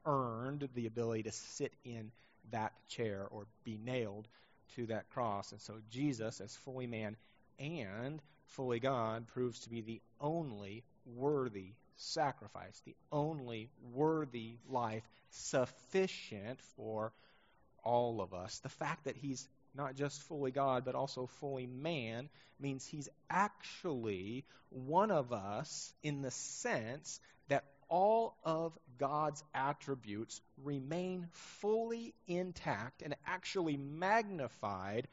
earned 0.04 0.68
the 0.74 0.86
ability 0.86 1.24
to 1.24 1.32
sit 1.32 1.72
in 1.84 2.10
that 2.50 2.72
chair 2.88 3.26
or 3.30 3.46
be 3.64 3.78
nailed 3.82 4.28
to 4.74 4.86
that 4.86 5.08
cross. 5.10 5.52
And 5.52 5.60
so 5.60 5.74
Jesus, 5.90 6.40
as 6.40 6.54
fully 6.56 6.86
man 6.86 7.16
and 7.58 8.20
fully 8.46 8.80
God, 8.80 9.26
proves 9.28 9.60
to 9.60 9.70
be 9.70 9.80
the 9.80 10.00
only 10.20 10.84
worthy 11.14 11.72
sacrifice, 11.96 12.80
the 12.84 12.96
only 13.10 13.70
worthy 13.94 14.56
life 14.68 15.08
sufficient 15.30 16.60
for 16.76 17.12
all 17.82 18.20
of 18.20 18.34
us. 18.34 18.58
The 18.58 18.68
fact 18.68 19.04
that 19.04 19.16
he's 19.16 19.46
not 19.74 19.94
just 19.94 20.22
fully 20.22 20.50
God, 20.50 20.84
but 20.84 20.94
also 20.94 21.26
fully 21.26 21.66
man, 21.66 22.28
means 22.58 22.86
he's 22.86 23.08
actually 23.28 24.44
one 24.70 25.10
of 25.10 25.32
us 25.32 25.92
in 26.02 26.22
the 26.22 26.30
sense 26.30 27.20
that 27.48 27.64
all 27.88 28.36
of 28.44 28.76
God's 28.98 29.42
attributes 29.54 30.40
remain 30.62 31.28
fully 31.32 32.14
intact 32.26 33.02
and 33.02 33.14
actually 33.26 33.76
magnified 33.76 35.08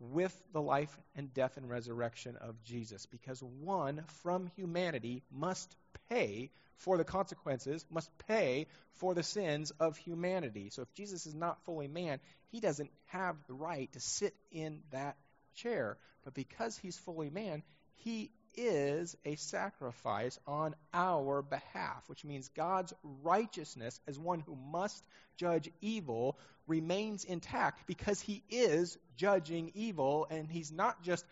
with 0.00 0.36
the 0.52 0.60
life 0.60 0.96
and 1.14 1.32
death 1.32 1.56
and 1.56 1.68
resurrection 1.68 2.36
of 2.36 2.62
Jesus. 2.64 3.06
Because 3.06 3.42
one 3.42 4.02
from 4.22 4.50
humanity 4.56 5.22
must 5.30 5.74
pay 6.08 6.50
for 6.78 6.96
the 6.96 7.04
consequences, 7.04 7.84
must 7.90 8.10
pay 8.26 8.66
for 8.94 9.14
the 9.14 9.22
sins 9.22 9.70
of 9.78 9.96
humanity. 9.96 10.70
So 10.70 10.82
if 10.82 10.92
Jesus 10.94 11.26
is 11.26 11.34
not 11.34 11.62
fully 11.64 11.86
man, 11.86 12.18
he 12.50 12.60
doesn't 12.60 12.90
have 13.06 13.36
the 13.46 13.54
right 13.54 13.92
to 13.92 14.00
sit 14.00 14.34
in 14.50 14.80
that 14.90 15.16
chair. 15.54 15.96
But 16.24 16.34
because 16.34 16.76
he's 16.76 16.98
fully 16.98 17.30
man, 17.30 17.62
he 17.96 18.30
is 18.54 19.16
a 19.24 19.36
sacrifice 19.36 20.38
on 20.46 20.74
our 20.92 21.42
behalf, 21.42 22.08
which 22.08 22.24
means 22.24 22.48
God's 22.48 22.92
righteousness 23.22 24.00
as 24.06 24.18
one 24.18 24.40
who 24.40 24.56
must 24.70 25.02
judge 25.36 25.70
evil 25.80 26.36
remains 26.66 27.24
intact 27.24 27.86
because 27.86 28.20
he 28.20 28.42
is 28.50 28.98
judging 29.16 29.72
evil 29.74 30.26
and 30.30 30.50
he's 30.50 30.72
not 30.72 31.02
just 31.02 31.24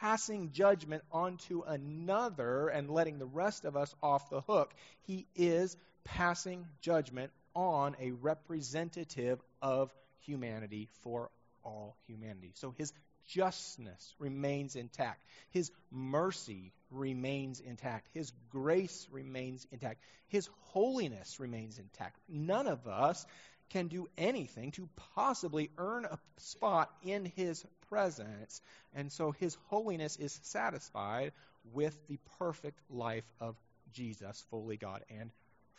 passing 0.00 0.52
judgment 0.52 1.02
onto 1.10 1.62
another 1.62 2.68
and 2.68 2.90
letting 2.90 3.18
the 3.18 3.26
rest 3.26 3.64
of 3.64 3.76
us 3.76 3.94
off 4.02 4.30
the 4.30 4.40
hook. 4.40 4.72
He 5.02 5.26
is 5.34 5.76
passing 6.04 6.66
judgment 6.80 7.32
on 7.54 7.96
a 8.00 8.12
representative 8.12 9.40
of 9.60 9.92
humanity 10.20 10.88
for 11.02 11.30
all 11.64 11.96
humanity. 12.06 12.52
So 12.54 12.74
his 12.76 12.92
justness 13.26 14.14
remains 14.18 14.76
intact. 14.76 15.22
His 15.50 15.70
mercy 15.90 16.72
remains 16.90 17.60
intact. 17.60 18.08
His 18.14 18.32
grace 18.50 19.06
remains 19.10 19.66
intact. 19.70 20.00
His 20.28 20.48
holiness 20.68 21.38
remains 21.40 21.78
intact. 21.78 22.18
None 22.28 22.66
of 22.66 22.86
us 22.86 23.24
can 23.70 23.88
do 23.88 24.08
anything 24.18 24.70
to 24.72 24.88
possibly 25.14 25.70
earn 25.78 26.04
a 26.04 26.18
spot 26.38 26.90
in 27.02 27.24
his 27.36 27.64
presence. 27.88 28.60
And 28.94 29.10
so 29.10 29.32
his 29.32 29.56
holiness 29.68 30.16
is 30.16 30.38
satisfied 30.42 31.32
with 31.72 31.96
the 32.08 32.18
perfect 32.38 32.78
life 32.90 33.24
of 33.40 33.56
Jesus, 33.92 34.44
fully 34.50 34.76
God 34.76 35.02
and 35.10 35.30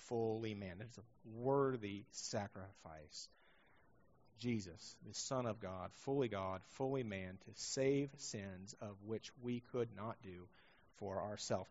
fully 0.08 0.54
man. 0.54 0.78
It 0.80 0.88
is 0.90 0.98
a 0.98 1.40
worthy 1.44 2.04
sacrifice. 2.12 3.28
Jesus, 4.40 4.96
the 5.08 5.14
Son 5.14 5.46
of 5.46 5.60
God, 5.60 5.92
fully 6.06 6.28
God, 6.28 6.62
fully 6.72 7.04
man, 7.04 7.38
to 7.46 7.52
save 7.56 8.10
sins 8.18 8.76
of 8.82 8.96
which 9.06 9.32
we 9.42 9.62
could 9.72 9.90
not 9.96 10.18
do 10.24 10.48
for 10.98 11.22
ourselves. 11.22 11.70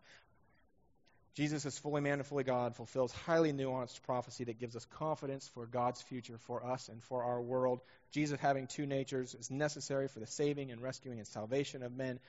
Jesus 1.35 1.65
is 1.65 1.77
fully 1.79 2.01
man 2.01 2.19
and 2.19 2.25
fully 2.25 2.43
God, 2.43 2.75
fulfills 2.75 3.11
highly 3.11 3.51
nuanced 3.51 4.03
prophecy 4.03 4.43
that 4.43 4.59
gives 4.59 4.75
us 4.75 4.85
confidence 4.85 5.47
for 5.55 5.65
God's 5.65 5.99
future 6.03 6.37
for 6.37 6.63
us 6.63 6.89
and 6.89 7.01
for 7.01 7.23
our 7.23 7.41
world. 7.41 7.81
Jesus 8.11 8.39
having 8.39 8.67
two 8.67 8.85
natures 8.85 9.33
is 9.33 9.49
necessary 9.49 10.07
for 10.07 10.19
the 10.19 10.27
saving 10.27 10.71
and 10.71 10.81
rescuing 10.81 11.17
and 11.17 11.27
salvation 11.27 11.81
of 11.81 11.91
men. 11.91 12.19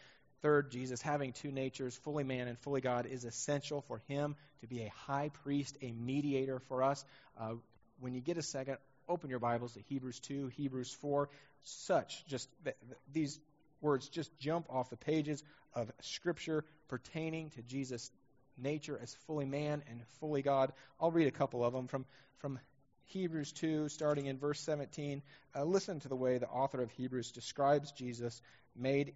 Third, 0.41 0.71
Jesus 0.71 1.03
having 1.03 1.33
two 1.33 1.51
natures, 1.51 1.97
fully 1.97 2.25
man 2.25 2.49
and 2.49 2.59
fully 2.59 2.81
God, 2.81 3.05
is 3.05 3.25
essential 3.25 3.83
for 3.83 4.03
him 4.09 4.37
to 4.61 4.67
be 4.67 4.83
a 4.83 4.93
high 5.07 5.31
priest, 5.43 5.77
a 5.83 5.93
mediator 5.93 6.59
for 6.59 6.83
us. 6.83 7.05
Uh, 7.39 7.55
when 8.01 8.15
you 8.15 8.23
get 8.23 8.39
a 8.39 8.43
second, 8.43 8.79
open 9.09 9.31
your 9.31 9.39
Bibles 9.39 9.75
to 9.75 9.81
Hebrews 9.81 10.21
2, 10.21 10.49
Hebrews 10.49 10.93
4. 11.01 11.29
Such, 11.63 12.27
just 12.27 12.49
th- 12.65 12.77
th- 12.87 12.99
these 13.13 13.41
words 13.81 14.09
just 14.09 14.37
jump 14.39 14.67
off 14.71 14.91
the 14.91 14.97
pages 14.97 15.43
of 15.75 15.91
Scripture 16.01 16.65
pertaining 16.89 17.51
to 17.51 17.63
Jesus' 17.63 18.11
nature 18.57 18.99
as 19.03 19.15
fully 19.27 19.47
man 19.47 19.83
and 19.89 20.01
fully 20.21 20.43
God. 20.43 20.73
I'll 21.01 21.11
read 21.11 21.27
a 21.27 21.33
couple 21.33 21.65
of 21.65 21.73
them 21.73 21.87
from, 21.87 22.05
from 22.39 22.59
Hebrews 23.07 23.53
2, 23.53 23.89
starting 23.89 24.27
in 24.27 24.39
verse 24.39 24.61
17. 24.61 25.23
Uh, 25.55 25.65
listen 25.65 26.01
to 26.01 26.09
the 26.09 26.17
way 26.17 26.39
the 26.39 26.49
author 26.49 26.83
of 26.83 26.91
Hebrews 26.93 27.33
describes 27.33 27.93
Jesus 27.93 28.41
made 28.77 29.15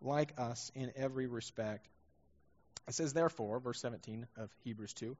like 0.00 0.32
us 0.38 0.70
in 0.74 0.92
every 0.96 1.26
respect. 1.26 1.88
It 2.88 2.94
says, 2.94 3.12
therefore, 3.12 3.58
verse 3.58 3.80
17 3.80 4.26
of 4.36 4.50
Hebrews 4.64 4.92
2, 4.94 5.16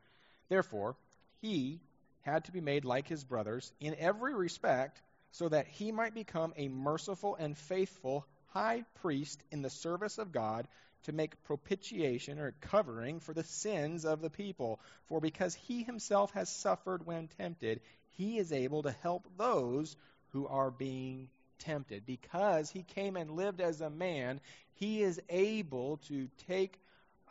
therefore, 0.48 0.96
he 1.40 1.80
had 2.26 2.44
to 2.44 2.52
be 2.52 2.60
made 2.60 2.84
like 2.84 3.06
his 3.06 3.22
brothers 3.22 3.72
in 3.80 3.94
every 3.98 4.34
respect, 4.34 5.00
so 5.30 5.48
that 5.48 5.68
he 5.68 5.92
might 5.92 6.12
become 6.12 6.52
a 6.56 6.68
merciful 6.68 7.36
and 7.36 7.56
faithful 7.56 8.26
high 8.48 8.84
priest 8.96 9.40
in 9.52 9.62
the 9.62 9.70
service 9.70 10.18
of 10.18 10.32
God 10.32 10.66
to 11.04 11.12
make 11.12 11.44
propitiation 11.44 12.40
or 12.40 12.52
covering 12.62 13.20
for 13.20 13.32
the 13.32 13.44
sins 13.44 14.04
of 14.04 14.20
the 14.20 14.30
people. 14.30 14.80
For 15.06 15.20
because 15.20 15.54
he 15.54 15.84
himself 15.84 16.32
has 16.32 16.48
suffered 16.48 17.06
when 17.06 17.28
tempted, 17.38 17.80
he 18.16 18.38
is 18.38 18.52
able 18.52 18.82
to 18.82 18.96
help 19.02 19.28
those 19.38 19.94
who 20.32 20.48
are 20.48 20.70
being 20.70 21.28
tempted. 21.60 22.06
Because 22.06 22.70
he 22.70 22.82
came 22.82 23.16
and 23.16 23.30
lived 23.30 23.60
as 23.60 23.80
a 23.80 23.90
man, 23.90 24.40
he 24.74 25.02
is 25.02 25.20
able 25.28 25.98
to 26.08 26.28
take 26.48 26.76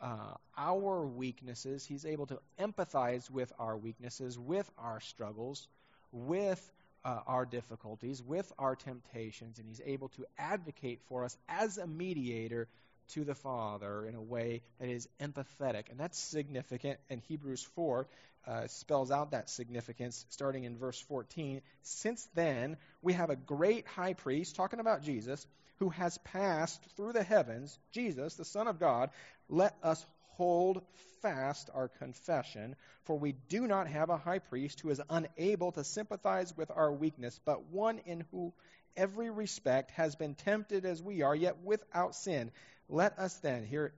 uh, 0.00 0.34
our 0.56 1.06
weaknesses. 1.06 1.84
He's 1.84 2.04
able 2.04 2.26
to 2.26 2.38
empathize 2.58 3.30
with 3.30 3.52
our 3.58 3.76
weaknesses, 3.76 4.38
with 4.38 4.70
our 4.78 5.00
struggles, 5.00 5.68
with 6.12 6.72
uh, 7.04 7.20
our 7.26 7.46
difficulties, 7.46 8.22
with 8.22 8.52
our 8.58 8.74
temptations, 8.74 9.58
and 9.58 9.68
He's 9.68 9.80
able 9.84 10.08
to 10.10 10.26
advocate 10.38 11.00
for 11.08 11.24
us 11.24 11.36
as 11.48 11.78
a 11.78 11.86
mediator 11.86 12.68
to 13.08 13.24
the 13.24 13.34
Father 13.34 14.06
in 14.06 14.14
a 14.14 14.22
way 14.22 14.62
that 14.80 14.88
is 14.88 15.08
empathetic. 15.20 15.90
And 15.90 15.98
that's 15.98 16.18
significant. 16.18 16.98
And 17.08 17.20
Hebrews 17.28 17.62
4 17.74 18.06
uh, 18.46 18.66
spells 18.66 19.10
out 19.10 19.30
that 19.30 19.48
significance 19.48 20.24
starting 20.30 20.64
in 20.64 20.76
verse 20.76 21.00
14. 21.00 21.62
Since 21.82 22.26
then, 22.34 22.76
we 23.02 23.12
have 23.12 23.30
a 23.30 23.36
great 23.36 23.86
high 23.86 24.14
priest, 24.14 24.56
talking 24.56 24.80
about 24.80 25.02
Jesus, 25.02 25.46
who 25.78 25.90
has 25.90 26.18
passed 26.18 26.82
through 26.96 27.12
the 27.12 27.22
heavens, 27.22 27.78
Jesus, 27.92 28.34
the 28.34 28.44
Son 28.44 28.68
of 28.68 28.80
God, 28.80 29.10
let 29.48 29.74
us 29.82 30.04
hold 30.36 30.82
fast 31.22 31.70
our 31.74 31.88
confession, 31.88 32.76
for 33.04 33.18
we 33.18 33.32
do 33.48 33.66
not 33.66 33.88
have 33.88 34.10
a 34.10 34.16
high 34.16 34.38
priest 34.38 34.80
who 34.80 34.90
is 34.90 35.00
unable 35.08 35.72
to 35.72 35.84
sympathize 35.84 36.56
with 36.56 36.70
our 36.70 36.92
weakness, 36.92 37.40
but 37.44 37.66
one 37.66 38.00
in 38.06 38.24
whom 38.30 38.52
every 38.96 39.30
respect 39.30 39.90
has 39.92 40.16
been 40.16 40.34
tempted 40.34 40.84
as 40.84 41.02
we 41.02 41.22
are, 41.22 41.34
yet 41.34 41.58
without 41.62 42.14
sin. 42.14 42.50
Let 42.88 43.18
us 43.18 43.34
then, 43.36 43.64
here, 43.64 43.92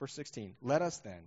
verse 0.00 0.14
16, 0.14 0.54
let 0.62 0.82
us 0.82 0.98
then, 0.98 1.20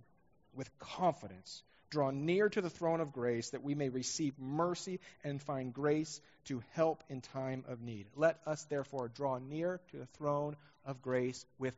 with 0.53 0.69
confidence. 0.79 1.63
Draw 1.89 2.11
near 2.11 2.49
to 2.49 2.61
the 2.61 2.69
throne 2.69 2.99
of 2.99 3.13
grace 3.13 3.51
that 3.51 3.63
we 3.63 3.75
may 3.75 3.89
receive 3.89 4.38
mercy 4.38 4.99
and 5.23 5.41
find 5.41 5.73
grace 5.73 6.19
to 6.45 6.61
help 6.73 7.03
in 7.09 7.21
time 7.21 7.63
of 7.67 7.81
need. 7.81 8.07
Let 8.15 8.39
us 8.45 8.63
therefore 8.65 9.07
draw 9.07 9.38
near 9.38 9.79
to 9.91 9.97
the 9.97 10.05
throne 10.17 10.57
of 10.85 11.01
grace 11.01 11.45
with 11.57 11.75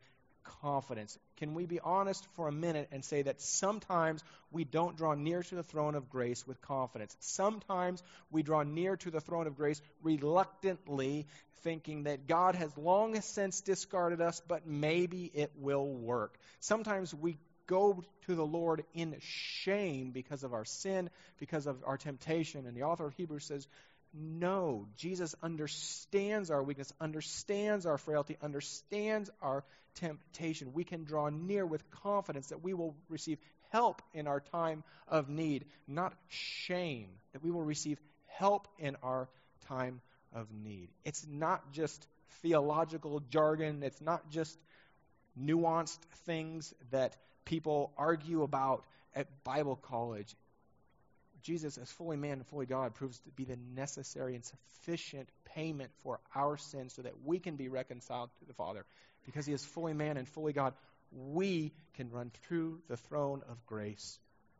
confidence. 0.62 1.18
Can 1.38 1.54
we 1.54 1.66
be 1.66 1.80
honest 1.80 2.26
for 2.36 2.48
a 2.48 2.52
minute 2.52 2.90
and 2.92 3.04
say 3.04 3.22
that 3.22 3.42
sometimes 3.42 4.24
we 4.52 4.64
don't 4.64 4.98
draw 4.98 5.14
near 5.14 5.44
to 5.44 5.56
the 5.56 5.64
throne 5.64 5.96
of 5.96 6.10
grace 6.10 6.46
with 6.48 6.62
confidence? 6.62 7.16
Sometimes 7.20 8.02
we 8.32 8.44
draw 8.44 8.64
near 8.64 8.98
to 8.98 9.12
the 9.12 9.22
throne 9.22 9.48
of 9.48 9.56
grace 9.56 9.82
reluctantly, 10.02 11.28
thinking 11.62 12.04
that 12.04 12.28
God 12.28 12.56
has 12.56 12.76
long 12.78 13.20
since 13.22 13.62
discarded 13.62 14.22
us, 14.22 14.42
but 14.48 14.66
maybe 14.66 15.26
it 15.34 15.52
will 15.58 15.86
work. 15.86 16.38
Sometimes 16.60 17.14
we 17.14 17.38
go 17.70 18.04
to 18.26 18.36
the 18.36 18.46
Lord 18.46 18.84
in 18.96 19.16
shame 19.20 20.10
because 20.12 20.44
of 20.44 20.54
our 20.54 20.66
sin, 20.66 21.10
because 21.40 21.68
of 21.68 21.78
our 21.86 21.98
temptation. 21.98 22.66
And 22.66 22.76
the 22.76 22.84
author 22.84 23.06
of 23.06 23.14
Hebrews 23.14 23.46
says, 23.46 23.68
no, 24.12 24.88
Jesus 24.98 25.36
understands 25.44 26.50
our 26.50 26.64
weakness, 26.64 26.92
understands 27.00 27.86
our 27.86 28.00
frailty, 28.00 28.38
understands 28.42 29.30
our 29.40 29.64
temptation. 29.96 30.74
We 30.74 30.84
can 30.84 31.04
draw 31.04 31.30
near 31.30 31.64
with 31.64 31.90
confidence 31.92 32.48
that 32.48 32.64
we 32.64 32.74
will 32.74 32.96
receive 33.08 33.38
help 33.70 34.02
in 34.16 34.26
our 34.26 34.40
time 34.40 34.84
of 35.08 35.30
need, 35.30 35.66
not 35.88 36.14
shame, 36.28 37.10
that 37.34 37.44
we 37.44 37.52
will 37.52 37.62
receive 37.62 38.00
help 38.26 38.68
in 38.80 38.98
our 39.04 39.30
time 39.68 40.02
of 40.34 40.48
need. 40.52 40.90
It's 41.06 41.24
not 41.30 41.72
just 41.72 42.08
theological 42.42 43.22
jargon, 43.30 43.84
it's 43.84 44.02
not 44.02 44.32
just 44.32 44.58
nuanced 45.40 46.00
things 46.26 46.74
that 46.90 47.16
people 47.50 47.92
argue 47.98 48.44
about 48.44 48.86
at 49.16 49.28
Bible 49.44 49.76
college. 49.76 50.36
Jesus, 51.42 51.78
as 51.78 51.90
fully 51.92 52.16
man 52.16 52.34
and 52.34 52.46
fully 52.46 52.68
God, 52.68 52.94
proves 52.94 53.18
to 53.22 53.32
be 53.32 53.44
the 53.44 53.58
necessary 53.76 54.36
and 54.36 54.46
sufficient 54.46 55.28
payment 55.56 55.90
for 56.04 56.20
our 56.36 56.58
sins 56.58 56.94
so 56.94 57.02
that 57.02 57.14
we 57.26 57.40
can 57.40 57.56
be 57.56 57.68
reconciled 57.68 58.30
to 58.40 58.46
the 58.46 58.54
Father. 58.54 58.86
Because 59.26 59.46
he 59.46 59.54
is 59.54 59.66
fully 59.66 59.94
man 59.94 60.18
and 60.18 60.28
fully 60.28 60.54
God, 60.54 60.74
we 61.12 61.74
can 61.96 62.12
run 62.12 62.32
through 62.44 62.82
the 62.88 62.98
throne 62.98 63.42
of 63.50 63.66
grace 63.66 64.20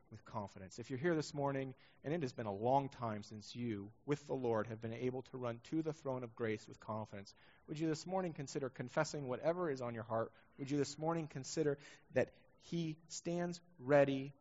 with 0.10 0.26
confidence. 0.26 0.80
If 0.80 0.90
you're 0.90 0.98
here 0.98 1.16
this 1.16 1.34
morning, 1.34 1.76
and 2.04 2.14
it 2.14 2.22
has 2.24 2.34
been 2.34 2.48
a 2.48 2.54
long 2.54 2.90
time 2.90 3.24
since 3.24 3.56
you, 3.56 3.90
with 4.06 4.26
the 4.26 4.34
Lord, 4.34 4.68
have 4.68 4.82
been 4.82 4.94
able 4.94 5.22
to 5.24 5.38
run 5.38 5.60
to 5.70 5.84
the 5.84 5.94
throne 5.94 6.24
of 6.24 6.34
grace 6.36 6.66
with 6.68 6.80
confidence, 6.80 7.32
would 7.68 7.78
you 7.78 7.88
this 7.88 8.08
morning 8.08 8.34
consider 8.34 8.70
confessing 8.70 9.28
whatever 9.28 9.70
is 9.70 9.82
on 9.82 9.94
your 9.94 10.06
heart? 10.06 10.32
Would 10.58 10.72
you 10.72 10.78
this 10.78 10.98
morning 10.98 11.28
consider 11.28 11.78
that 12.14 12.30
He 12.64 12.96
stands 13.08 13.60
ready 13.80 14.34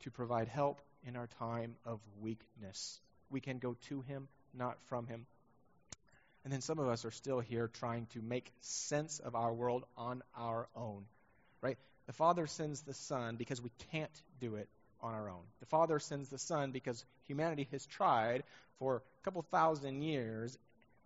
to 0.00 0.10
provide 0.10 0.48
help 0.48 0.80
in 1.06 1.16
our 1.16 1.28
time 1.38 1.76
of 1.84 2.00
weakness? 2.20 3.00
We 3.30 3.40
can 3.40 3.58
go 3.58 3.76
to 3.88 4.00
Him, 4.02 4.28
not 4.52 4.76
from 4.86 5.06
Him. 5.06 5.26
And 6.44 6.52
then 6.52 6.60
some 6.60 6.78
of 6.78 6.88
us 6.88 7.04
are 7.04 7.10
still 7.10 7.40
here 7.40 7.68
trying 7.68 8.06
to 8.12 8.20
make 8.20 8.52
sense 8.60 9.18
of 9.18 9.34
our 9.34 9.52
world 9.52 9.84
on 9.96 10.22
our 10.36 10.68
own, 10.76 11.04
right? 11.62 11.78
The 12.06 12.12
Father 12.12 12.46
sends 12.46 12.82
the 12.82 12.92
Son 12.92 13.36
because 13.36 13.62
we 13.62 13.70
can't 13.90 14.22
do 14.40 14.56
it 14.56 14.68
on 15.00 15.14
our 15.14 15.30
own. 15.30 15.42
The 15.60 15.66
Father 15.66 15.98
sends 15.98 16.28
the 16.28 16.38
Son 16.38 16.70
because 16.70 17.02
humanity 17.26 17.66
has 17.70 17.86
tried 17.86 18.44
for 18.78 18.96
a 18.96 19.24
couple 19.24 19.42
thousand 19.42 20.02
years 20.02 20.58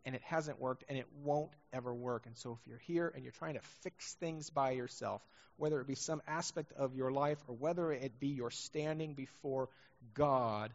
and 0.05 0.15
it 0.15 0.23
hasn't 0.23 0.61
worked 0.61 0.85
and 0.89 0.99
it 0.99 1.07
won't 1.23 1.51
ever 1.73 1.93
work. 1.93 2.27
And 2.27 2.37
so 2.37 2.59
if 2.61 2.67
you're 2.67 2.79
here 2.79 3.13
and 3.15 3.23
you're 3.23 3.33
trying 3.33 3.55
to 3.55 3.61
fix 3.83 4.15
things 4.15 4.51
by 4.51 4.73
yourself, 4.73 5.23
whether 5.57 5.81
it 5.81 5.87
be 5.87 5.95
some 5.95 6.23
aspect 6.27 6.73
of 6.77 6.95
your 6.95 7.11
life 7.11 7.39
or 7.49 7.55
whether 7.55 7.93
it 7.93 8.21
be 8.21 8.29
your 8.29 8.51
standing 8.51 9.15
before 9.15 9.69
God, 10.15 10.73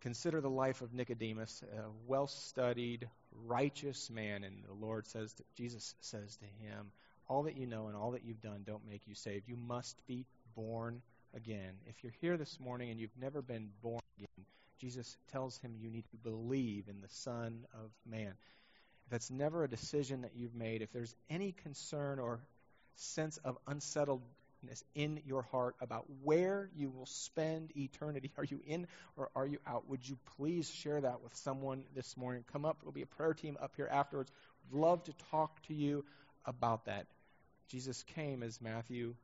consider 0.00 0.40
the 0.40 0.50
life 0.50 0.82
of 0.82 0.92
Nicodemus, 0.92 1.62
a 1.62 1.82
well 2.06 2.26
studied, 2.26 3.08
righteous 3.46 4.10
man. 4.10 4.44
And 4.44 4.64
the 4.66 4.86
Lord 4.86 5.06
says, 5.06 5.32
to, 5.34 5.44
Jesus 5.56 5.94
says 6.00 6.36
to 6.36 6.46
him, 6.66 6.90
All 7.28 7.44
that 7.44 7.56
you 7.56 7.66
know 7.66 7.88
and 7.88 7.96
all 7.96 8.12
that 8.12 8.24
you've 8.24 8.42
done 8.42 8.62
don't 8.66 8.86
make 8.88 9.02
you 9.06 9.14
saved. 9.14 9.48
You 9.48 9.56
must 9.56 9.96
be 10.06 10.24
born 10.56 11.02
again. 11.34 11.74
If 11.86 12.02
you're 12.02 12.14
here 12.20 12.36
this 12.36 12.58
morning 12.60 12.90
and 12.90 13.00
you've 13.00 13.16
never 13.20 13.42
been 13.42 13.68
born 13.82 14.00
Jesus 14.80 15.16
tells 15.32 15.58
him 15.58 15.74
you 15.78 15.90
need 15.90 16.04
to 16.10 16.16
believe 16.16 16.88
in 16.88 17.00
the 17.00 17.08
Son 17.08 17.66
of 17.74 17.90
Man. 18.08 18.32
If 19.04 19.10
that's 19.10 19.30
never 19.30 19.64
a 19.64 19.68
decision 19.68 20.22
that 20.22 20.32
you've 20.34 20.54
made, 20.54 20.82
if 20.82 20.92
there's 20.92 21.14
any 21.28 21.52
concern 21.52 22.18
or 22.18 22.40
sense 22.96 23.38
of 23.38 23.58
unsettledness 23.66 24.84
in 24.94 25.20
your 25.26 25.42
heart 25.42 25.76
about 25.80 26.06
where 26.22 26.70
you 26.76 26.90
will 26.90 27.06
spend 27.06 27.76
eternity. 27.76 28.30
Are 28.38 28.44
you 28.44 28.60
in 28.66 28.86
or 29.16 29.30
are 29.34 29.46
you 29.46 29.58
out? 29.66 29.88
Would 29.88 30.08
you 30.08 30.16
please 30.36 30.70
share 30.70 31.00
that 31.00 31.22
with 31.22 31.34
someone 31.36 31.84
this 31.94 32.16
morning? 32.16 32.44
Come 32.52 32.64
up. 32.64 32.78
There'll 32.80 32.92
be 32.92 33.02
a 33.02 33.06
prayer 33.06 33.34
team 33.34 33.56
up 33.60 33.72
here 33.76 33.88
afterwards. 33.90 34.30
We'd 34.70 34.78
love 34.80 35.04
to 35.04 35.12
talk 35.30 35.60
to 35.68 35.74
you 35.74 36.04
about 36.44 36.86
that. 36.86 37.06
Jesus 37.68 38.02
came, 38.14 38.42
as 38.42 38.60
Matthew 38.60 39.14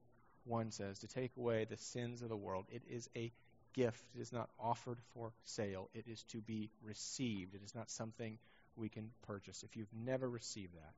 1 0.44 0.70
says, 0.70 0.98
to 1.00 1.08
take 1.08 1.36
away 1.36 1.66
the 1.68 1.76
sins 1.76 2.22
of 2.22 2.28
the 2.28 2.36
world. 2.36 2.66
It 2.70 2.82
is 2.88 3.08
a 3.16 3.30
gift. 3.72 4.02
It 4.14 4.20
is 4.20 4.32
not 4.32 4.48
offered 4.58 4.98
for 5.14 5.32
sale. 5.44 5.88
It 5.94 6.06
is 6.06 6.22
to 6.24 6.38
be 6.38 6.70
received. 6.82 7.54
It 7.54 7.62
is 7.64 7.74
not 7.74 7.90
something 7.90 8.38
we 8.76 8.88
can 8.88 9.10
purchase. 9.22 9.62
If 9.62 9.76
you've 9.76 9.92
never 10.04 10.28
received 10.28 10.74
that, 10.74 10.94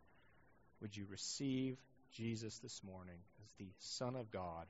would 0.80 0.96
you 0.96 1.06
receive 1.08 1.78
Jesus 2.12 2.58
this 2.58 2.82
morning 2.84 3.18
as 3.44 3.52
the 3.58 3.70
Son 3.78 4.16
of 4.16 4.30
God 4.30 4.66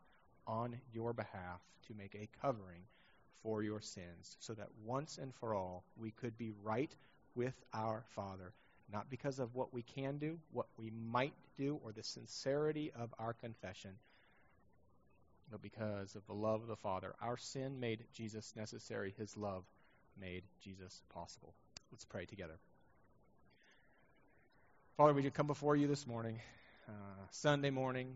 on 0.46 0.78
your 0.92 1.12
behalf 1.12 1.60
to 1.88 1.94
make 1.94 2.14
a 2.14 2.28
covering 2.40 2.82
for 3.42 3.62
your 3.62 3.80
sins 3.80 4.36
so 4.40 4.54
that 4.54 4.68
once 4.84 5.18
and 5.18 5.34
for 5.34 5.54
all 5.54 5.84
we 5.96 6.10
could 6.10 6.36
be 6.38 6.52
right 6.62 6.94
with 7.34 7.54
our 7.72 8.04
Father, 8.14 8.52
not 8.92 9.10
because 9.10 9.38
of 9.38 9.54
what 9.54 9.72
we 9.72 9.82
can 9.82 10.18
do, 10.18 10.38
what 10.52 10.66
we 10.76 10.90
might 10.90 11.34
do, 11.56 11.80
or 11.82 11.92
the 11.92 12.02
sincerity 12.02 12.92
of 12.98 13.12
our 13.18 13.32
confession, 13.32 13.90
but 15.52 15.62
because 15.62 16.16
of 16.16 16.26
the 16.26 16.32
love 16.32 16.62
of 16.62 16.68
the 16.68 16.76
Father. 16.76 17.14
Our 17.22 17.36
sin 17.36 17.78
made 17.78 18.04
Jesus 18.12 18.54
necessary, 18.56 19.14
His 19.16 19.36
love 19.36 19.62
made 20.20 20.42
Jesus 20.60 21.02
possible. 21.14 21.54
Let's 21.92 22.04
pray 22.04 22.24
together. 22.24 22.58
Father, 24.96 25.12
we 25.12 25.22
do 25.22 25.30
come 25.30 25.46
before 25.46 25.76
you 25.76 25.86
this 25.86 26.06
morning 26.06 26.40
uh, 26.88 26.92
Sunday 27.30 27.70
morning, 27.70 28.14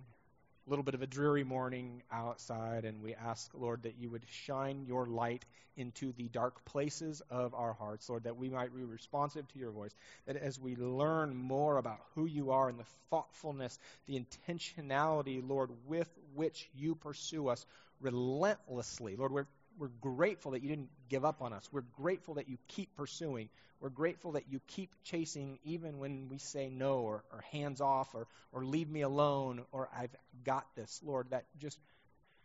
little 0.66 0.82
bit 0.82 0.94
of 0.94 1.02
a 1.02 1.06
dreary 1.06 1.44
morning 1.44 2.02
outside, 2.10 2.84
and 2.84 3.02
we 3.02 3.14
ask, 3.14 3.50
Lord, 3.54 3.84
that 3.84 3.98
you 4.00 4.10
would 4.10 4.24
shine 4.28 4.84
your 4.86 5.06
light 5.06 5.44
into 5.76 6.12
the 6.12 6.28
dark 6.28 6.64
places 6.64 7.22
of 7.30 7.54
our 7.54 7.74
hearts, 7.74 8.08
Lord, 8.08 8.24
that 8.24 8.36
we 8.36 8.48
might 8.48 8.74
be 8.74 8.82
responsive 8.82 9.46
to 9.48 9.58
your 9.58 9.70
voice, 9.70 9.94
that 10.26 10.36
as 10.36 10.58
we 10.58 10.74
learn 10.74 11.36
more 11.36 11.76
about 11.76 12.00
who 12.14 12.26
you 12.26 12.50
are 12.50 12.68
and 12.68 12.78
the 12.78 12.86
thoughtfulness, 13.10 13.78
the 14.06 14.18
intentionality, 14.18 15.46
Lord, 15.46 15.70
with 15.86 16.08
which 16.34 16.68
you 16.74 16.94
pursue 16.94 17.48
us 17.48 17.64
relentlessly, 18.00 19.16
Lord, 19.16 19.46
we're 19.78 19.90
grateful 20.00 20.52
that 20.52 20.62
you 20.62 20.68
didn't 20.68 20.90
give 21.08 21.24
up 21.24 21.42
on 21.42 21.52
us. 21.52 21.68
We're 21.72 21.84
grateful 21.96 22.34
that 22.34 22.48
you 22.48 22.58
keep 22.68 22.94
pursuing. 22.96 23.48
We're 23.80 23.90
grateful 23.90 24.32
that 24.32 24.44
you 24.50 24.60
keep 24.66 24.90
chasing 25.04 25.58
even 25.64 25.98
when 25.98 26.28
we 26.28 26.38
say 26.38 26.70
no 26.70 27.00
or, 27.00 27.24
or 27.32 27.44
hands 27.52 27.80
off 27.80 28.14
or, 28.14 28.26
or 28.52 28.64
leave 28.64 28.88
me 28.88 29.02
alone 29.02 29.64
or 29.72 29.88
I've 29.96 30.14
got 30.44 30.66
this. 30.76 31.00
Lord, 31.04 31.28
that 31.30 31.44
just 31.58 31.78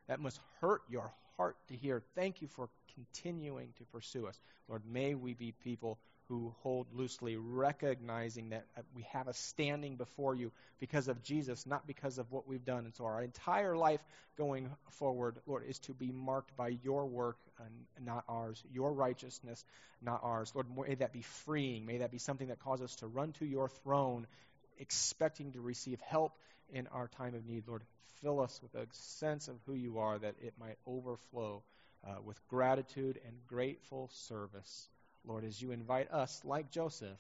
that 0.08 0.20
must 0.20 0.40
hurt 0.60 0.82
your 0.90 1.12
heart 1.38 1.56
to 1.70 1.76
hear. 1.76 2.02
Thank 2.16 2.42
you 2.42 2.48
for 2.48 2.70
continuing 2.96 3.70
to 3.78 3.84
pursue 3.86 4.28
us. 4.28 4.38
Lord, 4.68 4.82
may 4.86 5.16
we 5.16 5.34
be 5.34 5.54
people 5.64 5.98
who 6.32 6.56
hold 6.64 6.88
loosely, 6.94 7.36
recognizing 7.36 8.52
that 8.52 8.66
uh, 8.78 8.82
we 8.96 9.06
have 9.12 9.28
a 9.28 9.34
standing 9.34 9.98
before 9.98 10.34
you 10.34 10.50
because 10.80 11.10
of 11.10 11.22
Jesus, 11.22 11.66
not 11.66 11.86
because 11.86 12.20
of 12.20 12.32
what 12.32 12.48
we've 12.48 12.64
done. 12.64 12.86
And 12.86 12.96
so 12.96 13.04
our 13.04 13.22
entire 13.22 13.76
life 13.76 14.00
going 14.38 14.70
forward, 14.92 15.36
Lord, 15.46 15.66
is 15.68 15.78
to 15.80 15.94
be 15.94 16.10
marked 16.10 16.56
by 16.56 16.70
your 16.70 17.06
work 17.06 17.36
and 17.60 18.06
not 18.08 18.24
ours, 18.30 18.64
your 18.72 18.94
righteousness, 18.94 19.62
not 20.02 20.22
ours. 20.24 20.54
Lord, 20.56 20.68
may 20.74 20.96
that 20.96 21.12
be 21.12 21.22
freeing. 21.22 21.86
May 21.86 21.98
that 21.98 22.12
be 22.12 22.18
something 22.18 22.48
that 22.48 22.62
causes 22.62 22.86
us 22.86 22.96
to 22.98 23.08
run 23.08 23.34
to 23.34 23.46
your 23.46 23.68
throne, 23.84 24.26
expecting 24.80 25.52
to 25.52 25.60
receive 25.60 26.00
help 26.00 26.38
in 26.72 26.88
our 26.94 27.10
time 27.10 27.36
of 27.36 27.46
need. 27.46 27.68
Lord, 27.68 27.84
fill 28.22 28.40
us 28.40 28.58
with 28.64 28.74
a 28.76 28.88
sense 28.94 29.50
of 29.50 29.56
who 29.66 29.74
you 29.74 30.00
are 30.00 30.18
that 30.18 30.36
it 30.42 30.54
might 30.58 30.78
overflow 30.88 31.62
uh, 32.08 32.22
with 32.24 32.40
gratitude 32.48 33.20
and 33.28 33.36
grateful 33.48 34.10
service. 34.14 34.88
Lord, 35.26 35.44
as 35.44 35.62
you 35.62 35.72
invite 35.72 36.12
us, 36.12 36.42
like 36.44 36.72
Joseph, 36.72 37.18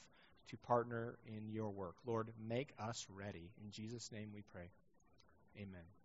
to 0.49 0.58
partner 0.58 1.18
in 1.26 1.49
your 1.49 1.70
work. 1.70 1.95
Lord, 2.06 2.32
make 2.47 2.74
us 2.80 3.08
ready. 3.10 3.52
In 3.64 3.72
Jesus' 3.72 4.12
name 4.12 4.32
we 4.34 4.43
pray. 4.52 4.70
Amen. 5.58 6.01